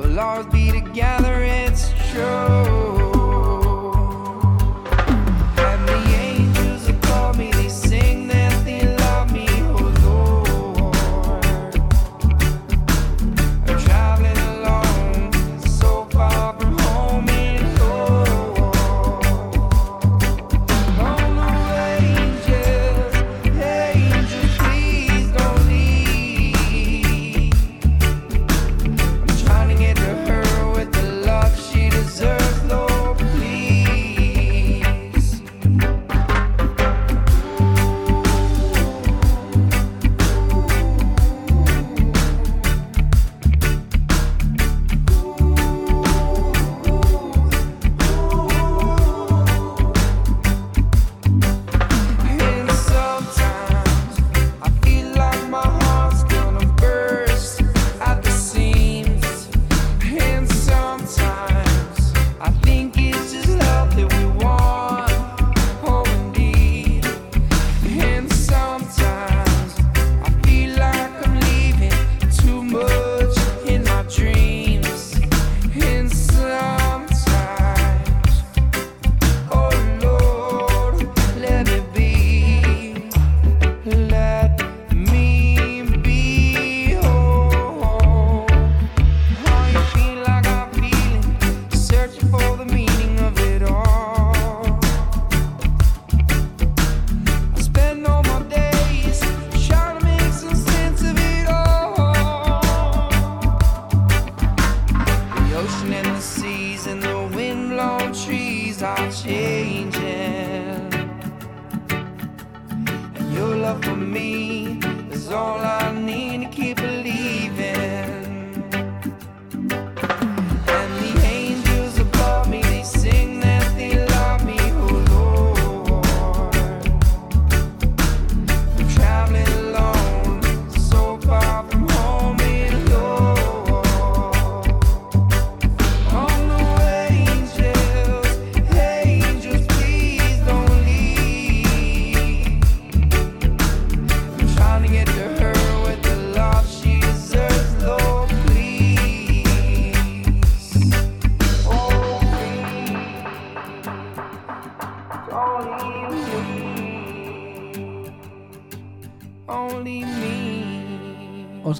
We'll 0.00 0.18
always 0.18 0.46
be 0.46 0.72
together, 0.72 1.44
it's 1.44 1.92
true. 2.10 2.99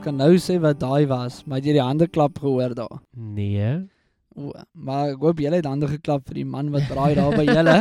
ons 0.01 0.07
kan 0.09 0.17
nou 0.17 0.37
sê 0.41 0.55
wat 0.57 0.79
daai 0.81 1.05
was, 1.11 1.43
maar 1.45 1.59
het 1.61 1.67
jy 1.69 1.75
die 1.77 1.85
hande 1.85 2.07
klap 2.09 2.39
gehoor 2.41 2.73
daar? 2.73 3.03
Nee. 3.13 3.73
O, 4.33 4.49
maar 4.73 5.11
ek 5.13 5.27
hoop 5.27 5.43
julle 5.45 5.59
het 5.61 5.69
hande 5.69 5.91
geklap 5.91 6.25
vir 6.31 6.39
die 6.41 6.45
man 6.49 6.71
wat 6.73 6.87
braai 6.93 7.13
daar 7.19 7.37
by 7.37 7.45
julle. 7.45 7.75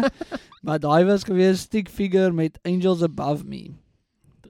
maar 0.67 0.81
daai 0.83 1.07
was 1.07 1.23
gewees 1.23 1.63
Stick 1.63 1.87
Figure 1.87 2.33
met 2.35 2.59
Angels 2.67 3.05
Above 3.07 3.47
Me. 3.47 3.71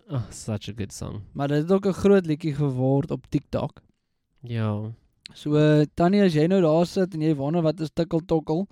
Oh, 0.10 0.24
such 0.34 0.72
a 0.72 0.74
good 0.74 0.96
song. 0.96 1.22
Maar 1.38 1.54
dit 1.54 1.62
het 1.62 1.76
ook 1.76 1.86
'n 1.86 2.00
groot 2.00 2.26
liedjie 2.26 2.56
geword 2.58 3.12
op 3.12 3.30
TikTok. 3.30 3.84
Ja. 4.42 4.90
So 5.36 5.86
tannie, 5.94 6.26
as 6.26 6.34
jy 6.34 6.48
nou 6.48 6.62
daar 6.62 6.88
sit 6.88 7.14
en 7.14 7.22
jy 7.22 7.36
wonder 7.36 7.62
wat 7.62 7.80
is 7.82 7.94
tikkel 7.94 8.26
tokkel, 8.26 8.68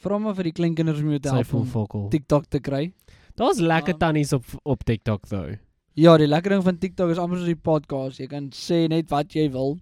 vra 0.00 0.18
maar 0.18 0.34
vir 0.34 0.44
die 0.44 0.56
kleinkinders 0.56 1.04
om 1.04 1.10
jou 1.10 1.20
te 1.20 1.28
help 1.28 1.52
om 1.52 2.08
TikTok 2.08 2.48
te 2.48 2.60
kry. 2.60 2.94
Daar's 3.36 3.60
lekker 3.60 3.92
um, 3.92 3.98
tannies 3.98 4.32
op 4.32 4.44
op 4.64 4.84
TikTok 4.84 5.28
though. 5.28 5.67
Ja, 5.98 6.14
die 6.20 6.28
lekker 6.28 6.54
ding 6.54 6.62
van 6.66 6.78
TikTok 6.78 7.10
is 7.10 7.18
amper 7.18 7.40
soos 7.40 7.48
die 7.50 7.56
podcast. 7.58 8.20
Jy 8.22 8.28
kan 8.30 8.50
sê 8.54 8.84
net 8.90 9.08
wat 9.10 9.34
jy 9.34 9.48
wil. 9.54 9.76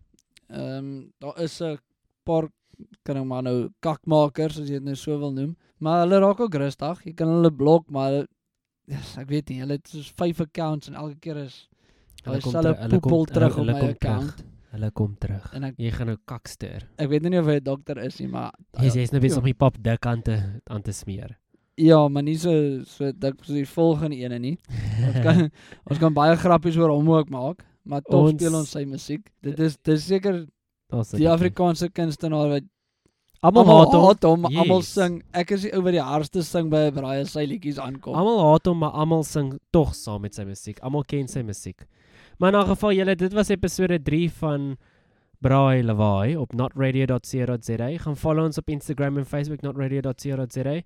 Ehm 0.49 0.79
um, 0.79 1.13
daar 1.21 1.41
is 1.45 1.61
'n 1.61 1.77
paar 2.25 2.49
kan 3.05 3.17
ek 3.17 3.25
maar 3.25 3.43
nou 3.43 3.69
kakmakers 3.81 4.59
as 4.61 4.69
jy 4.69 4.79
dit 4.79 4.85
nou 4.85 4.95
so 4.95 5.19
wil 5.19 5.33
noem. 5.33 5.57
Maar 5.81 6.01
hulle 6.07 6.19
raak 6.21 6.41
ook 6.41 6.55
rustig. 6.55 7.05
Jy 7.05 7.13
kan 7.15 7.29
hulle 7.29 7.51
blok, 7.51 7.91
maar 7.91 8.11
hulle- 8.11 8.29
yes, 8.87 9.17
ek 9.19 9.29
weet 9.29 9.49
nie, 9.49 9.61
hulle 9.61 9.73
het 9.75 9.89
soos 9.89 10.11
5 10.17 10.41
accounts 10.41 10.89
en 10.89 10.95
elke 10.95 11.19
keer 11.21 11.37
is 11.37 11.69
Hulle 12.25 12.41
kom 12.41 12.53
selfe 12.53 12.73
ter- 12.75 12.83
hulle 12.83 13.01
kom- 13.01 13.11
poepel 13.11 13.25
terug 13.25 13.55
hulle- 13.55 13.61
op 13.61 13.67
hulle 13.67 13.73
my 13.73 13.81
kom 13.81 13.95
terug. 13.99 14.13
account. 14.13 14.45
Hulle 14.71 14.91
kom 14.91 15.17
terug. 15.19 15.55
En 15.55 15.65
ek 15.65 15.75
Jy 15.79 15.91
gaan 15.91 16.07
nou 16.07 16.17
kakster. 16.25 16.89
Ek 16.99 17.09
weet 17.09 17.23
nou 17.23 17.31
nie 17.31 17.39
of 17.41 17.47
hy 17.47 17.57
'n 17.57 17.63
dokter 17.65 17.99
is 17.99 18.19
nie, 18.21 18.29
maar 18.29 18.53
Jy's 18.81 18.95
jy's 18.95 19.11
nou 19.13 19.21
besig 19.21 19.37
Ja. 19.37 19.41
om 19.41 19.45
die 19.45 19.55
pap 19.55 19.77
dik 19.83 20.07
aan 20.07 20.23
te 20.23 20.61
aan 20.71 20.83
te 20.83 20.93
smeer. 20.93 21.39
Ja, 21.77 22.09
maar 22.09 22.23
nie 22.23 22.37
so 22.39 22.83
so 22.85 23.13
dik 23.13 23.35
soos 23.45 23.55
die 23.57 23.67
volgende 23.69 24.17
ene 24.17 24.39
nie. 24.39 24.55
Ons 25.07 25.19
kan 25.23 25.51
ons 25.91 25.99
kan 25.99 26.15
baie 26.15 26.37
grappies 26.37 26.77
oor 26.81 26.89
hom 26.91 27.09
ook 27.11 27.29
maak, 27.31 27.65
maar 27.85 28.01
tog 28.03 28.31
Ons- 28.31 28.41
speel 28.41 28.55
ons 28.57 28.71
sy 28.71 28.85
musiek. 28.85 29.27
Dit 29.43 29.61
is 29.61 29.77
dis 29.85 30.07
seker 30.07 30.47
die. 31.13 31.29
Afrikaanse 31.29 31.91
kunstenaar 31.93 32.49
wat 32.49 32.63
Almal 33.43 33.67
haat 33.93 34.23
hom. 34.25 34.41
maar 34.41 34.51
almal 34.57 34.81
Yes. 34.81 34.89
sing. 34.95 35.23
Ek 35.35 35.51
is 35.53 35.63
die 35.63 35.73
ou 35.77 35.83
wat 35.83 35.93
die 35.93 36.01
hardste 36.03 36.43
sing 36.43 36.71
by 36.71 36.87
'n 36.89 36.95
braai 36.95 37.21
as 37.21 37.33
sy 37.33 37.45
liedjies 37.47 37.79
aankom. 37.79 38.15
Almal 38.17 38.41
haat 38.41 38.67
hom, 38.67 38.79
maar 38.79 38.91
almal 38.93 39.23
sing 39.25 39.53
tog 39.73 39.95
saam 39.95 40.23
met 40.23 40.35
sy 40.35 40.45
musiek. 40.45 40.81
Almal 40.81 41.05
ken 41.05 41.29
sy 41.29 41.43
musiek. 41.43 41.85
Maar 42.39 42.55
in 42.55 42.61
'n 42.61 42.67
geval 42.75 42.93
julle, 42.93 43.15
dit 43.17 43.33
was 43.35 43.51
episode 43.51 43.99
3 44.03 44.31
van 44.31 44.77
Braai 45.43 45.83
Lawaai 45.83 46.37
op 46.37 46.55
notradio.co.za. 46.55 47.99
Gaan 47.99 48.17
follow 48.17 48.45
ons 48.45 48.59
op 48.59 48.69
Instagram 48.69 49.19
en 49.19 49.27
Facebook 49.27 49.61
notradio.co.za. 49.63 50.81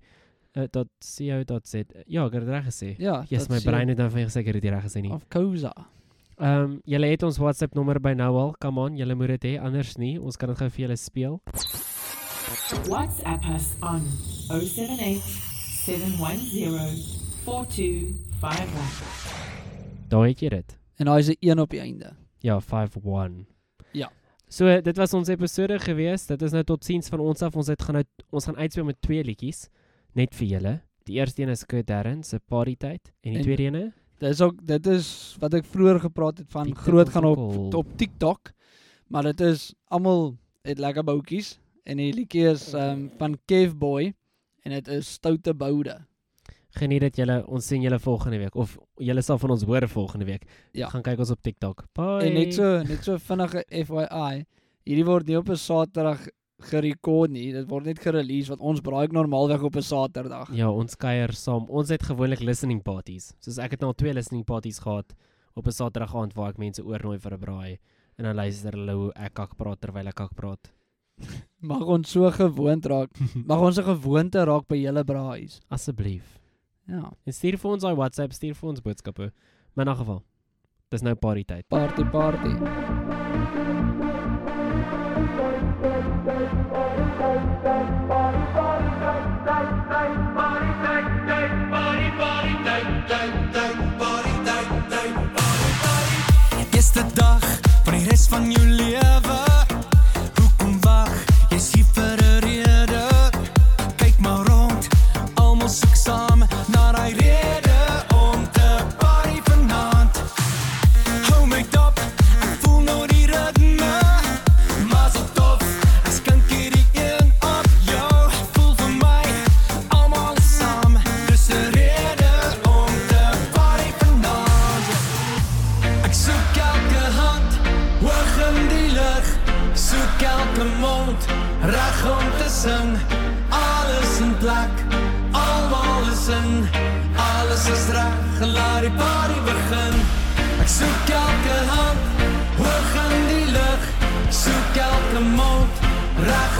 Dot 0.51 0.89
.co.za. 0.99 1.79
Ja, 2.07 2.25
ek 2.25 2.33
het 2.33 2.43
reg 2.43 2.65
gesê. 2.67 2.95
Ja, 2.99 3.23
Yes, 3.29 3.47
my 3.47 3.61
brein 3.63 3.87
het 3.87 3.97
nou 3.97 4.09
van 4.11 4.25
gesê 4.27 4.39
ek 4.41 4.45
het 4.51 4.57
dit 4.59 4.71
reg 4.73 4.83
gesê 4.83 4.99
nie. 5.01 5.11
Of 5.15 5.23
Koza. 5.31 5.71
Ehm 6.41 6.63
um, 6.63 6.81
julle 6.85 7.07
het 7.07 7.23
ons 7.23 7.37
WhatsApp 7.39 7.73
nommer 7.77 7.99
by 8.03 8.11
nou 8.19 8.33
al. 8.35 8.51
Come 8.59 8.81
on, 8.81 8.97
julle 8.99 9.15
moet 9.15 9.27
dit 9.37 9.43
hê 9.51 9.59
anders 9.61 9.95
nie. 10.01 10.17
Ons 10.19 10.37
kan 10.41 10.49
dit 10.51 10.57
gou 10.57 10.67
vir 10.69 10.81
julle 10.87 10.97
speel. 10.99 11.39
WhatsApp 12.89 13.43
us 13.55 13.69
on 13.79 14.01
078 14.49 15.23
710 15.85 17.21
4251. 17.45 19.31
Daar 20.11 20.27
het 20.27 20.39
jy 20.43 20.49
dit. 20.49 20.77
En 20.99 21.05
daai 21.05 21.19
is 21.19 21.29
'n 21.29 21.35
1 21.39 21.59
op 21.59 21.69
die 21.69 21.79
einde. 21.79 22.13
Ja, 22.39 22.59
51. 22.59 23.45
Ja. 23.93 24.11
So 24.49 24.81
dit 24.81 24.97
was 24.97 25.13
ons 25.13 25.27
episode 25.27 25.79
gewees. 25.79 26.25
Dit 26.25 26.41
is 26.41 26.51
nou 26.51 26.63
tot 26.63 26.83
siens 26.83 27.07
van 27.07 27.19
ons 27.19 27.41
af. 27.41 27.55
Ons 27.55 27.67
het 27.67 27.81
gaan 27.81 27.95
nou 27.95 28.05
ons 28.29 28.45
gaan 28.45 28.57
uitspeel 28.57 28.85
met 28.85 29.01
twee 29.01 29.23
liedjies 29.23 29.69
net 30.15 30.35
vir 30.35 30.47
julle. 30.47 30.73
Die 31.05 31.15
eerste 31.19 31.41
een 31.41 31.49
is 31.49 31.65
Kurt 31.65 31.87
Darren 31.87 32.23
se 32.23 32.39
Party 32.39 32.75
Tyd 32.75 33.11
en 33.23 33.31
die 33.33 33.37
En- 33.39 33.43
tweede 33.43 33.63
ene 33.63 33.93
Dit 34.21 34.29
is 34.35 34.41
ook 34.41 34.59
dit 34.67 34.85
is 34.87 35.35
wat 35.39 35.53
ek 35.57 35.65
vroeër 35.65 35.99
gepraat 35.99 36.37
het 36.37 36.49
van 36.53 36.65
Die 36.69 36.75
groot 36.75 37.09
gaan 37.09 37.25
op 37.25 37.73
op 37.73 37.87
TikTok. 37.97 38.51
Maar 39.09 39.23
dit 39.23 39.41
is 39.41 39.73
almal 39.89 40.37
het 40.63 40.77
lekker 40.77 41.03
boutjies 41.03 41.59
en 41.85 41.97
die 41.97 42.13
liedjie 42.13 42.45
is 42.51 42.73
um, 42.73 43.09
van 43.17 43.37
Kev 43.45 43.73
Boy 43.73 44.13
en 44.63 44.71
dit 44.71 44.87
is 44.87 45.13
Stoute 45.13 45.53
Boude. 45.53 45.97
geniet 46.77 47.01
dit 47.01 47.15
julle. 47.17 47.41
Ons 47.47 47.65
sien 47.67 47.81
julle 47.81 47.99
volgende 47.99 48.37
week 48.37 48.55
of 48.55 48.77
julle 48.95 49.21
sal 49.21 49.37
van 49.37 49.49
ons 49.51 49.63
hoor 49.63 49.87
volgende 49.89 50.25
week. 50.25 50.45
Ja. 50.71 50.87
Gaan 50.89 51.01
kyk 51.01 51.19
ons 51.19 51.31
op 51.31 51.41
TikTok. 51.41 51.85
Bye. 51.93 52.21
En 52.27 52.33
net 52.33 52.53
so 52.53 52.83
net 52.83 53.03
so 53.03 53.17
vinnige 53.17 53.65
FYI. 53.67 54.45
Hierdie 54.85 55.05
word 55.05 55.27
nie 55.27 55.37
op 55.37 55.49
'n 55.49 55.55
Saterdag 55.57 56.27
gerekord 56.69 57.31
nie. 57.31 57.51
Dit 57.53 57.67
word 57.69 57.85
net 57.85 57.99
gerelease 57.99 58.51
want 58.51 58.61
ons 58.61 58.81
braai 58.81 59.07
ook 59.07 59.15
normaalweg 59.17 59.63
op 59.63 59.75
'n 59.75 59.81
Saterdag. 59.81 60.53
Ja, 60.53 60.69
ons 60.69 60.95
kuier 60.95 61.33
saam. 61.33 61.65
Ons 61.69 61.89
het 61.89 62.03
gewoonlik 62.03 62.39
listening 62.39 62.83
parties. 62.83 63.33
Soos 63.39 63.57
ek 63.57 63.71
het 63.71 63.79
nou 63.81 63.89
al 63.91 63.95
twee 63.95 64.13
listening 64.13 64.45
parties 64.45 64.79
gehad 64.79 65.13
op 65.55 65.67
'n 65.67 65.71
Saterdag 65.71 66.15
aand 66.15 66.33
waar 66.33 66.49
ek 66.49 66.57
mense 66.57 66.83
oornooi 66.83 67.19
vir 67.19 67.33
'n 67.33 67.39
braai 67.39 67.79
en 68.17 68.23
dan 68.25 68.35
luister 68.35 68.71
hulle 68.71 68.93
hoe 68.93 69.11
ek 69.15 69.33
kak 69.33 69.55
praat 69.57 69.81
terwyl 69.81 70.07
ek 70.07 70.15
kak 70.15 70.35
praat. 70.35 70.71
Mag 71.71 71.81
ons 71.81 72.11
so 72.11 72.31
gewoond 72.31 72.85
raak. 72.85 73.09
Mag 73.49 73.59
ons 73.59 73.77
'n 73.77 73.83
gewoonte 73.83 74.43
raak 74.45 74.67
by 74.67 74.75
julle 74.75 75.03
braais. 75.03 75.59
Asseblief. 75.69 76.39
Ja. 76.87 77.11
En 77.25 77.33
stuur 77.33 77.57
vir 77.57 77.71
ons 77.71 77.83
daai 77.83 77.95
WhatsApp, 77.95 78.33
stuur 78.33 78.55
vir 78.55 78.69
ons 78.69 78.81
boodskappe. 78.81 79.31
Maar 79.73 79.87
in 79.87 79.91
'n 79.93 79.97
geval. 79.97 80.23
Dis 80.91 81.01
nou 81.01 81.15
party 81.15 81.43
tyd. 81.43 81.67
Party 81.69 82.03
party. 82.03 83.79
Eerste 96.93 97.13
dag 97.13 97.59
van 97.83 97.93
die 97.93 98.03
res 98.09 98.27
van 98.27 98.51
jou 98.51 98.65
lewe. 98.67 99.50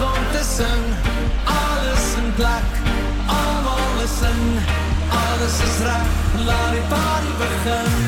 Om 0.01 0.23
te 0.31 0.43
sing 0.57 0.83
Alles 1.45 2.05
in 2.21 2.33
plek, 2.35 2.69
almal 3.39 4.03
is 4.05 4.17
in 4.31 4.41
Alles 5.21 5.57
is 5.67 5.77
reg, 5.85 6.07
laat 6.45 6.71
die 6.71 6.85
party 6.89 7.33
begin 7.43 8.00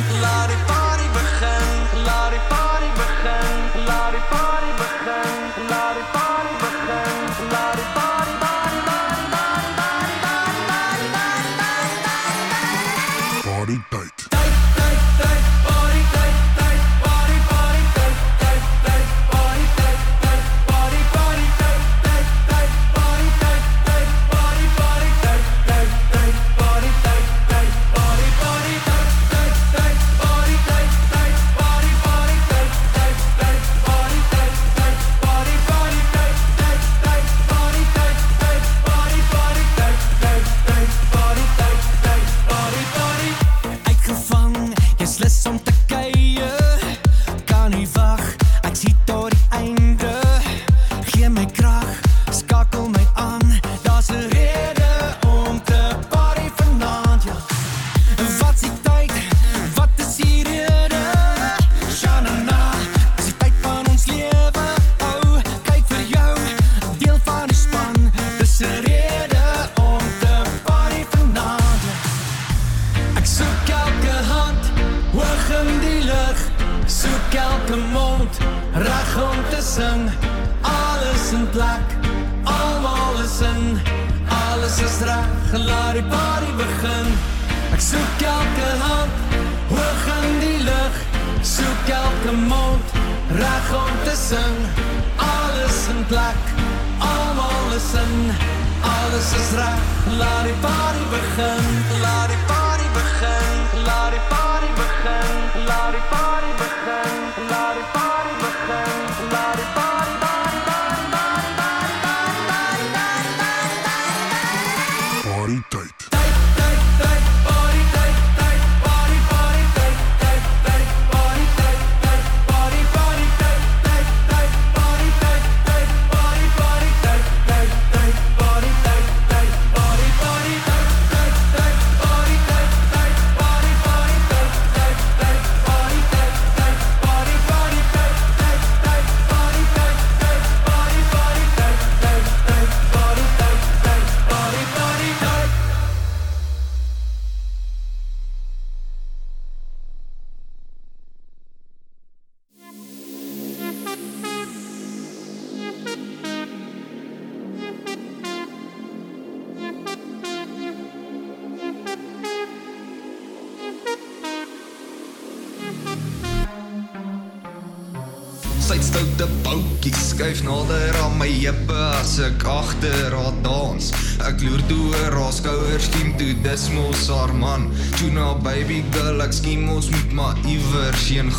alles 99.14 99.32
is 99.34 99.56
raar. 99.56 99.78
Larry, 100.18 100.54
party 100.62 101.04
begint. 101.10 102.02
Larry, 102.02 102.38
party. 102.48 102.63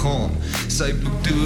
liggaam. 0.04 0.30
Sy 0.68 0.92
bloed 1.00 1.22
toe 1.24 1.43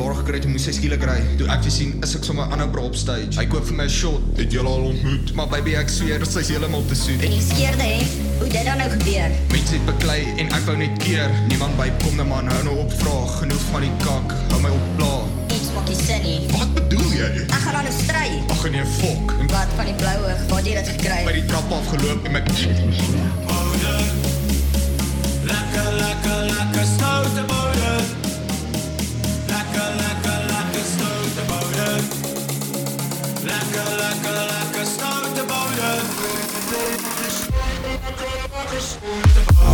bar 0.00 0.14
gekry 0.16 0.38
het 0.40 0.46
moes 0.48 0.64
sy 0.64 0.72
skielik 0.76 1.02
ry. 1.04 1.18
Toe 1.38 1.48
ek 1.52 1.64
weer 1.66 1.74
sien, 1.74 1.92
is 2.04 2.14
ek 2.16 2.24
sommer 2.24 2.48
aan 2.52 2.62
'n 2.64 2.70
bra 2.72 2.82
op 2.88 2.96
stage. 2.96 3.36
Hy 3.36 3.46
koop 3.52 3.66
vir 3.68 3.76
my 3.76 3.84
'n 3.84 3.92
shot. 4.00 4.22
Het 4.36 4.52
julle 4.52 4.68
al 4.68 4.84
ontmoet? 4.92 5.34
Maar 5.34 5.48
baby, 5.48 5.74
ek 5.76 5.88
sweer 5.88 6.24
sy's 6.24 6.48
heeltemal 6.48 6.84
te 6.88 6.94
soet. 6.94 7.20
En 7.22 7.32
jy 7.32 7.42
skeerde 7.50 7.82
hè? 7.82 8.00
Hoe 8.40 8.48
dit 8.48 8.64
dan 8.64 8.78
nou 8.78 8.90
gebeur? 8.90 9.30
Mense 9.52 9.72
het 9.76 9.84
beklei 9.86 10.22
en 10.38 10.46
ek 10.46 10.64
wou 10.66 10.76
net 10.76 10.94
keer. 11.04 11.30
Niemand 11.48 11.76
by 11.76 11.90
kom 12.02 12.16
na 12.16 12.24
man, 12.24 12.46
hou 12.48 12.62
nou 12.64 12.76
op 12.78 12.92
vra. 12.92 13.16
Genoeg 13.40 13.64
van 13.72 13.80
die 13.80 13.92
kak. 14.04 14.28
Hou 14.50 14.60
my 14.60 14.70
op 14.70 14.86
pla. 14.96 15.14
Iets 15.56 15.68
maak 15.74 15.88
jy 15.88 15.96
sin 16.06 16.22
nie. 16.22 16.40
Wat 16.58 16.74
bedoel 16.74 17.10
jy? 17.12 17.30
Ek 17.56 17.60
gaan 17.64 17.72
dan 17.72 17.84
nou 17.84 17.94
stry. 18.02 18.28
Ag 18.48 18.70
nee, 18.70 18.84
fok. 19.00 19.34
En 19.40 19.46
Wat 19.50 19.70
van 19.76 19.84
die 19.84 19.94
blou 19.94 20.18
oog? 20.24 20.40
Waar 20.48 20.58
het 20.58 20.66
jy 20.66 20.74
dit 20.80 20.88
gekry? 20.88 21.22
by 21.24 21.32
die 21.32 21.44
trap 21.44 21.68
afgeloop 21.72 22.24
en 22.24 22.32
my 22.32 22.42
Lekker, 25.50 25.92
lekker, 26.04 26.40
lekker 26.52 26.84
stoute 26.94 27.42
bodem. 27.48 27.89
I'm 38.10 38.16
gonna 38.16 38.48
make 38.64 38.74
us 38.74 38.98
Oh, 39.04 39.69